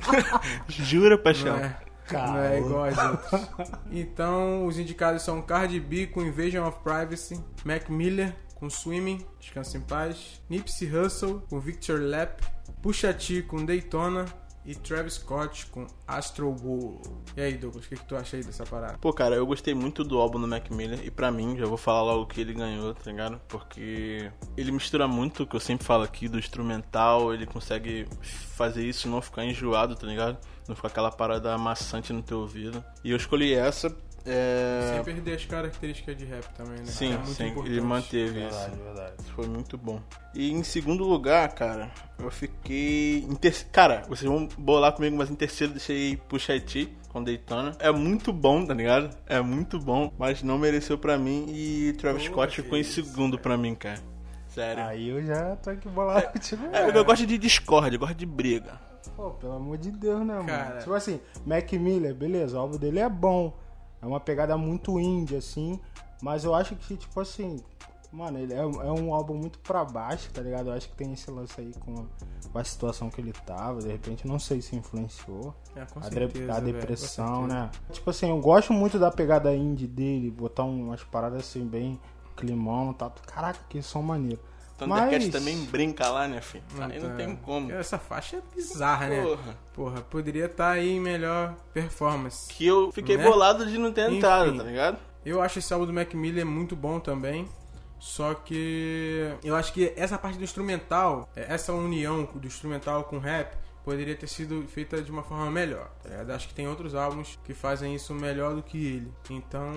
Jura, 0.68 1.16
paixão? 1.16 1.56
Não 1.56 1.64
é, 1.64 1.76
não 2.10 2.38
é 2.38 2.58
igual 2.58 2.84
às 2.84 2.98
outras. 2.98 3.72
Então, 3.90 4.66
os 4.66 4.78
indicados 4.78 5.22
são 5.22 5.40
Cardi 5.40 5.80
B 5.80 6.06
com 6.06 6.20
Invasion 6.20 6.68
of 6.68 6.80
Privacy, 6.80 7.42
Mac 7.64 7.88
Miller 7.88 8.36
com 8.56 8.68
Swimming, 8.68 9.26
Descansa 9.40 9.78
em 9.78 9.80
Paz, 9.80 10.42
Nipsey 10.50 10.94
Hussle 10.94 11.40
com 11.48 11.58
Victor 11.58 11.98
Lap, 11.98 12.42
Pusha 12.82 13.14
T 13.14 13.40
com 13.40 13.64
Daytona 13.64 14.26
e 14.64 14.74
Travis 14.74 15.14
Scott 15.14 15.66
com 15.66 15.86
Astro 16.06 16.48
World. 16.48 17.08
E 17.36 17.40
aí, 17.40 17.54
Douglas, 17.54 17.84
o 17.84 17.88
que, 17.88 17.96
que 17.96 18.04
tu 18.04 18.16
acha 18.16 18.36
aí 18.36 18.44
dessa 18.44 18.64
parada? 18.64 18.98
Pô, 18.98 19.12
cara, 19.12 19.34
eu 19.34 19.46
gostei 19.46 19.74
muito 19.74 20.04
do 20.04 20.18
álbum 20.18 20.40
do 20.40 20.46
Mac 20.46 20.70
Miller 20.70 21.00
e 21.04 21.10
pra 21.10 21.30
mim, 21.30 21.56
já 21.56 21.66
vou 21.66 21.76
falar 21.76 22.02
logo 22.02 22.26
que 22.26 22.40
ele 22.40 22.54
ganhou, 22.54 22.94
tá 22.94 23.10
ligado? 23.10 23.40
Porque 23.48 24.30
ele 24.56 24.72
mistura 24.72 25.08
muito 25.08 25.42
o 25.42 25.46
que 25.46 25.56
eu 25.56 25.60
sempre 25.60 25.84
falo 25.84 26.04
aqui 26.04 26.28
do 26.28 26.38
instrumental, 26.38 27.34
ele 27.34 27.46
consegue 27.46 28.06
fazer 28.20 28.86
isso 28.86 29.08
não 29.08 29.20
ficar 29.20 29.44
enjoado, 29.44 29.96
tá 29.96 30.06
ligado? 30.06 30.38
Não 30.68 30.76
ficar 30.76 30.88
aquela 30.88 31.10
parada 31.10 31.52
amassante 31.52 32.12
no 32.12 32.22
teu 32.22 32.40
ouvido. 32.40 32.84
E 33.02 33.10
eu 33.10 33.16
escolhi 33.16 33.52
essa. 33.52 33.94
É... 34.24 34.92
Sem 34.94 35.04
perder 35.04 35.34
as 35.34 35.44
características 35.44 36.16
de 36.16 36.24
rap 36.24 36.44
também, 36.54 36.78
né? 36.78 36.86
Sim, 36.86 37.12
é 37.12 37.16
muito 37.16 37.32
sim, 37.32 37.48
importante. 37.48 37.72
ele 37.72 37.80
manteve 37.80 38.46
isso. 38.46 38.70
verdade. 38.84 39.12
Isso 39.20 39.32
foi 39.32 39.46
muito 39.46 39.76
bom. 39.76 40.00
E 40.34 40.52
em 40.52 40.62
segundo 40.62 41.04
lugar, 41.04 41.48
cara, 41.54 41.90
eu 42.18 42.30
fiquei. 42.30 43.18
Em 43.18 43.34
ter... 43.34 43.52
Cara, 43.72 44.02
vocês 44.08 44.30
vão 44.30 44.48
bolar 44.58 44.92
comigo, 44.92 45.16
mas 45.16 45.30
em 45.30 45.34
terceiro 45.34 45.72
deixei 45.72 46.16
Pusha 46.28 46.58
T 46.60 46.88
com 47.08 47.22
Daytona. 47.22 47.76
É 47.78 47.90
muito 47.90 48.32
bom, 48.32 48.64
tá 48.64 48.72
ligado? 48.72 49.10
É 49.26 49.40
muito 49.40 49.78
bom, 49.78 50.12
mas 50.18 50.42
não 50.42 50.58
mereceu 50.58 50.96
pra 50.96 51.18
mim. 51.18 51.46
E 51.48 51.92
Travis 51.94 52.26
Pô, 52.28 52.34
Scott 52.34 52.62
ficou 52.62 52.78
em 52.78 52.84
segundo 52.84 53.38
pra 53.38 53.56
mim, 53.56 53.74
cara. 53.74 54.00
Sério. 54.48 54.84
Aí 54.84 55.08
eu 55.08 55.22
já 55.24 55.56
tô 55.56 55.70
aqui 55.70 55.88
bolado 55.88 56.28
contigo. 56.28 56.62
É, 56.72 56.96
eu 56.96 57.04
gosto 57.04 57.26
de 57.26 57.38
discórdia, 57.38 57.96
eu 57.96 58.00
gosto 58.00 58.14
de 58.14 58.26
briga. 58.26 58.78
Pô, 59.16 59.30
pelo 59.30 59.54
amor 59.54 59.78
de 59.78 59.90
Deus, 59.90 60.20
né, 60.20 60.34
mano? 60.34 60.46
Cara. 60.46 60.78
Tipo 60.78 60.94
assim, 60.94 61.20
Mac 61.44 61.72
Miller, 61.72 62.14
beleza, 62.14 62.56
o 62.56 62.60
álbum 62.60 62.78
dele 62.78 63.00
é 63.00 63.08
bom. 63.08 63.56
É 64.02 64.06
uma 64.06 64.20
pegada 64.20 64.56
muito 64.58 64.98
indie, 64.98 65.36
assim. 65.36 65.80
Mas 66.20 66.44
eu 66.44 66.54
acho 66.54 66.76
que, 66.76 66.96
tipo 66.96 67.20
assim, 67.20 67.62
mano, 68.12 68.38
ele 68.38 68.52
é, 68.52 68.58
é 68.58 68.92
um 68.92 69.14
álbum 69.14 69.34
muito 69.34 69.58
pra 69.60 69.84
baixo, 69.84 70.30
tá 70.32 70.42
ligado? 70.42 70.68
Eu 70.68 70.74
acho 70.74 70.88
que 70.88 70.96
tem 70.96 71.12
esse 71.12 71.30
lance 71.30 71.60
aí 71.60 71.72
com 71.80 72.06
a 72.54 72.64
situação 72.64 73.08
que 73.08 73.20
ele 73.20 73.32
tava. 73.32 73.80
De 73.80 73.88
repente, 73.88 74.26
não 74.26 74.38
sei 74.38 74.60
se 74.60 74.76
influenciou. 74.76 75.54
É, 75.74 75.84
com 75.86 76.00
a, 76.00 76.02
certeza, 76.02 76.52
a 76.52 76.60
velho, 76.60 76.72
depressão, 76.74 77.40
certeza. 77.48 77.60
né? 77.60 77.70
Tipo 77.90 78.10
assim, 78.10 78.28
eu 78.28 78.38
gosto 78.40 78.72
muito 78.72 78.98
da 78.98 79.10
pegada 79.10 79.54
indie 79.54 79.86
dele, 79.86 80.30
botar 80.30 80.64
umas 80.64 81.02
paradas 81.02 81.40
assim, 81.40 81.66
bem 81.66 81.98
climão 82.36 82.90
e 82.90 82.94
tal. 82.94 83.12
Caraca, 83.26 83.60
que 83.68 83.80
som 83.80 84.02
maneiro. 84.02 84.40
Thundercats 84.78 85.26
Mas- 85.26 85.28
também 85.28 85.64
brinca 85.66 86.08
lá, 86.08 86.26
né, 86.26 86.40
filho? 86.40 86.64
Aí 86.80 87.00
não 87.00 87.10
tá. 87.10 87.16
tem 87.16 87.36
como. 87.36 87.70
Essa 87.72 87.98
faixa 87.98 88.36
é 88.38 88.42
bizarra, 88.54 89.08
né? 89.08 89.22
Porra. 89.22 89.56
Porra, 89.74 90.00
poderia 90.02 90.46
estar 90.46 90.70
aí 90.72 90.90
em 90.92 91.00
melhor 91.00 91.54
performance. 91.72 92.52
Que 92.52 92.66
eu 92.66 92.90
fiquei 92.92 93.16
Né? 93.16 93.24
bolado 93.24 93.64
de 93.66 93.78
não 93.78 93.92
ter 93.92 94.06
Enfim. 94.08 94.16
entrado, 94.18 94.56
tá 94.56 94.62
ligado? 94.62 94.98
Eu 95.24 95.40
acho 95.40 95.58
esse 95.60 95.72
álbum 95.72 95.86
do 95.86 95.92
Mac 95.92 96.12
Miller 96.14 96.44
muito 96.44 96.74
bom 96.74 96.98
também. 96.98 97.48
Só 97.98 98.34
que 98.34 99.32
eu 99.44 99.54
acho 99.54 99.72
que 99.72 99.92
essa 99.96 100.18
parte 100.18 100.36
do 100.36 100.42
instrumental, 100.42 101.28
essa 101.36 101.72
união 101.72 102.28
do 102.34 102.46
instrumental 102.48 103.04
com 103.04 103.18
rap, 103.18 103.56
poderia 103.84 104.14
ter 104.14 104.26
sido 104.28 104.62
feita 104.68 105.02
de 105.02 105.10
uma 105.10 105.22
forma 105.22 105.50
melhor. 105.50 105.90
tá? 106.02 106.34
Acho 106.34 106.48
que 106.48 106.54
tem 106.54 106.68
outros 106.68 106.94
álbuns 106.94 107.38
que 107.44 107.54
fazem 107.54 107.94
isso 107.94 108.14
melhor 108.14 108.54
do 108.54 108.62
que 108.62 108.78
ele. 108.78 109.12
Então, 109.30 109.72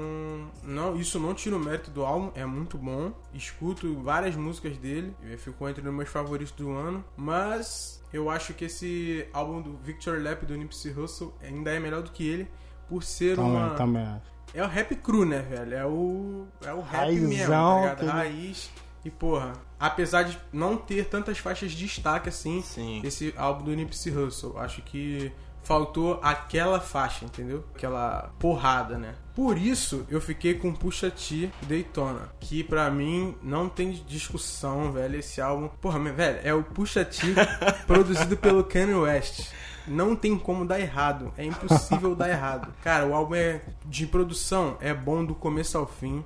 não, 0.64 0.96
isso 0.96 1.20
não 1.20 1.34
tira 1.34 1.56
o 1.56 1.60
mérito 1.60 1.92
do 1.92 2.06
álbum, 2.06 2.32
é 2.36 2.46
muito 2.46 2.78
bom. 2.78 3.12
Escuto 3.34 4.02
várias 4.02 4.36
músicas 4.36 4.78
dele, 4.78 5.16
ficou 5.38 5.70
entre 5.70 5.88
os 5.88 5.94
meus 5.94 6.10
favoritos 6.10 6.52
do 6.52 6.72
ano. 6.72 7.04
Mas 7.18 8.04
eu 8.14 8.30
acho 8.30 8.54
que 8.54 8.66
esse 8.66 9.28
álbum 9.34 9.62
do 9.62 9.78
Victor 9.78 10.22
Lap 10.22 10.44
do 10.46 10.56
Nipsey 10.56 10.92
Hussle 10.92 11.34
ainda 11.42 11.72
é 11.72 11.80
melhor 11.80 12.02
do 12.02 12.12
que 12.12 12.28
ele. 12.28 12.48
Por 12.88 13.04
ser 13.04 13.36
Também, 13.36 13.52
uma. 13.52 13.70
também. 13.72 14.22
É 14.54 14.64
o 14.64 14.68
rap 14.68 14.96
cru, 14.98 15.26
né, 15.26 15.40
velho? 15.42 15.74
É 15.74 15.86
o. 15.86 16.46
É 16.64 16.72
o 16.72 16.82
rap 16.82 17.02
Raizão, 17.02 17.30
mesmo, 17.30 17.48
tá 17.52 17.80
ligado? 18.02 18.06
Raiz. 18.06 18.72
E, 19.04 19.10
porra, 19.12 19.54
apesar 19.80 20.24
de 20.24 20.38
não 20.52 20.78
ter 20.78 21.06
tantas 21.06 21.38
faixas 21.38 21.72
de 21.72 21.78
destaque 21.78 22.30
assim, 22.30 22.62
Sim. 22.62 23.02
esse 23.04 23.34
álbum 23.38 23.66
do 23.66 23.76
Nipsey 23.76 24.16
Hussle, 24.16 24.58
acho 24.58 24.82
que 24.82 25.32
faltou 25.66 26.20
aquela 26.22 26.80
faixa, 26.80 27.26
entendeu? 27.26 27.66
Aquela 27.76 28.32
porrada, 28.40 28.98
né? 28.98 29.16
Por 29.36 29.58
isso 29.58 30.06
eu 30.10 30.22
fiquei 30.22 30.54
com 30.54 30.72
Pusha 30.74 31.12
T 31.12 31.52
Daytona, 31.64 32.30
que 32.40 32.64
pra 32.64 32.90
mim 32.90 33.36
não 33.44 33.68
tem 33.68 33.92
discussão, 34.08 34.92
velho, 34.92 35.20
esse 35.20 35.42
álbum. 35.42 35.68
Porra, 35.82 36.00
mas, 36.00 36.16
velho, 36.16 36.40
é 36.44 36.54
o 36.54 36.64
Pusha 36.64 37.04
T 37.04 37.34
produzido 37.86 38.38
pelo 38.38 38.64
Kanye 38.64 38.94
West. 38.94 39.50
Não 39.88 40.16
tem 40.16 40.38
como 40.38 40.66
dar 40.66 40.80
errado, 40.80 41.32
é 41.38 41.44
impossível 41.44 42.16
dar 42.16 42.30
errado. 42.30 42.74
Cara, 42.82 43.06
o 43.06 43.14
álbum 43.14 43.36
é 43.36 43.62
de 43.86 44.08
produção, 44.08 44.78
é 44.80 44.94
bom 44.94 45.24
do 45.24 45.36
começo 45.36 45.78
ao 45.78 45.86
fim. 45.86 46.24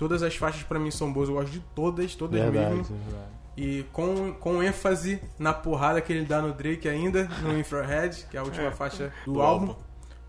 Todas 0.00 0.22
as 0.22 0.34
faixas 0.34 0.62
pra 0.62 0.78
mim 0.78 0.90
são 0.90 1.12
boas, 1.12 1.28
eu 1.28 1.34
gosto 1.34 1.50
de 1.52 1.60
todas, 1.74 2.14
todas 2.14 2.40
Verdade, 2.40 2.74
mesmo. 2.74 2.96
verdade. 3.04 3.30
E 3.56 3.84
com, 3.92 4.32
com 4.32 4.62
ênfase 4.62 5.20
na 5.38 5.52
porrada 5.52 6.00
que 6.00 6.10
ele 6.10 6.24
dá 6.24 6.40
no 6.40 6.54
Drake 6.54 6.88
ainda, 6.88 7.28
no 7.42 7.52
Infrared, 7.60 8.26
que 8.30 8.36
é 8.36 8.40
a 8.40 8.42
última 8.42 8.68
É, 8.68 8.70
faixa 8.70 9.12
do, 9.26 9.34
do 9.34 9.42
álbum. 9.42 9.66
álbum. 9.68 9.80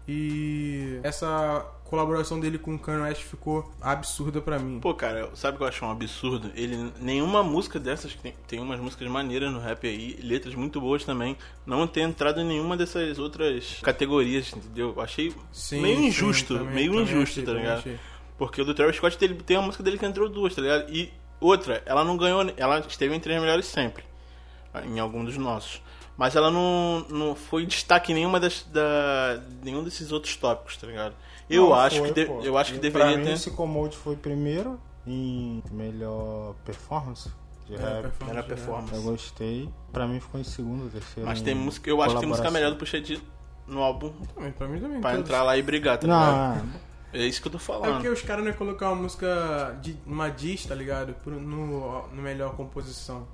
E 0.08 1.00
essa 1.04 1.66
colaboração 1.86 2.38
dele 2.40 2.58
com 2.58 2.76
o 2.76 2.80
Kanye 2.80 3.02
West 3.04 3.24
ficou 3.24 3.72
absurda 3.82 4.42
pra 4.42 4.60
mim. 4.60 4.80
Pô, 4.82 4.94
cara, 4.94 5.30
sabe 5.36 5.56
o 5.56 5.58
que 5.60 5.64
eu 5.64 5.68
acho 5.68 5.86
um 5.86 5.92
absurdo? 5.92 6.52
Ele, 6.56 6.92
nenhuma 7.00 7.42
música 7.44 7.80
dessas, 7.80 8.12
que 8.14 8.22
tem, 8.22 8.34
tem 8.48 8.60
umas 8.60 8.80
músicas 8.80 9.08
maneiras 9.08 9.52
no 9.52 9.60
rap 9.60 9.88
aí, 9.88 10.20
letras 10.22 10.54
muito 10.56 10.82
boas 10.82 11.06
também, 11.06 11.38
não 11.66 11.86
tem 11.88 12.04
entrado 12.04 12.42
em 12.42 12.46
nenhuma 12.46 12.76
dessas 12.76 13.20
outras 13.20 13.80
categorias, 13.82 14.52
entendeu? 14.54 14.94
Eu 14.96 15.02
achei 15.02 15.34
Sim, 15.52 15.82
meio 15.82 15.98
sim, 15.98 16.08
injusto, 16.08 16.58
também- 16.58 16.76
meio 16.76 16.92
também 16.92 17.04
injusto, 17.06 17.40
achei, 17.40 17.46
tá 17.46 17.54
ligado? 17.54 17.78
achei. 17.80 18.00
Porque 18.42 18.60
o 18.60 18.66
do 18.66 18.74
Travis 18.74 18.96
Scott 18.96 19.16
ele, 19.24 19.36
tem 19.36 19.56
uma 19.56 19.68
música 19.68 19.84
dele 19.84 20.00
que 20.00 20.06
entrou 20.06 20.28
duas, 20.28 20.56
tá 20.56 20.64
ligado? 20.64 20.92
E 20.92 21.14
outra, 21.40 21.84
ela 21.86 22.04
não 22.04 22.18
ganhou, 22.18 22.42
ela 22.58 22.80
esteve 22.80 23.14
entre 23.14 23.36
as 23.36 23.40
melhores 23.40 23.68
sempre, 23.68 24.04
em 24.84 25.00
algum 25.00 25.24
dos 25.24 25.38
nossos. 25.38 25.80
Mas 26.18 26.36
ela 26.36 26.50
não, 26.50 27.06
não 27.08 27.36
foi 27.36 27.68
destaque 27.68 28.12
em 28.12 28.16
nenhuma 28.16 28.40
das, 28.40 28.64
da, 28.74 29.40
nenhum 29.64 29.84
desses 29.84 30.12
outros 30.12 30.36
tópicos, 30.38 30.76
tá 30.76 30.88
ligado? 30.88 31.14
Eu 31.48 31.70
Não, 31.70 31.76
acho 31.76 32.00
foi, 32.00 32.12
que 32.14 32.26
de- 32.26 32.48
eu 32.48 32.58
acho 32.58 32.72
que 32.72 32.78
E 32.80 32.82
deveria 32.82 33.10
pra 33.14 33.18
mim, 33.32 33.38
ter. 33.38 33.52
Commode 33.52 33.96
foi 33.96 34.16
primeiro 34.16 34.80
em 35.06 35.62
melhor 35.72 36.56
performance 36.66 37.30
de 37.68 37.74
Melhor 37.74 38.06
rap. 38.34 38.48
performance. 38.48 38.96
Eu 38.96 39.04
gostei. 39.04 39.70
Pra 39.94 40.08
mim 40.08 40.20
ficou 40.20 40.42
em 40.42 40.44
segundo, 40.44 40.90
terceiro. 40.92 41.30
Mas 41.30 41.42
em 41.42 41.44
tem 41.44 41.54
música, 41.54 41.88
eu 41.88 42.02
acho 42.02 42.16
que 42.16 42.20
tem 42.22 42.30
música 42.30 42.50
melhor 42.50 42.72
do 42.72 42.78
Pusha 42.78 43.00
T 43.00 43.20
no 43.68 43.84
álbum 43.84 44.12
Também, 44.34 44.52
pra 44.52 44.68
mim 44.68 44.80
também. 44.80 45.00
pra 45.00 45.14
entrar 45.16 45.44
lá 45.44 45.56
e 45.56 45.62
brigar, 45.62 46.00
tá 46.00 46.08
ligado? 46.08 46.56
Não, 46.66 46.91
É 47.14 47.26
isso 47.26 47.42
que 47.42 47.48
eu 47.48 47.52
tô 47.52 47.58
É 47.58 47.62
falando. 47.62 47.94
porque 47.94 48.10
os 48.10 48.22
caras 48.22 48.44
não 48.44 48.52
iam 48.52 48.58
colocar 48.58 48.90
uma 48.92 49.02
música, 49.04 49.78
de, 49.82 49.98
uma 50.06 50.30
diss, 50.30 50.66
tá 50.66 50.74
ligado? 50.76 51.16
No, 51.26 52.08
no 52.08 52.22
melhor 52.22 52.56
composição. 52.56 53.28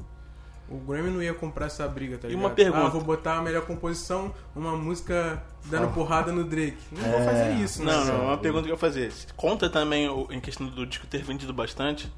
O 0.69 0.77
Grammy 0.79 1.09
não 1.11 1.23
ia 1.23 1.33
comprar 1.33 1.67
essa 1.67 1.87
briga, 1.87 2.17
tá 2.17 2.27
E 2.27 2.31
ligado? 2.31 2.43
uma 2.45 2.49
pergunta. 2.53 2.85
Ah, 2.87 2.89
vou 2.89 3.01
botar 3.01 3.37
a 3.37 3.41
melhor 3.41 3.65
composição, 3.65 4.33
uma 4.53 4.75
música 4.75 5.41
dando 5.65 5.93
porrada 5.93 6.31
no 6.31 6.43
Drake. 6.43 6.77
Não 6.91 7.09
vou 7.09 7.19
É. 7.21 7.23
fazer 7.25 7.53
isso, 7.53 7.83
né? 7.85 7.91
Não, 7.93 8.05
não, 8.05 8.25
uma 8.25 8.37
pergunta 8.37 8.63
que 8.65 8.69
eu 8.71 8.73
ia 8.75 8.79
fazer. 8.79 9.13
Conta 9.37 9.69
também 9.69 10.07
em 10.29 10.41
questão 10.41 10.67
do 10.67 10.85
disco 10.85 11.07
ter 11.07 11.23
vendido 11.23 11.53
bastante? 11.53 12.11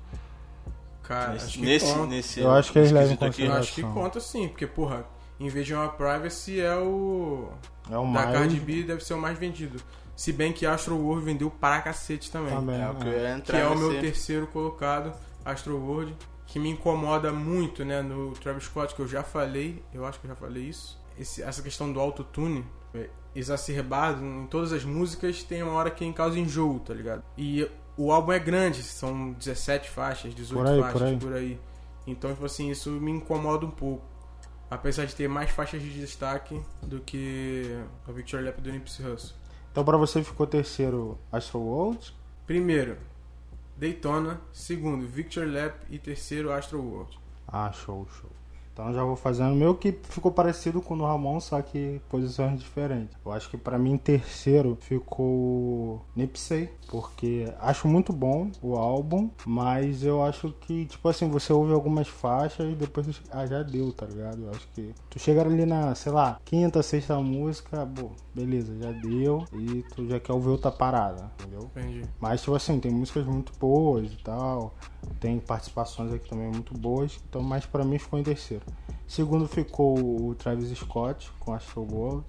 Cara, 1.04 1.34
nesse, 1.34 1.46
acho 1.46 1.60
que 1.60 1.66
nesse, 1.66 1.94
conta. 1.94 2.06
nesse 2.08 2.40
Eu 2.40 2.52
acho 2.52 2.72
que 2.72 2.80
eles 2.80 2.92
levam 2.92 3.10
em 3.10 3.14
esquisito 3.14 3.32
aqui. 3.34 3.46
Eu 3.46 3.54
acho 3.54 3.74
que 3.74 3.82
conta 3.84 4.20
sim, 4.20 4.48
porque, 4.48 4.66
porra, 4.68 5.06
Invasion 5.40 5.86
of 5.86 5.96
Privacy 5.98 6.60
é 6.60 6.76
o. 6.76 7.50
é 7.90 7.98
o 7.98 8.02
da 8.04 8.08
mais. 8.08 8.32
Cardi 8.32 8.60
B 8.60 8.84
deve 8.84 9.04
ser 9.04 9.14
o 9.14 9.18
mais 9.20 9.38
vendido. 9.38 9.80
Se 10.20 10.34
bem 10.34 10.52
que 10.52 10.66
Astro 10.66 10.98
World 10.98 11.24
vendeu 11.24 11.50
para 11.50 11.82
cacete 11.82 12.30
também. 12.30 12.54
Também. 12.54 12.82
É 12.82 12.90
o 12.90 12.96
que 12.96 13.08
eu 13.08 13.14
ia 13.14 13.40
Que 13.40 13.52
é 13.56 13.66
o 13.68 13.78
meu 13.78 13.88
nesse- 13.90 14.02
terceiro 14.02 14.48
colocado, 14.48 15.14
Astro 15.46 15.78
World. 15.78 16.14
Que 16.46 16.60
me 16.60 16.70
incomoda 16.70 17.32
muito, 17.32 17.86
né, 17.86 18.02
no 18.02 18.32
Travis 18.34 18.66
Scott, 18.66 18.94
que 18.94 19.02
eu 19.02 19.08
já 19.08 19.24
falei, 19.24 19.82
eu 19.94 20.06
acho 20.06 20.20
que 20.20 20.26
eu 20.26 20.30
já 20.30 20.36
falei 20.36 20.64
isso. 20.64 21.00
Esse- 21.18 21.42
essa 21.42 21.62
questão 21.62 21.94
do 21.94 22.00
autotune 22.02 22.66
é, 22.94 23.08
exacerbado 23.34 24.22
em 24.26 24.46
todas 24.48 24.74
as 24.74 24.84
músicas, 24.84 25.42
tem 25.44 25.64
uma 25.64 25.72
hora 25.74 25.90
que 25.90 26.12
causa 26.12 26.38
enjoo, 26.38 26.80
tá 26.82 26.94
ligado? 26.94 27.24
E 27.38 27.70
o 27.96 28.12
álbum 28.12 28.32
é 28.34 28.40
grande, 28.40 28.84
são 28.84 29.32
17 29.34 29.90
faixas, 29.90 30.34
18 30.36 30.64
Por 30.66 30.68
aí, 30.74 30.82
faixas, 30.82 31.00
por 31.00 31.08
aí. 31.08 31.18
por 31.20 31.34
aí. 31.34 31.60
Então, 32.08 32.34
tipo 32.34 32.46
assim, 32.46 32.70
isso 32.70 32.90
me 32.92 33.12
incomoda 33.12 33.66
um 33.66 33.72
pouco. 33.72 34.04
Apesar 34.70 35.06
de 35.06 35.16
ter 35.16 35.30
mais 35.30 35.50
faixas 35.50 35.82
de 35.82 35.90
destaque 35.92 36.60
do 36.82 37.00
que 37.00 37.74
a 38.08 38.12
Victory 38.12 38.44
Lap 38.44 38.60
do 38.60 38.70
Nipsey 38.72 39.06
Hussle. 39.06 39.40
Então 39.72 39.84
pra 39.84 39.98
você 39.98 40.24
ficou 40.24 40.48
terceiro 40.48 41.18
Astro 41.32 41.60
World. 41.60 42.14
Primeiro, 42.46 42.98
Daytona. 43.78 44.42
Segundo, 44.52 45.08
Victor 45.08 45.48
Lap. 45.48 45.76
E 45.90 45.98
terceiro, 45.98 46.52
Astro 46.52 46.82
World. 46.82 47.18
Ah, 47.48 47.72
show, 47.72 48.08
show. 48.20 48.30
Então 48.80 48.94
já 48.94 49.04
vou 49.04 49.18
fazendo 49.18 49.52
o 49.52 49.56
meu 49.56 49.76
que 49.76 49.92
ficou 50.04 50.32
parecido 50.32 50.82
com 50.82 50.94
o 50.94 50.98
do 50.98 51.04
Ramon, 51.04 51.42
só 51.42 51.62
que 51.62 52.02
posições 52.08 52.62
diferentes. 52.62 53.18
Eu 53.26 53.34
acho 53.34 53.50
que 53.50 53.58
pra 53.58 53.78
mim 53.78 53.98
terceiro 53.98 54.78
ficou 54.80 56.06
Nipsey, 56.16 56.70
porque 56.88 57.54
acho 57.60 57.90
muito 57.90 58.14
bom 58.14 58.50
o 58.62 58.78
álbum, 58.78 59.30
mas 59.46 60.06
eu 60.06 60.24
acho 60.24 60.54
que, 60.62 60.86
tipo 60.86 61.10
assim, 61.10 61.30
você 61.30 61.52
ouve 61.52 61.74
algumas 61.74 62.08
faixas 62.08 62.72
e 62.72 62.76
depois 62.76 63.22
ah, 63.32 63.46
já 63.46 63.62
deu, 63.64 63.92
tá 63.92 64.06
ligado? 64.06 64.46
Eu 64.46 64.52
acho 64.52 64.66
que 64.70 64.96
tu 65.10 65.20
chega 65.20 65.42
ali 65.42 65.66
na, 65.66 65.94
sei 65.94 66.14
lá, 66.14 66.40
quinta, 66.46 66.82
sexta 66.82 67.20
música, 67.20 67.86
pô, 67.86 68.12
beleza, 68.34 68.74
já 68.82 68.94
deu 68.94 69.44
e 69.54 69.84
tu 69.94 70.08
já 70.08 70.22
quer 70.22 70.32
ouvir 70.32 70.50
outra 70.50 70.72
parada, 70.72 71.30
entendeu? 71.38 71.70
Entendi. 71.76 72.04
Mas, 72.18 72.42
tipo 72.42 72.56
assim, 72.56 72.80
tem 72.80 72.92
músicas 72.92 73.26
muito 73.26 73.52
boas 73.60 74.10
e 74.10 74.18
tal. 74.24 74.74
Tem 75.20 75.40
participações 75.40 76.14
aqui 76.14 76.30
também 76.30 76.48
muito 76.50 76.74
boas. 76.78 77.20
Então, 77.30 77.42
mas 77.42 77.66
pra 77.66 77.84
mim 77.84 77.98
ficou 77.98 78.20
em 78.20 78.24
terceiro. 78.24 78.64
Segundo 79.08 79.48
ficou 79.48 79.98
o 80.30 80.36
Travis 80.36 80.70
Scott 80.78 81.32
com 81.40 81.54
Astro 81.54 81.82
World. 81.92 82.24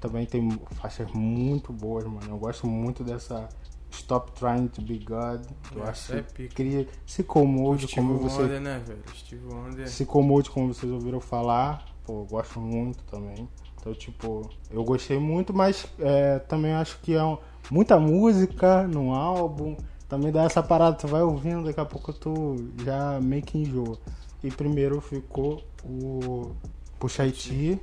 Também 0.00 0.24
tem 0.26 0.48
faixas 0.76 1.10
muito 1.12 1.72
boas, 1.72 2.04
mano. 2.04 2.26
Eu 2.28 2.38
gosto 2.38 2.66
muito 2.66 3.02
dessa 3.04 3.48
Stop 3.90 4.32
Trying 4.32 4.68
to 4.68 4.80
Be 4.82 4.98
God. 4.98 5.44
que 5.70 5.78
Eu 5.78 5.84
acho 5.84 6.14
é 6.14 6.22
pica. 6.22 6.54
cria 6.54 6.88
se 7.04 7.22
comode 7.22 7.88
como 7.88 8.16
você 8.18 8.42
Wonder, 8.42 8.60
né, 8.60 8.82
velho? 8.86 9.02
Steve 9.14 9.44
Wonder. 9.46 9.88
se 9.88 10.06
comode 10.06 10.48
como 10.50 10.72
vocês 10.72 10.90
ouviram 10.90 11.20
falar. 11.20 11.84
Pô, 12.04 12.20
eu 12.20 12.26
gosto 12.26 12.60
muito 12.60 13.02
também. 13.04 13.48
Então, 13.80 13.92
tipo, 13.94 14.48
eu 14.70 14.84
gostei 14.84 15.18
muito, 15.18 15.52
mas 15.54 15.86
é, 15.98 16.38
também 16.38 16.72
acho 16.72 16.98
que 17.00 17.14
é 17.14 17.24
um- 17.24 17.38
muita 17.70 17.98
música 17.98 18.86
no 18.86 19.12
álbum. 19.14 19.76
Também 20.10 20.32
dá 20.32 20.42
essa 20.42 20.60
parada, 20.60 20.96
tu 20.96 21.06
vai 21.06 21.22
ouvindo, 21.22 21.64
daqui 21.64 21.78
a 21.78 21.84
pouco 21.84 22.12
tu 22.12 22.56
já 22.84 23.20
meio 23.20 23.42
que 23.44 23.56
enjoa. 23.56 23.96
E 24.42 24.50
primeiro 24.50 25.00
ficou 25.00 25.62
o 25.84 26.50
Puxa 26.98 27.22
Haiti, 27.22 27.80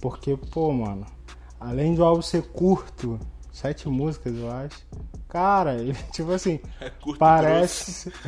porque, 0.00 0.36
pô, 0.52 0.72
mano, 0.72 1.04
além 1.58 1.96
do 1.96 2.04
álbum 2.04 2.22
ser 2.22 2.42
curto, 2.42 3.18
sete 3.50 3.88
músicas, 3.88 4.36
eu 4.36 4.48
acho. 4.52 4.86
Cara, 5.28 5.74
ele, 5.74 5.94
tipo 6.12 6.30
assim, 6.30 6.60
É 6.80 6.90
curto 6.90 7.18
parece. 7.18 8.12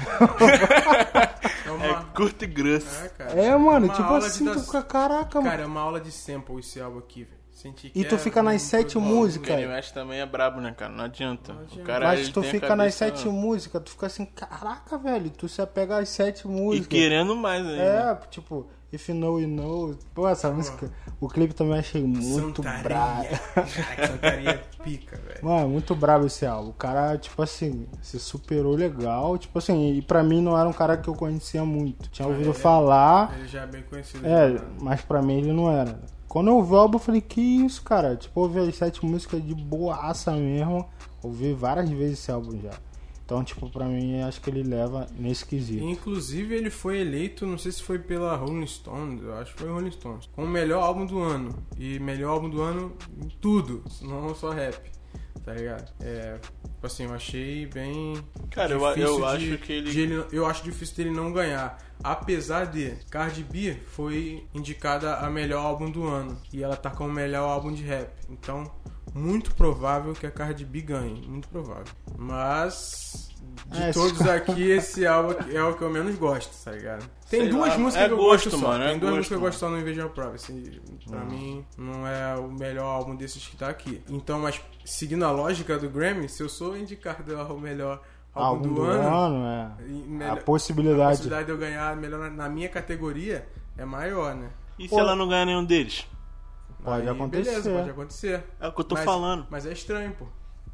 É 1.64 1.70
uma. 1.70 1.86
É 1.86 2.04
curto 2.14 2.44
e 2.44 2.46
grosso. 2.46 3.04
É, 3.04 3.08
cara. 3.08 3.32
É, 3.32 3.56
mano, 3.56 3.86
Uma 3.86 3.94
tipo 3.94 4.14
assim, 4.14 4.52
tu 4.52 4.60
fica, 4.60 4.82
caraca, 4.82 5.40
mano. 5.40 5.50
Cara, 5.50 5.62
é 5.62 5.66
uma 5.66 5.80
aula 5.80 6.00
de 6.00 6.12
sample 6.12 6.58
esse 6.60 6.80
álbum 6.80 6.98
aqui, 6.98 7.24
velho. 7.24 7.35
Senti 7.56 7.88
que 7.88 7.98
E 7.98 8.04
tu 8.04 8.16
é 8.16 8.18
fica 8.18 8.42
nas 8.42 8.60
sete 8.60 8.98
músicas. 8.98 9.64
O 9.64 9.68
West 9.68 9.94
também 9.94 10.20
é 10.20 10.26
brabo, 10.26 10.60
né, 10.60 10.72
cara? 10.76 10.92
Não 10.92 11.04
adianta. 11.04 11.54
Não 11.54 11.62
adianta. 11.62 11.82
O 11.82 11.84
cara, 11.86 12.06
Mas 12.08 12.20
ele 12.20 12.32
tu 12.32 12.42
fica 12.42 12.76
nas 12.76 12.94
cabeça- 12.98 13.16
sete 13.22 13.28
músicas, 13.30 13.82
tu 13.82 13.90
fica 13.92 14.06
assim, 14.06 14.26
caraca, 14.26 14.98
velho, 14.98 15.30
tu 15.30 15.48
se 15.48 15.62
apega 15.62 15.96
às 15.96 16.10
sete 16.10 16.44
E 16.46 16.48
músicas. 16.50 16.86
querendo 16.88 17.34
mais 17.34 17.66
ainda. 17.66 17.82
É, 17.82 18.14
tipo, 18.30 18.66
If 18.92 19.08
You 19.08 19.14
Know, 19.14 19.40
You 19.40 19.48
Know. 19.48 19.98
Pô, 20.14 20.28
essa 20.28 20.50
música, 20.50 20.92
o 21.18 21.28
clipe 21.28 21.54
também 21.54 21.78
achei 21.78 22.04
muito 22.04 22.62
Santaria. 22.62 22.82
brabo. 22.82 23.28
Caraca, 23.54 24.06
Santaria 24.06 24.50
é 24.50 24.82
pica, 24.84 25.16
velho. 25.16 25.38
Mano, 25.42 25.68
muito 25.70 25.94
brabo 25.94 26.26
esse 26.26 26.44
álbum. 26.44 26.68
O 26.68 26.74
cara, 26.74 27.16
tipo 27.16 27.42
assim, 27.42 27.86
se 28.02 28.20
superou 28.20 28.74
legal. 28.76 29.38
Tipo 29.38 29.58
assim, 29.60 29.94
e 29.94 30.02
pra 30.02 30.22
mim 30.22 30.42
não 30.42 30.58
era 30.58 30.68
um 30.68 30.74
cara 30.74 30.98
que 30.98 31.08
eu 31.08 31.14
conhecia 31.14 31.64
muito. 31.64 32.10
Tinha 32.10 32.28
ouvido 32.28 32.50
é? 32.50 32.52
falar, 32.52 33.34
Ele 33.38 33.48
já 33.48 33.62
é 33.62 33.66
bem 33.66 33.82
conhecido. 33.82 34.26
é, 34.26 34.52
já. 34.58 34.64
mas 34.78 35.00
pra 35.00 35.22
mim 35.22 35.38
ele 35.38 35.52
não 35.54 35.70
era. 35.72 35.98
Quando 36.36 36.48
eu 36.48 36.56
ouvi 36.56 36.74
o 36.74 36.76
álbum, 36.76 36.96
eu 36.96 37.02
falei, 37.02 37.22
que 37.22 37.40
isso, 37.40 37.82
cara? 37.82 38.14
Tipo, 38.14 38.40
eu 38.40 38.42
ouvi 38.42 38.58
as 38.60 38.76
sete 38.76 39.02
músicas 39.06 39.42
de 39.42 39.54
boaça 39.54 40.32
mesmo. 40.32 40.86
Ouvi 41.22 41.54
várias 41.54 41.88
vezes 41.88 42.18
esse 42.18 42.30
álbum 42.30 42.60
já. 42.60 42.78
Então, 43.24 43.42
tipo, 43.42 43.70
pra 43.70 43.86
mim, 43.86 44.20
acho 44.20 44.42
que 44.42 44.50
ele 44.50 44.62
leva 44.62 45.06
nesse 45.18 45.46
quesito. 45.46 45.82
Inclusive, 45.82 46.54
ele 46.54 46.68
foi 46.68 46.98
eleito, 47.00 47.46
não 47.46 47.56
sei 47.56 47.72
se 47.72 47.82
foi 47.82 47.98
pela 47.98 48.36
Rolling 48.36 48.66
Stones, 48.66 49.22
eu 49.22 49.32
acho 49.38 49.54
que 49.54 49.60
foi 49.62 49.70
Rolling 49.70 49.90
Stones, 49.92 50.28
como 50.34 50.46
o 50.46 50.50
melhor 50.50 50.82
álbum 50.82 51.06
do 51.06 51.20
ano. 51.20 51.54
E 51.78 51.98
melhor 52.00 52.32
álbum 52.32 52.50
do 52.50 52.60
ano 52.60 52.92
em 53.16 53.28
tudo, 53.40 53.82
não 54.02 54.34
só 54.34 54.50
rap. 54.50 54.90
Tá 55.42 55.54
ligado? 55.54 55.90
É. 56.00 56.38
Tipo 56.64 56.86
assim, 56.86 57.04
eu 57.04 57.14
achei 57.14 57.64
bem. 57.66 58.14
Cara, 58.50 58.72
eu, 58.74 58.80
difícil 58.80 59.02
eu 59.08 59.16
de- 59.16 59.24
acho 59.54 59.58
que 59.64 59.72
ele. 59.72 60.00
ele- 60.00 60.24
Eu 60.32 60.44
acho 60.44 60.62
difícil 60.64 60.96
dele 60.96 61.10
não 61.12 61.32
ganhar. 61.32 61.78
Apesar 62.02 62.66
de 62.66 62.92
Cardi 63.10 63.42
B 63.42 63.76
foi 63.86 64.46
indicada 64.54 65.16
a 65.16 65.30
melhor 65.30 65.64
álbum 65.64 65.90
do 65.90 66.04
ano. 66.06 66.36
E 66.52 66.62
ela 66.62 66.76
tá 66.76 66.90
como 66.90 67.12
melhor 67.12 67.48
álbum 67.48 67.72
de 67.72 67.82
rap. 67.82 68.10
Então, 68.30 68.70
muito 69.14 69.54
provável 69.54 70.12
que 70.12 70.26
a 70.26 70.30
Cardi 70.30 70.64
B 70.64 70.80
ganhe. 70.82 71.26
Muito 71.26 71.48
provável. 71.48 71.86
Mas 72.16 73.30
De 73.68 73.82
É, 73.82 73.92
todos 73.92 74.20
aqui, 74.22 74.70
esse 74.70 75.06
álbum 75.06 75.34
é 75.50 75.62
o 75.62 75.74
que 75.76 75.82
eu 75.82 75.90
menos 75.90 76.14
gosto, 76.16 76.52
tá 76.64 76.72
ligado? 76.72 77.08
Tem 77.30 77.40
Sei 77.40 77.48
duas 77.48 77.70
lá, 77.70 77.78
músicas 77.78 78.04
é 78.04 78.08
que 78.08 78.12
eu 78.12 78.16
gosto, 78.18 78.50
gosto 78.50 78.60
só. 78.60 78.68
mano, 78.68 78.84
é 78.84 78.88
Tem 78.90 78.98
duas 78.98 79.14
gosto, 79.14 79.16
músicas 79.16 79.28
que 79.28 79.34
eu 79.34 79.40
gosto 79.40 79.58
só 79.58 79.70
no 79.70 79.80
Invasion 79.80 80.06
of 80.06 80.14
Privacy. 80.14 80.82
Pra 81.08 81.24
mim, 81.24 81.64
não 81.76 82.06
é 82.06 82.36
o 82.36 82.48
melhor 82.50 82.84
álbum 82.84 83.16
desses 83.16 83.46
que 83.46 83.56
tá 83.56 83.68
aqui. 83.68 84.02
Então, 84.08 84.38
mas 84.40 84.60
seguindo 84.84 85.24
a 85.24 85.30
lógica 85.30 85.78
do 85.78 85.88
Grammy, 85.88 86.28
se 86.28 86.42
eu 86.42 86.48
sou 86.48 86.76
indicado 86.76 87.36
ao 87.36 87.58
melhor 87.58 88.02
álbum, 88.36 88.68
Álbum 88.68 88.74
do, 88.74 88.82
ano, 88.84 89.46
é. 89.46 89.70
e 89.88 90.02
A 90.04 90.06
melhor- 90.08 90.38
a 90.38 90.40
possibilidade. 90.42 91.10
possibilidade 91.10 91.44
de 91.46 91.52
eu 91.52 91.58
ganhar 91.58 91.96
melhor 91.96 92.20
na, 92.20 92.30
na 92.30 92.48
minha 92.48 92.68
categoria 92.68 93.48
é 93.76 93.84
maior, 93.84 94.34
né? 94.34 94.50
E 94.78 94.84
se 94.84 94.90
Pô. 94.90 95.00
ela 95.00 95.14
não 95.16 95.26
ganhar 95.28 95.46
nenhum 95.46 95.64
deles? 95.64 96.06
Pode 96.84 97.08
acontecer. 97.08 97.44
Beleza, 97.50 97.70
pode 97.72 97.90
acontecer. 97.90 98.44
É 98.60 98.68
o 98.68 98.72
que 98.72 98.80
eu 98.80 98.84
tô 98.84 98.94
Mas- 98.94 99.04
falando. 99.04 99.46
Mas 99.50 99.66
é 99.66 99.72
estranho, 99.72 100.12
pô. 100.18 100.26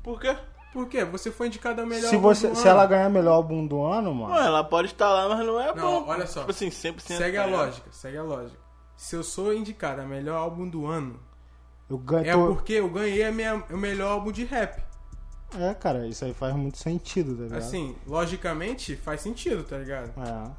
Por 0.02 0.20
quê? 0.20 0.36
Por 0.72 0.86
quê? 0.88 1.04
Você 1.04 1.30
foi 1.30 1.46
indicado 1.46 1.80
ao 1.80 1.86
melhor 1.86 2.08
Se, 2.08 2.14
álbum 2.16 2.28
você, 2.28 2.48
do 2.48 2.54
se 2.56 2.62
ano. 2.62 2.70
ela 2.70 2.86
ganhar 2.86 3.08
melhor 3.08 3.32
álbum 3.34 3.66
do 3.66 3.82
ano, 3.84 4.14
mano. 4.14 4.34
Ué, 4.34 4.44
ela 4.46 4.64
pode 4.64 4.88
estar 4.88 5.08
lá, 5.10 5.28
mas 5.28 5.46
não 5.46 5.60
é 5.60 5.74
Não, 5.74 6.02
bom. 6.02 6.08
olha 6.10 6.26
só. 6.26 6.40
Tipo 6.40 6.50
assim, 6.50 6.68
100% 6.70 7.16
Segue 7.16 7.36
a 7.36 7.46
lógica, 7.46 7.88
segue 7.92 8.16
a 8.18 8.22
lógica. 8.22 8.58
Se 8.96 9.14
eu 9.16 9.22
sou 9.22 9.52
indicado 9.54 10.00
a 10.00 10.04
melhor 10.04 10.36
álbum 10.36 10.68
do 10.68 10.86
ano, 10.86 11.18
Eu 11.90 11.98
ganho. 11.98 12.26
é 12.26 12.32
porque 12.54 12.74
eu 12.74 12.88
ganhei 12.88 13.30
minha, 13.30 13.62
o 13.70 13.76
melhor 13.76 14.12
álbum 14.12 14.32
de 14.32 14.44
rap. 14.44 14.82
É, 15.58 15.74
cara, 15.74 16.06
isso 16.06 16.24
aí 16.24 16.32
faz 16.32 16.54
muito 16.54 16.78
sentido, 16.78 17.36
tá 17.36 17.42
ligado? 17.42 17.58
Assim, 17.58 17.94
logicamente 18.06 18.96
faz 18.96 19.20
sentido, 19.20 19.64
tá 19.64 19.78
ligado? 19.78 20.12
É. 20.18 20.50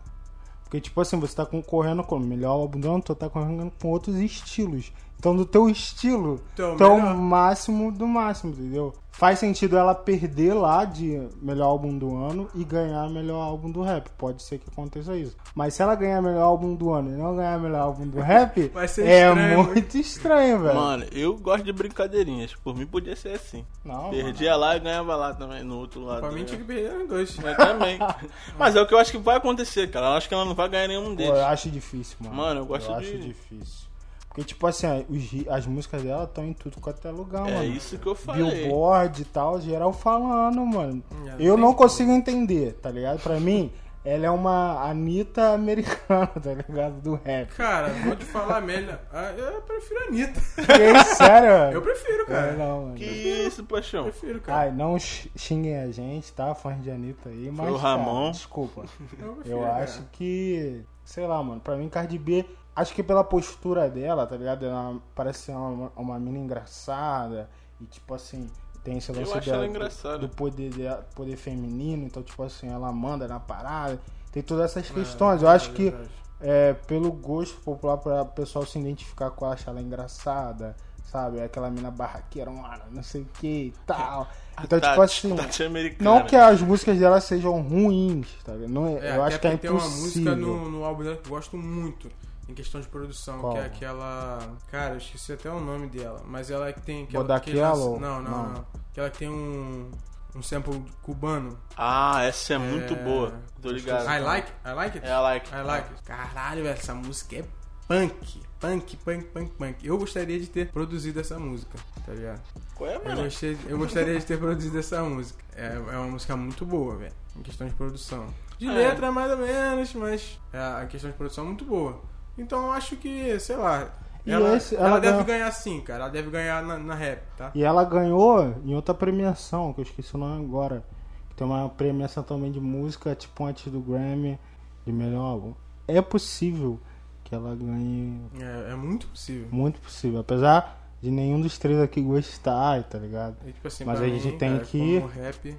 Porque, 0.63 0.81
tipo 0.81 0.99
assim, 1.01 1.19
você 1.19 1.35
tá 1.35 1.45
concorrendo 1.45 2.03
com 2.03 2.17
o 2.17 2.19
melhor 2.19 2.51
álbum 2.51 2.79
do 2.79 2.89
ano, 2.89 3.01
tu 3.01 3.13
tá 3.13 3.29
concorrendo 3.29 3.71
com 3.79 3.89
outros 3.89 4.15
estilos. 4.15 4.91
Então, 5.23 5.33
do 5.33 5.45
teu 5.45 5.69
estilo, 5.69 6.41
Então, 6.53 6.75
tu 6.75 6.83
é 6.83 7.13
máximo 7.13 7.93
do 7.93 8.05
máximo, 8.05 8.51
entendeu? 8.51 8.93
Faz 9.09 9.39
sentido 9.39 9.77
ela 9.77 9.95
perder 9.95 10.53
lá 10.53 10.83
de 10.83 11.29
melhor 11.41 11.67
álbum 11.67 11.97
do 11.97 12.13
ano 12.13 12.49
e 12.53 12.65
ganhar 12.65 13.09
melhor 13.09 13.39
álbum 13.41 13.71
do 13.71 13.81
rap. 13.81 14.09
Pode 14.17 14.43
ser 14.43 14.57
que 14.57 14.69
aconteça 14.69 15.15
isso. 15.15 15.37
Mas 15.55 15.75
se 15.75 15.81
ela 15.81 15.95
ganhar 15.95 16.21
melhor 16.21 16.41
álbum 16.41 16.75
do 16.75 16.91
ano 16.91 17.09
e 17.09 17.13
não 17.13 17.37
ganhar 17.37 17.57
melhor 17.57 17.83
álbum 17.83 18.05
do 18.05 18.19
rap, 18.19 18.67
Vai 18.73 18.85
ser 18.85 19.07
é 19.07 19.29
estranho, 19.29 19.63
muito 19.63 19.97
estranho, 19.97 20.59
velho. 20.61 20.75
Mano, 20.75 21.05
eu 21.13 21.37
gosto 21.37 21.63
de 21.63 21.71
brincadeirinhas. 21.71 22.53
Por 22.55 22.75
mim 22.75 22.85
podia 22.85 23.15
ser 23.15 23.35
assim. 23.35 23.65
Não, 23.85 24.09
Perdia 24.09 24.57
lá 24.57 24.75
e 24.75 24.81
ganhava 24.81 25.15
lá 25.15 25.33
também, 25.33 25.63
no 25.63 25.77
outro 25.77 26.01
lado. 26.03 26.19
Pra 26.19 26.31
mim 26.31 26.41
né? 26.41 26.45
tinha 26.47 26.59
que 26.59 26.65
perder 26.65 27.01
os 27.01 27.07
dois. 27.07 27.37
Mas 27.39 27.55
também. 27.55 27.97
Mas 28.59 28.75
é 28.75 28.81
o 28.81 28.85
que 28.85 28.93
eu 28.93 28.97
acho 28.99 29.11
que 29.11 29.17
vai 29.19 29.37
acontecer, 29.37 29.89
cara. 29.89 30.07
Eu 30.07 30.13
acho 30.13 30.27
que 30.27 30.33
ela 30.33 30.43
não 30.43 30.53
vai 30.53 30.67
ganhar 30.67 30.89
nenhum 30.89 31.11
Pô, 31.11 31.15
deles. 31.15 31.37
eu 31.37 31.45
acho 31.45 31.69
difícil, 31.69 32.17
mano. 32.19 32.35
Mano, 32.35 32.59
eu 32.59 32.65
gosto 32.65 32.91
acho 32.91 33.09
de- 33.09 33.27
difícil. 33.27 33.92
Porque, 34.33 34.43
tipo 34.45 34.65
assim, 34.65 34.87
os 35.09 35.47
as 35.47 35.67
músicas 35.67 36.01
dela 36.01 36.23
estão 36.23 36.43
em 36.43 36.53
tudo 36.53 36.79
quanto 36.81 37.07
é 37.07 37.11
lugar, 37.11 37.47
É 37.47 37.53
mano. 37.53 37.65
isso 37.65 37.99
que 37.99 38.07
eu 38.07 38.15
falei. 38.15 38.43
Billboard 38.63 39.21
e 39.21 39.25
tal, 39.25 39.61
geral 39.61 39.93
falando, 39.93 40.65
mano. 40.65 41.03
É, 41.27 41.35
Eu 41.39 41.55
não 41.55 41.67
como. 41.67 41.77
consigo 41.77 42.11
entender, 42.11 42.73
tá 42.81 42.89
ligado? 42.89 43.19
Pra 43.21 43.39
mim, 43.39 43.71
ela 44.03 44.25
é 44.25 44.29
uma 44.31 44.89
Anitta 44.89 45.53
americana, 45.53 46.25
tá 46.41 46.51
ligado? 46.51 46.99
Do 46.99 47.13
rap. 47.23 47.53
Cara, 47.53 47.89
vou 47.89 48.15
te 48.15 48.25
falar 48.25 48.59
melhor. 48.59 48.99
Ah, 49.13 49.31
Eu 49.37 49.61
prefiro 49.61 49.99
a 49.99 50.07
Anitta. 50.07 50.41
Que 50.55 51.03
sério? 51.15 51.71
Eu 51.71 51.81
prefiro, 51.83 52.25
cara. 52.25 52.47
É, 52.47 52.55
não, 52.57 52.81
mano. 52.85 52.95
Que 52.95 53.05
isso, 53.05 53.63
paixão? 53.65 54.05
Prefiro, 54.05 54.41
cara. 54.41 54.61
Ai, 54.61 54.71
não 54.71 54.97
xinguem 54.97 55.77
a 55.77 55.91
gente, 55.91 56.33
tá? 56.33 56.55
Fãs 56.55 56.81
de 56.81 56.89
Anitta 56.89 57.29
aí, 57.29 57.51
mas. 57.51 57.69
o 57.69 57.75
cara, 57.77 57.97
Ramon. 57.97 58.31
desculpa. 58.31 58.81
Eu, 58.81 58.87
prefiro, 59.07 59.37
Eu 59.45 59.59
cara. 59.61 59.83
acho 59.83 60.01
que. 60.11 60.81
Sei 61.05 61.27
lá, 61.27 61.43
mano. 61.43 61.61
Pra 61.61 61.75
mim, 61.77 61.87
Cardi 61.87 62.17
B. 62.17 62.43
Acho 62.75 62.93
que 62.93 63.03
pela 63.03 63.23
postura 63.23 63.89
dela, 63.89 64.25
tá 64.25 64.35
ligado? 64.35 64.65
Ela 64.65 64.95
parece 65.13 65.43
ser 65.43 65.51
uma, 65.51 65.91
uma 65.95 66.19
mina 66.19 66.39
engraçada. 66.39 67.49
E 67.81 67.85
tipo 67.85 68.13
assim. 68.13 68.49
Tem 68.83 68.97
esse 68.97 69.13
lance 69.13 69.31
acho 69.31 69.45
dela 69.45 69.57
ela 69.59 69.65
do- 69.67 69.69
engraçada. 69.69 70.17
do 70.17 70.27
poder, 70.29 70.69
dela- 70.73 71.05
poder 71.15 71.37
feminino. 71.37 72.03
Então, 72.05 72.21
tipo 72.21 72.43
assim, 72.43 72.67
ela 72.69 72.91
manda 72.91 73.27
na 73.27 73.39
parada. 73.39 73.99
Tem 74.31 74.43
todas 74.43 74.65
essas 74.71 74.89
questões. 74.89 75.41
Eu 75.41 75.47
acho 75.47 75.69
É 75.71 75.73
que 75.73 75.93
é, 76.41 76.73
pelo 76.73 77.09
gosto 77.11 77.57
popular 77.61 77.95
para 77.97 78.23
o 78.23 78.25
pessoal 78.25 78.65
se 78.65 78.77
identificar 78.77 79.31
com 79.31 79.45
ela, 79.45 79.53
achar 79.53 79.71
ela 79.71 79.81
engraçada, 79.81 80.75
sabe? 81.05 81.41
Aquela 81.41 81.69
mina 81.69 81.89
barraqueira, 81.91 82.51
mano, 82.51 82.83
não 82.91 83.01
sei 83.03 83.21
o 83.21 83.27
que 83.39 83.47
e 83.67 83.73
tal. 83.85 84.27
Então, 84.61 84.79
tipo 84.79 84.95
Tati- 84.95 85.01
assim, 85.01 85.35
Tati 85.35 85.63
americana. 85.63 86.07
não 86.19 86.25
que 86.27 86.35
as 86.35 86.61
músicas 86.61 86.99
dela 86.99 87.19
sejam 87.19 87.59
ruins, 87.59 88.27
tá 88.43 88.53
ligado? 88.53 88.69
Não, 88.69 88.85
é- 88.87 88.99
É, 89.13 89.17
eu 89.17 89.23
acho 89.23 89.39
que 89.39 89.47
é 89.47 89.49
porque 89.51 89.67
tem 89.67 89.71
uma 89.75 89.79
impossível. 89.79 90.03
música 90.03 90.35
no, 90.35 90.69
no 90.69 90.83
álbum 90.85 91.03
dela 91.03 91.15
que 91.17 91.25
eu 91.27 91.31
gosto 91.31 91.57
muito, 91.57 92.07
em 92.47 92.53
questão 92.53 92.81
de 92.81 92.87
produção, 92.87 93.39
Qual? 93.39 93.53
que 93.53 93.59
é 93.59 93.65
aquela. 93.65 94.39
Cara, 94.69 94.93
eu 94.93 94.97
esqueci 94.97 95.33
até 95.33 95.49
o 95.49 95.59
nome 95.59 95.87
dela, 95.87 96.21
mas 96.25 96.49
ela 96.51 96.67
é 96.67 96.73
que 96.73 96.81
tem. 96.81 97.05
Que 97.05 97.15
ela, 97.15 97.39
que 97.39 97.51
Yellow? 97.51 97.99
Não, 97.99 98.21
não, 98.21 98.31
Não. 98.31 98.53
não, 98.53 98.65
que 99.09 99.17
tem 99.17 99.29
um. 99.29 99.89
Um 100.35 100.41
sample 100.41 100.83
cubano. 101.03 101.55
Ah, 101.77 102.23
essa 102.23 102.55
é 102.55 102.57
muito 102.57 102.95
É, 102.95 103.03
boa. 103.03 103.39
Tô 103.61 103.69
ligado. 103.69 104.05
I 104.09 104.19
like, 104.19 104.51
I 104.65 104.71
like 104.73 104.97
it? 104.97 105.07
É, 105.07 105.11
I 105.11 105.21
like. 105.21 105.47
I 105.53 105.61
like 105.61 105.89
it. 105.93 106.01
Caralho, 106.03 106.63
velho, 106.63 106.73
essa 106.73 106.91
música 106.95 107.35
é 107.35 107.45
punk. 107.87 108.41
Punk, 108.59 108.97
punk, 108.97 109.25
punk, 109.25 109.51
punk. 109.51 109.85
Eu 109.85 109.95
gostaria 109.95 110.39
de 110.39 110.47
ter 110.47 110.71
produzido 110.71 111.19
essa 111.19 111.37
música, 111.37 111.77
tá 112.03 112.13
ligado? 112.13 112.41
Qual 112.73 112.89
é, 112.89 112.95
Eu, 112.95 113.03
mano? 113.05 113.23
gostei- 113.25 113.57
eu 113.67 113.77
gostaria 113.77 114.17
de 114.19 114.25
ter 114.25 114.39
produzido 114.39 114.79
essa 114.79 115.03
música. 115.03 115.43
É, 115.55 115.75
é 115.75 115.97
uma 115.99 116.07
música 116.07 116.35
muito 116.35 116.65
boa, 116.65 116.95
velho. 116.95 117.13
Em 117.35 117.43
questão 117.43 117.67
de 117.67 117.73
produção. 117.75 118.25
De 118.57 118.67
É. 118.67 118.71
letra, 118.71 119.11
mais 119.11 119.29
ou 119.31 119.37
menos, 119.37 119.93
mas 119.93 120.39
é, 120.51 120.57
a 120.57 120.87
questão 120.87 121.11
de 121.11 121.15
produção 121.17 121.43
é 121.43 121.47
muito 121.47 121.63
boa. 121.63 122.01
Então 122.37 122.65
eu 122.67 122.71
acho 122.71 122.95
que, 122.95 123.39
sei 123.39 123.55
lá. 123.55 123.89
E 124.25 124.31
Ela, 124.31 124.55
esse- 124.55 124.75
ela 124.75 124.87
ela 124.87 124.99
deve 124.99 125.11
ganhou- 125.13 125.25
ganhar 125.25 125.51
sim, 125.51 125.81
cara. 125.81 126.03
Ela 126.03 126.09
deve 126.11 126.29
ganhar 126.29 126.63
na, 126.63 126.77
na 126.79 126.95
rap, 126.95 127.21
tá? 127.37 127.51
E 127.53 127.63
ela 127.63 127.83
ganhou 127.83 128.55
em 128.65 128.73
outra 128.73 128.93
premiação, 128.93 129.73
que 129.73 129.81
eu 129.81 129.83
esqueci 129.83 130.15
o 130.15 130.17
nome 130.17 130.43
agora. 130.45 130.83
Que 131.29 131.35
tem 131.35 131.45
uma 131.45 131.67
premiação 131.69 132.23
também 132.23 132.51
de 132.51 132.59
música, 132.59 133.13
tipo 133.15 133.43
antes 133.45 133.71
do 133.71 133.79
Grammy, 133.81 134.39
de 134.85 134.93
melhor 134.93 135.21
álbum. 135.21 135.53
É 135.87 136.01
possível 136.01 136.79
que 137.23 137.35
ela 137.35 137.53
ganhe. 137.55 138.21
É, 138.39 138.71
é 138.71 138.75
muito 138.75 139.07
possível. 139.07 139.47
Muito 139.51 139.81
possível. 139.81 140.21
Apesar 140.21 140.79
de 141.01 141.11
nenhum 141.11 141.41
dos 141.41 141.57
três 141.57 141.77
aqui 141.81 142.01
gostar, 142.01 142.81
tá 142.83 142.97
ligado? 142.97 143.35
E, 143.45 143.51
tipo 143.51 143.67
assim, 143.67 143.83
Mas 143.83 143.99
a 143.99 144.07
gente 144.07 144.27
mim, 144.27 144.37
tem 144.37 144.51
cara, 144.53 144.63
que- 144.65 145.01
como 145.01 145.11
rap, 145.11 145.57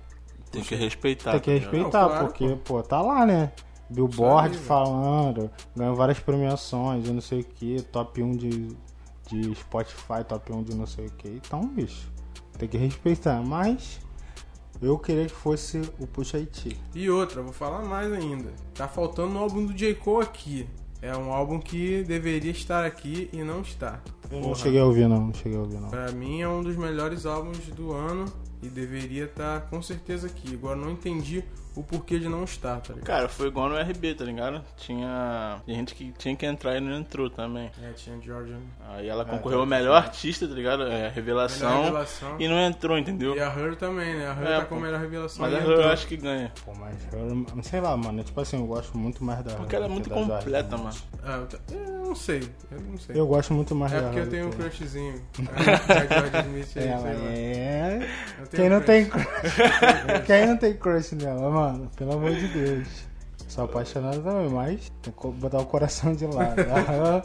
Tem 0.51 0.63
que 0.63 0.75
respeitar. 0.77 1.33
Tem 1.33 1.41
que 1.41 1.51
tá 1.53 1.59
respeitar, 1.59 2.01
Não, 2.03 2.09
claro, 2.09 2.27
porque, 2.27 2.49
pô. 2.65 2.75
pô. 2.77 2.83
tá 2.83 3.03
lá, 3.03 3.27
né? 3.27 3.53
Billboard 3.91 4.57
falando, 4.59 5.51
ganhou 5.77 5.95
várias 5.95 6.19
premiações, 6.19 7.07
eu 7.07 7.15
não 7.15 7.21
sei 7.21 7.41
o 7.41 7.45
que, 7.45 7.83
top 7.83 8.23
1 8.23 8.37
de, 8.37 8.77
de 9.29 9.55
Spotify, 9.55 10.25
top 10.27 10.53
1 10.53 10.63
de 10.63 10.75
não 10.75 10.87
sei 10.87 11.07
o 11.07 11.11
que. 11.11 11.29
Então, 11.29 11.67
bicho, 11.69 12.11
tem 12.59 12.69
que 12.69 12.77
respeitar. 12.77 13.43
Mas 13.43 14.01
eu 14.81 14.99
queria 14.99 15.27
que 15.27 15.35
fosse 15.35 15.81
o 15.99 16.07
Puxa 16.07 16.37
Haiti. 16.37 16.77
E 16.95 17.09
outra, 17.09 17.43
vou 17.43 17.53
falar 17.53 17.83
mais 17.83 18.13
ainda. 18.13 18.53
Tá 18.75 18.89
faltando 18.89 19.35
um 19.35 19.39
álbum 19.39 19.65
do 19.67 19.73
J. 19.73 19.95
Cole 19.95 20.25
aqui. 20.25 20.69
É 21.01 21.15
um 21.15 21.33
álbum 21.33 21.61
que 21.61 22.03
deveria 22.05 22.51
estar 22.51 22.85
aqui 22.85 23.29
e 23.33 23.43
não 23.43 23.61
está. 23.61 24.01
Eu 24.31 24.41
não 24.41 24.55
cheguei 24.55 24.81
a 24.81 24.87
ouvir, 24.87 25.07
não, 25.07 25.27
não 25.27 25.35
cheguei 25.35 25.59
a 25.59 25.61
ouvir, 25.61 25.79
não. 25.79 25.91
Pra 25.91 26.11
mim 26.13 26.41
é 26.41 26.49
um 26.49 26.63
dos 26.63 26.77
melhores 26.77 27.27
álbuns 27.27 27.59
do 27.69 27.93
ano 27.93 28.25
e 28.63 28.69
deveria 28.69 29.25
estar 29.25 29.69
com 29.69 29.83
certeza 29.83 30.27
aqui. 30.27 30.55
Agora 30.55 30.77
não 30.77 30.91
entendi 30.91 31.45
o 31.77 31.83
porquê 31.83 32.19
de 32.19 32.29
não 32.29 32.45
estar, 32.45 32.77
tá 32.81 32.93
ligado? 32.93 33.07
Cara, 33.07 33.29
foi 33.29 33.49
igual 33.49 33.69
no 33.69 33.77
RB, 33.81 34.15
tá 34.15 34.25
ligado? 34.25 34.63
Tinha 34.77 35.61
gente 35.67 35.95
que 35.95 36.13
tinha 36.19 36.35
que 36.37 36.47
entrar 36.47 36.77
e 36.77 36.81
não 36.81 36.93
entrou 36.97 37.29
também. 37.31 37.71
É, 37.83 37.93
tinha 37.93 38.21
Georgia. 38.21 38.57
Aí 38.91 39.09
ela 39.09 39.23
É, 39.23 39.27
concorreu 39.27 39.61
ao 39.61 39.67
melhor 39.67 39.97
artista, 39.97 40.47
tá 40.47 40.55
ligado? 40.55 40.85
É, 40.85 41.09
revelação. 41.09 41.85
Revelação. 41.85 42.37
E 42.39 42.49
não 42.49 42.59
entrou, 42.61 42.97
entendeu? 42.99 43.35
E 43.37 43.41
a 43.41 43.49
Her 43.49 43.77
também, 43.77 44.15
né? 44.15 44.29
A 44.29 44.33
Her 44.41 44.47
É, 44.47 44.59
tá 44.61 44.65
com 44.67 44.77
a 44.77 44.81
melhor 44.81 45.01
revelação. 45.01 45.45
Mas 45.45 45.55
a 45.55 45.59
entrou. 45.59 45.81
eu 45.81 45.89
acho 45.89 46.07
que 46.07 46.17
ganha. 46.17 46.53
Pô, 46.65 46.73
mas 46.75 46.97
eu, 47.13 47.63
sei 47.63 47.81
lá, 47.81 47.97
mano, 47.97 48.23
tipo 48.23 48.41
assim, 48.41 48.59
eu 48.59 48.67
gosto 48.67 48.97
muito 48.97 49.23
mais 49.25 49.43
da 49.43 49.55
Porque 49.55 49.75
ela 49.77 49.87
é 49.87 49.89
muito 49.89 50.09
completa, 50.11 50.77
Mendes. 50.77 51.03
mano. 51.03 51.15
Ah, 51.25 51.43
eu, 51.73 52.05
não 52.05 52.15
sei. 52.15 52.43
Eu 52.71 52.81
não 52.81 52.99
sei. 52.99 53.19
Eu 53.19 53.27
gosto 53.27 53.53
muito 53.55 53.75
mais 53.75 53.93
é 53.93 53.97
da 54.01 54.03
porque 54.09 54.21
eu 54.21 54.29
tenho 54.31 54.47
um 54.49 54.51
crushzinho. 54.51 55.15
Smith 56.45 56.77
É, 56.77 56.81
é. 56.83 58.09
Eu 58.41 58.47
tenho 58.47 58.63
Quem 58.63 58.69
não 58.71 58.81
tem 58.81 59.07
crush? 59.07 59.25
Quem 60.27 60.47
não 60.47 60.57
tem 60.57 60.75
crush 60.75 61.13
nela, 61.15 61.51
mano? 61.51 61.64
Pelo 61.97 62.13
amor 62.15 62.31
de 62.35 62.49
Deus. 62.49 62.89
Sou 63.49 63.65
apaixonado 63.65 64.21
também, 64.23 64.49
mas 64.49 64.91
tem 65.03 65.13
que 65.13 65.29
botar 65.29 65.59
o 65.59 65.67
coração 65.67 66.15
de 66.15 66.27
lado. 66.27 66.57
Aham. 66.71 67.23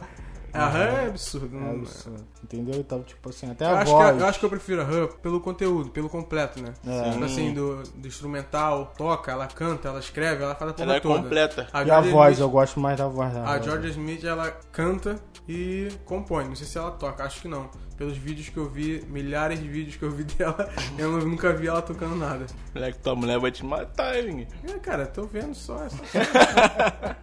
É 0.52 1.06
absurdo. 1.08 1.56
É 1.56 1.60
não- 1.60 1.72
absurdo. 1.82 2.26
Entendeu? 2.44 2.80
Então, 2.80 3.04
tipo 3.04 3.30
assim, 3.30 3.52
até 3.52 3.66
Eu 3.66 3.70
a 3.70 3.80
acho, 3.82 3.92
voz. 3.92 4.16
que, 4.18 4.24
eu 4.24 4.28
acho 4.28 4.40
que 4.40 4.46
eu 4.46 4.50
prefiro 4.50 4.82
a 4.82 4.86
Her 4.86 5.08
pelo 5.22 5.40
conteúdo, 5.40 5.92
pelo 5.92 6.10
completo, 6.10 6.60
né? 6.62 6.74
É. 6.88 7.12
Tipo 7.12 7.24
assim, 7.24 7.54
do, 7.54 7.84
do 7.96 8.08
instrumental, 8.08 8.92
toca, 8.98 9.32
ela 9.32 9.46
canta, 9.46 9.90
ela 9.90 10.00
escreve, 10.00 10.44
ela 10.44 10.56
faz 10.56 10.72
a 10.72 10.74
porra 10.74 10.86
Ela 10.88 10.96
é 10.96 11.00
toda. 11.00 11.22
completa. 11.22 11.68
A 11.72 11.80
E 11.84 11.84
a 11.84 11.86
Georgia 11.94 12.12
voz, 12.12 12.32
Smith- 12.34 12.40
eu 12.42 12.50
gosto 12.50 12.80
mais 12.80 12.98
da 12.98 13.08
voz 13.08 13.32
da 13.32 13.44
A. 13.48 13.60
Georgia 13.62 13.90
Smith, 13.92 14.24
ela 14.24 14.50
canta 14.72 15.18
e 15.50 15.90
compõe. 16.06 16.46
Não 16.48 16.56
sei 16.56 16.68
se 16.68 16.78
ela 16.78 16.92
toca, 16.92 17.24
acho 17.24 17.42
que 17.42 17.48
não. 17.48 17.70
Pelos 17.98 18.16
vídeos 18.16 18.50
que 18.50 18.58
eu 18.58 18.70
vi, 18.70 19.04
milhares 19.10 19.60
de 19.60 19.68
vídeos 19.68 19.96
que 19.98 20.04
eu 20.04 20.12
vi 20.12 20.24
dela, 20.38 20.70
eu 20.98 21.12
nu- 21.12 21.26
nunca 21.28 21.52
vi 21.52 21.68
ela 21.68 21.82
tocando 21.82 22.16
nada. 22.16 22.46
Moleque, 22.74 23.00
tua 23.00 23.16
mulher 23.16 23.40
vai 23.40 23.52
te 23.52 23.66
matar, 23.66 24.16
hein? 24.18 24.48
É, 24.64 24.74
cara, 24.80 25.06
tô 25.08 25.24
vendo 25.26 25.56
só 25.56 25.84
essa. 25.84 25.98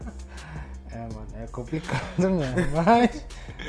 É, 0.90 0.98
mano, 1.00 1.26
é 1.42 1.46
complicado 1.48 2.02
mesmo. 2.18 2.70
Mas 2.74 3.22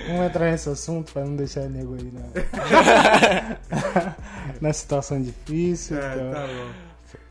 vamos 0.08 0.26
entrar 0.28 0.50
nesse 0.50 0.70
assunto 0.70 1.12
pra 1.12 1.26
não 1.26 1.36
deixar 1.36 1.64
o 1.64 1.70
nego 1.70 1.96
aí 1.96 2.10
na, 2.10 2.22
na 4.62 4.72
situação 4.72 5.22
difícil. 5.22 5.98
É, 6.00 6.14
então. 6.16 6.32
tá 6.32 6.48
bom. 6.48 6.72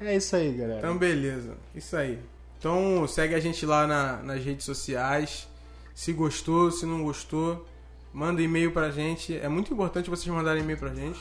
É 0.04 0.16
isso 0.16 0.36
aí, 0.36 0.52
galera. 0.52 0.78
Então, 0.80 0.98
beleza. 0.98 1.54
Isso 1.74 1.96
aí. 1.96 2.18
Então, 2.58 3.06
segue 3.08 3.34
a 3.34 3.40
gente 3.40 3.64
lá 3.64 3.86
na- 3.86 4.16
nas 4.22 4.44
redes 4.44 4.66
sociais. 4.66 5.48
Se 5.97 6.12
gostou, 6.12 6.70
se 6.70 6.84
não 6.84 7.03
gostou, 7.03 7.66
manda 8.12 8.42
e-mail 8.42 8.70
pra 8.70 8.90
gente. 8.90 9.34
É 9.34 9.49
muito 9.49 9.72
importante 9.72 10.11
vocês 10.11 10.28
mandarem 10.28 10.62
e-mail 10.62 10.78
pra 10.78 10.94
gente. 10.94 11.18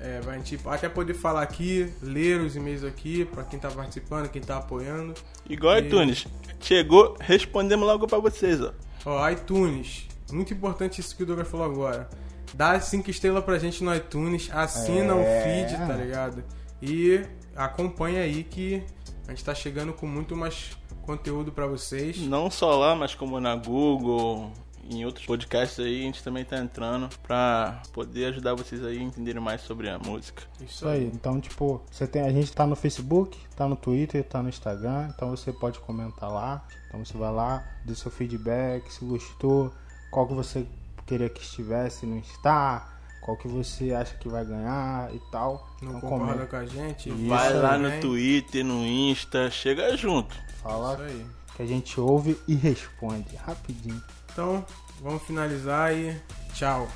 É, 0.00 0.18
pra 0.18 0.34
gente 0.36 0.58
até 0.66 0.88
poder 0.88 1.14
falar 1.14 1.42
aqui, 1.42 1.88
ler 2.02 2.40
os 2.40 2.56
e-mails 2.56 2.82
aqui, 2.82 3.24
pra 3.24 3.44
quem 3.44 3.56
tá 3.58 3.70
participando, 3.70 4.28
quem 4.28 4.42
tá 4.42 4.56
apoiando. 4.56 5.14
Igual 5.48 5.76
E- 5.78 5.82
iTunes. 5.86 6.26
Chegou, 6.60 7.16
respondemos 7.20 7.86
logo 7.86 8.06
pra 8.08 8.18
vocês, 8.18 8.60
ó. 8.60 8.72
Ó, 9.06 9.30
iTunes. 9.30 10.08
Muito 10.32 10.52
importante 10.52 11.00
isso 11.00 11.16
que 11.16 11.22
o 11.22 11.26
Douglas 11.26 11.46
falou 11.48 11.64
agora. 11.64 12.08
Dá 12.52 12.78
cinco 12.80 13.08
estrelas 13.10 13.44
pra 13.44 13.58
gente 13.60 13.84
no 13.84 13.94
iTunes, 13.94 14.50
assina 14.52 15.14
É. 15.14 15.14
o 15.14 15.68
feed, 15.68 15.78
tá 15.86 15.94
ligado? 15.94 16.42
E 16.82 17.22
acompanha 17.54 18.22
aí 18.22 18.42
que 18.42 18.82
a 19.28 19.30
gente 19.30 19.44
tá 19.44 19.54
chegando 19.54 19.92
com 19.92 20.06
muito 20.06 20.36
mais 20.36 20.76
conteúdo 21.04 21.52
pra 21.52 21.66
vocês. 21.66 22.18
Não 22.18 22.50
só 22.50 22.76
lá, 22.76 22.94
mas 22.94 23.14
como 23.14 23.38
na 23.40 23.54
Google, 23.54 24.50
em 24.90 25.04
outros 25.04 25.24
podcasts 25.24 25.78
aí, 25.78 26.00
a 26.00 26.04
gente 26.04 26.22
também 26.22 26.44
tá 26.44 26.58
entrando 26.58 27.08
pra 27.22 27.82
poder 27.92 28.26
ajudar 28.26 28.54
vocês 28.54 28.84
aí 28.84 28.98
a 28.98 29.02
entenderem 29.02 29.40
mais 29.40 29.62
sobre 29.62 29.88
a 29.88 29.98
música. 29.98 30.42
Isso 30.60 30.86
aí. 30.86 31.10
Então, 31.12 31.40
tipo, 31.40 31.82
você 31.90 32.06
tem, 32.06 32.22
a 32.22 32.30
gente 32.30 32.52
tá 32.52 32.66
no 32.66 32.76
Facebook, 32.76 33.38
tá 33.56 33.66
no 33.68 33.76
Twitter, 33.76 34.24
tá 34.24 34.42
no 34.42 34.48
Instagram, 34.48 35.08
então 35.14 35.30
você 35.30 35.52
pode 35.52 35.78
comentar 35.80 36.30
lá. 36.30 36.66
Então 36.88 37.04
você 37.04 37.16
vai 37.16 37.32
lá, 37.32 37.64
dê 37.84 37.94
seu 37.94 38.10
feedback, 38.10 38.92
se 38.92 39.04
gostou, 39.04 39.72
qual 40.10 40.26
que 40.26 40.34
você 40.34 40.66
queria 41.06 41.28
que 41.28 41.42
estivesse, 41.42 42.06
não 42.06 42.18
está, 42.18 42.94
qual 43.20 43.36
que 43.36 43.48
você 43.48 43.92
acha 43.92 44.14
que 44.16 44.28
vai 44.28 44.44
ganhar 44.44 45.12
e 45.14 45.18
tal. 45.32 45.66
Não 45.80 45.96
então 45.96 46.00
concorda 46.02 46.32
comenta, 46.32 46.46
com 46.46 46.56
a 46.56 46.66
gente? 46.66 47.08
Isso 47.08 47.28
Vai 47.28 47.52
lá 47.54 47.78
no. 47.78 48.00
Twitter, 48.00 48.64
no 48.64 48.84
Insta, 48.84 49.50
chega 49.50 49.96
junto. 49.96 50.36
Fala 50.64 50.94
Isso 50.94 51.02
aí. 51.02 51.26
que 51.56 51.62
a 51.62 51.66
gente 51.66 52.00
ouve 52.00 52.36
e 52.48 52.54
responde 52.56 53.36
rapidinho. 53.36 54.02
Então, 54.32 54.64
vamos 55.00 55.22
finalizar 55.22 55.94
e 55.94 56.20
tchau. 56.54 56.88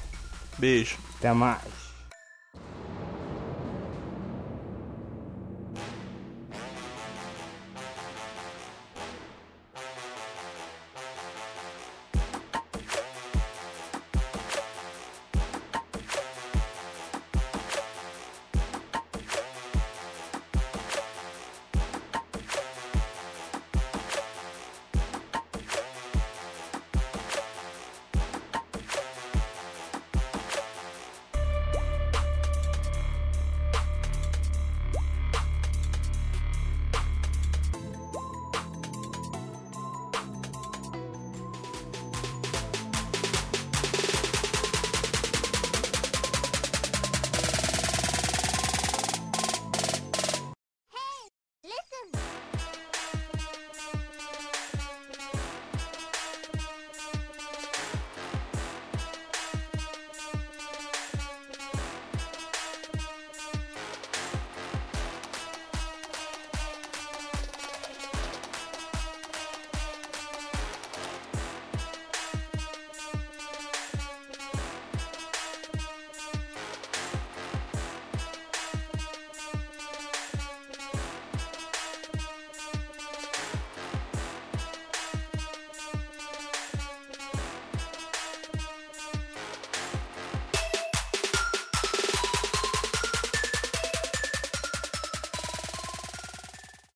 Beijo. 0.58 0.96
Até 1.18 1.32
mais. 1.32 1.87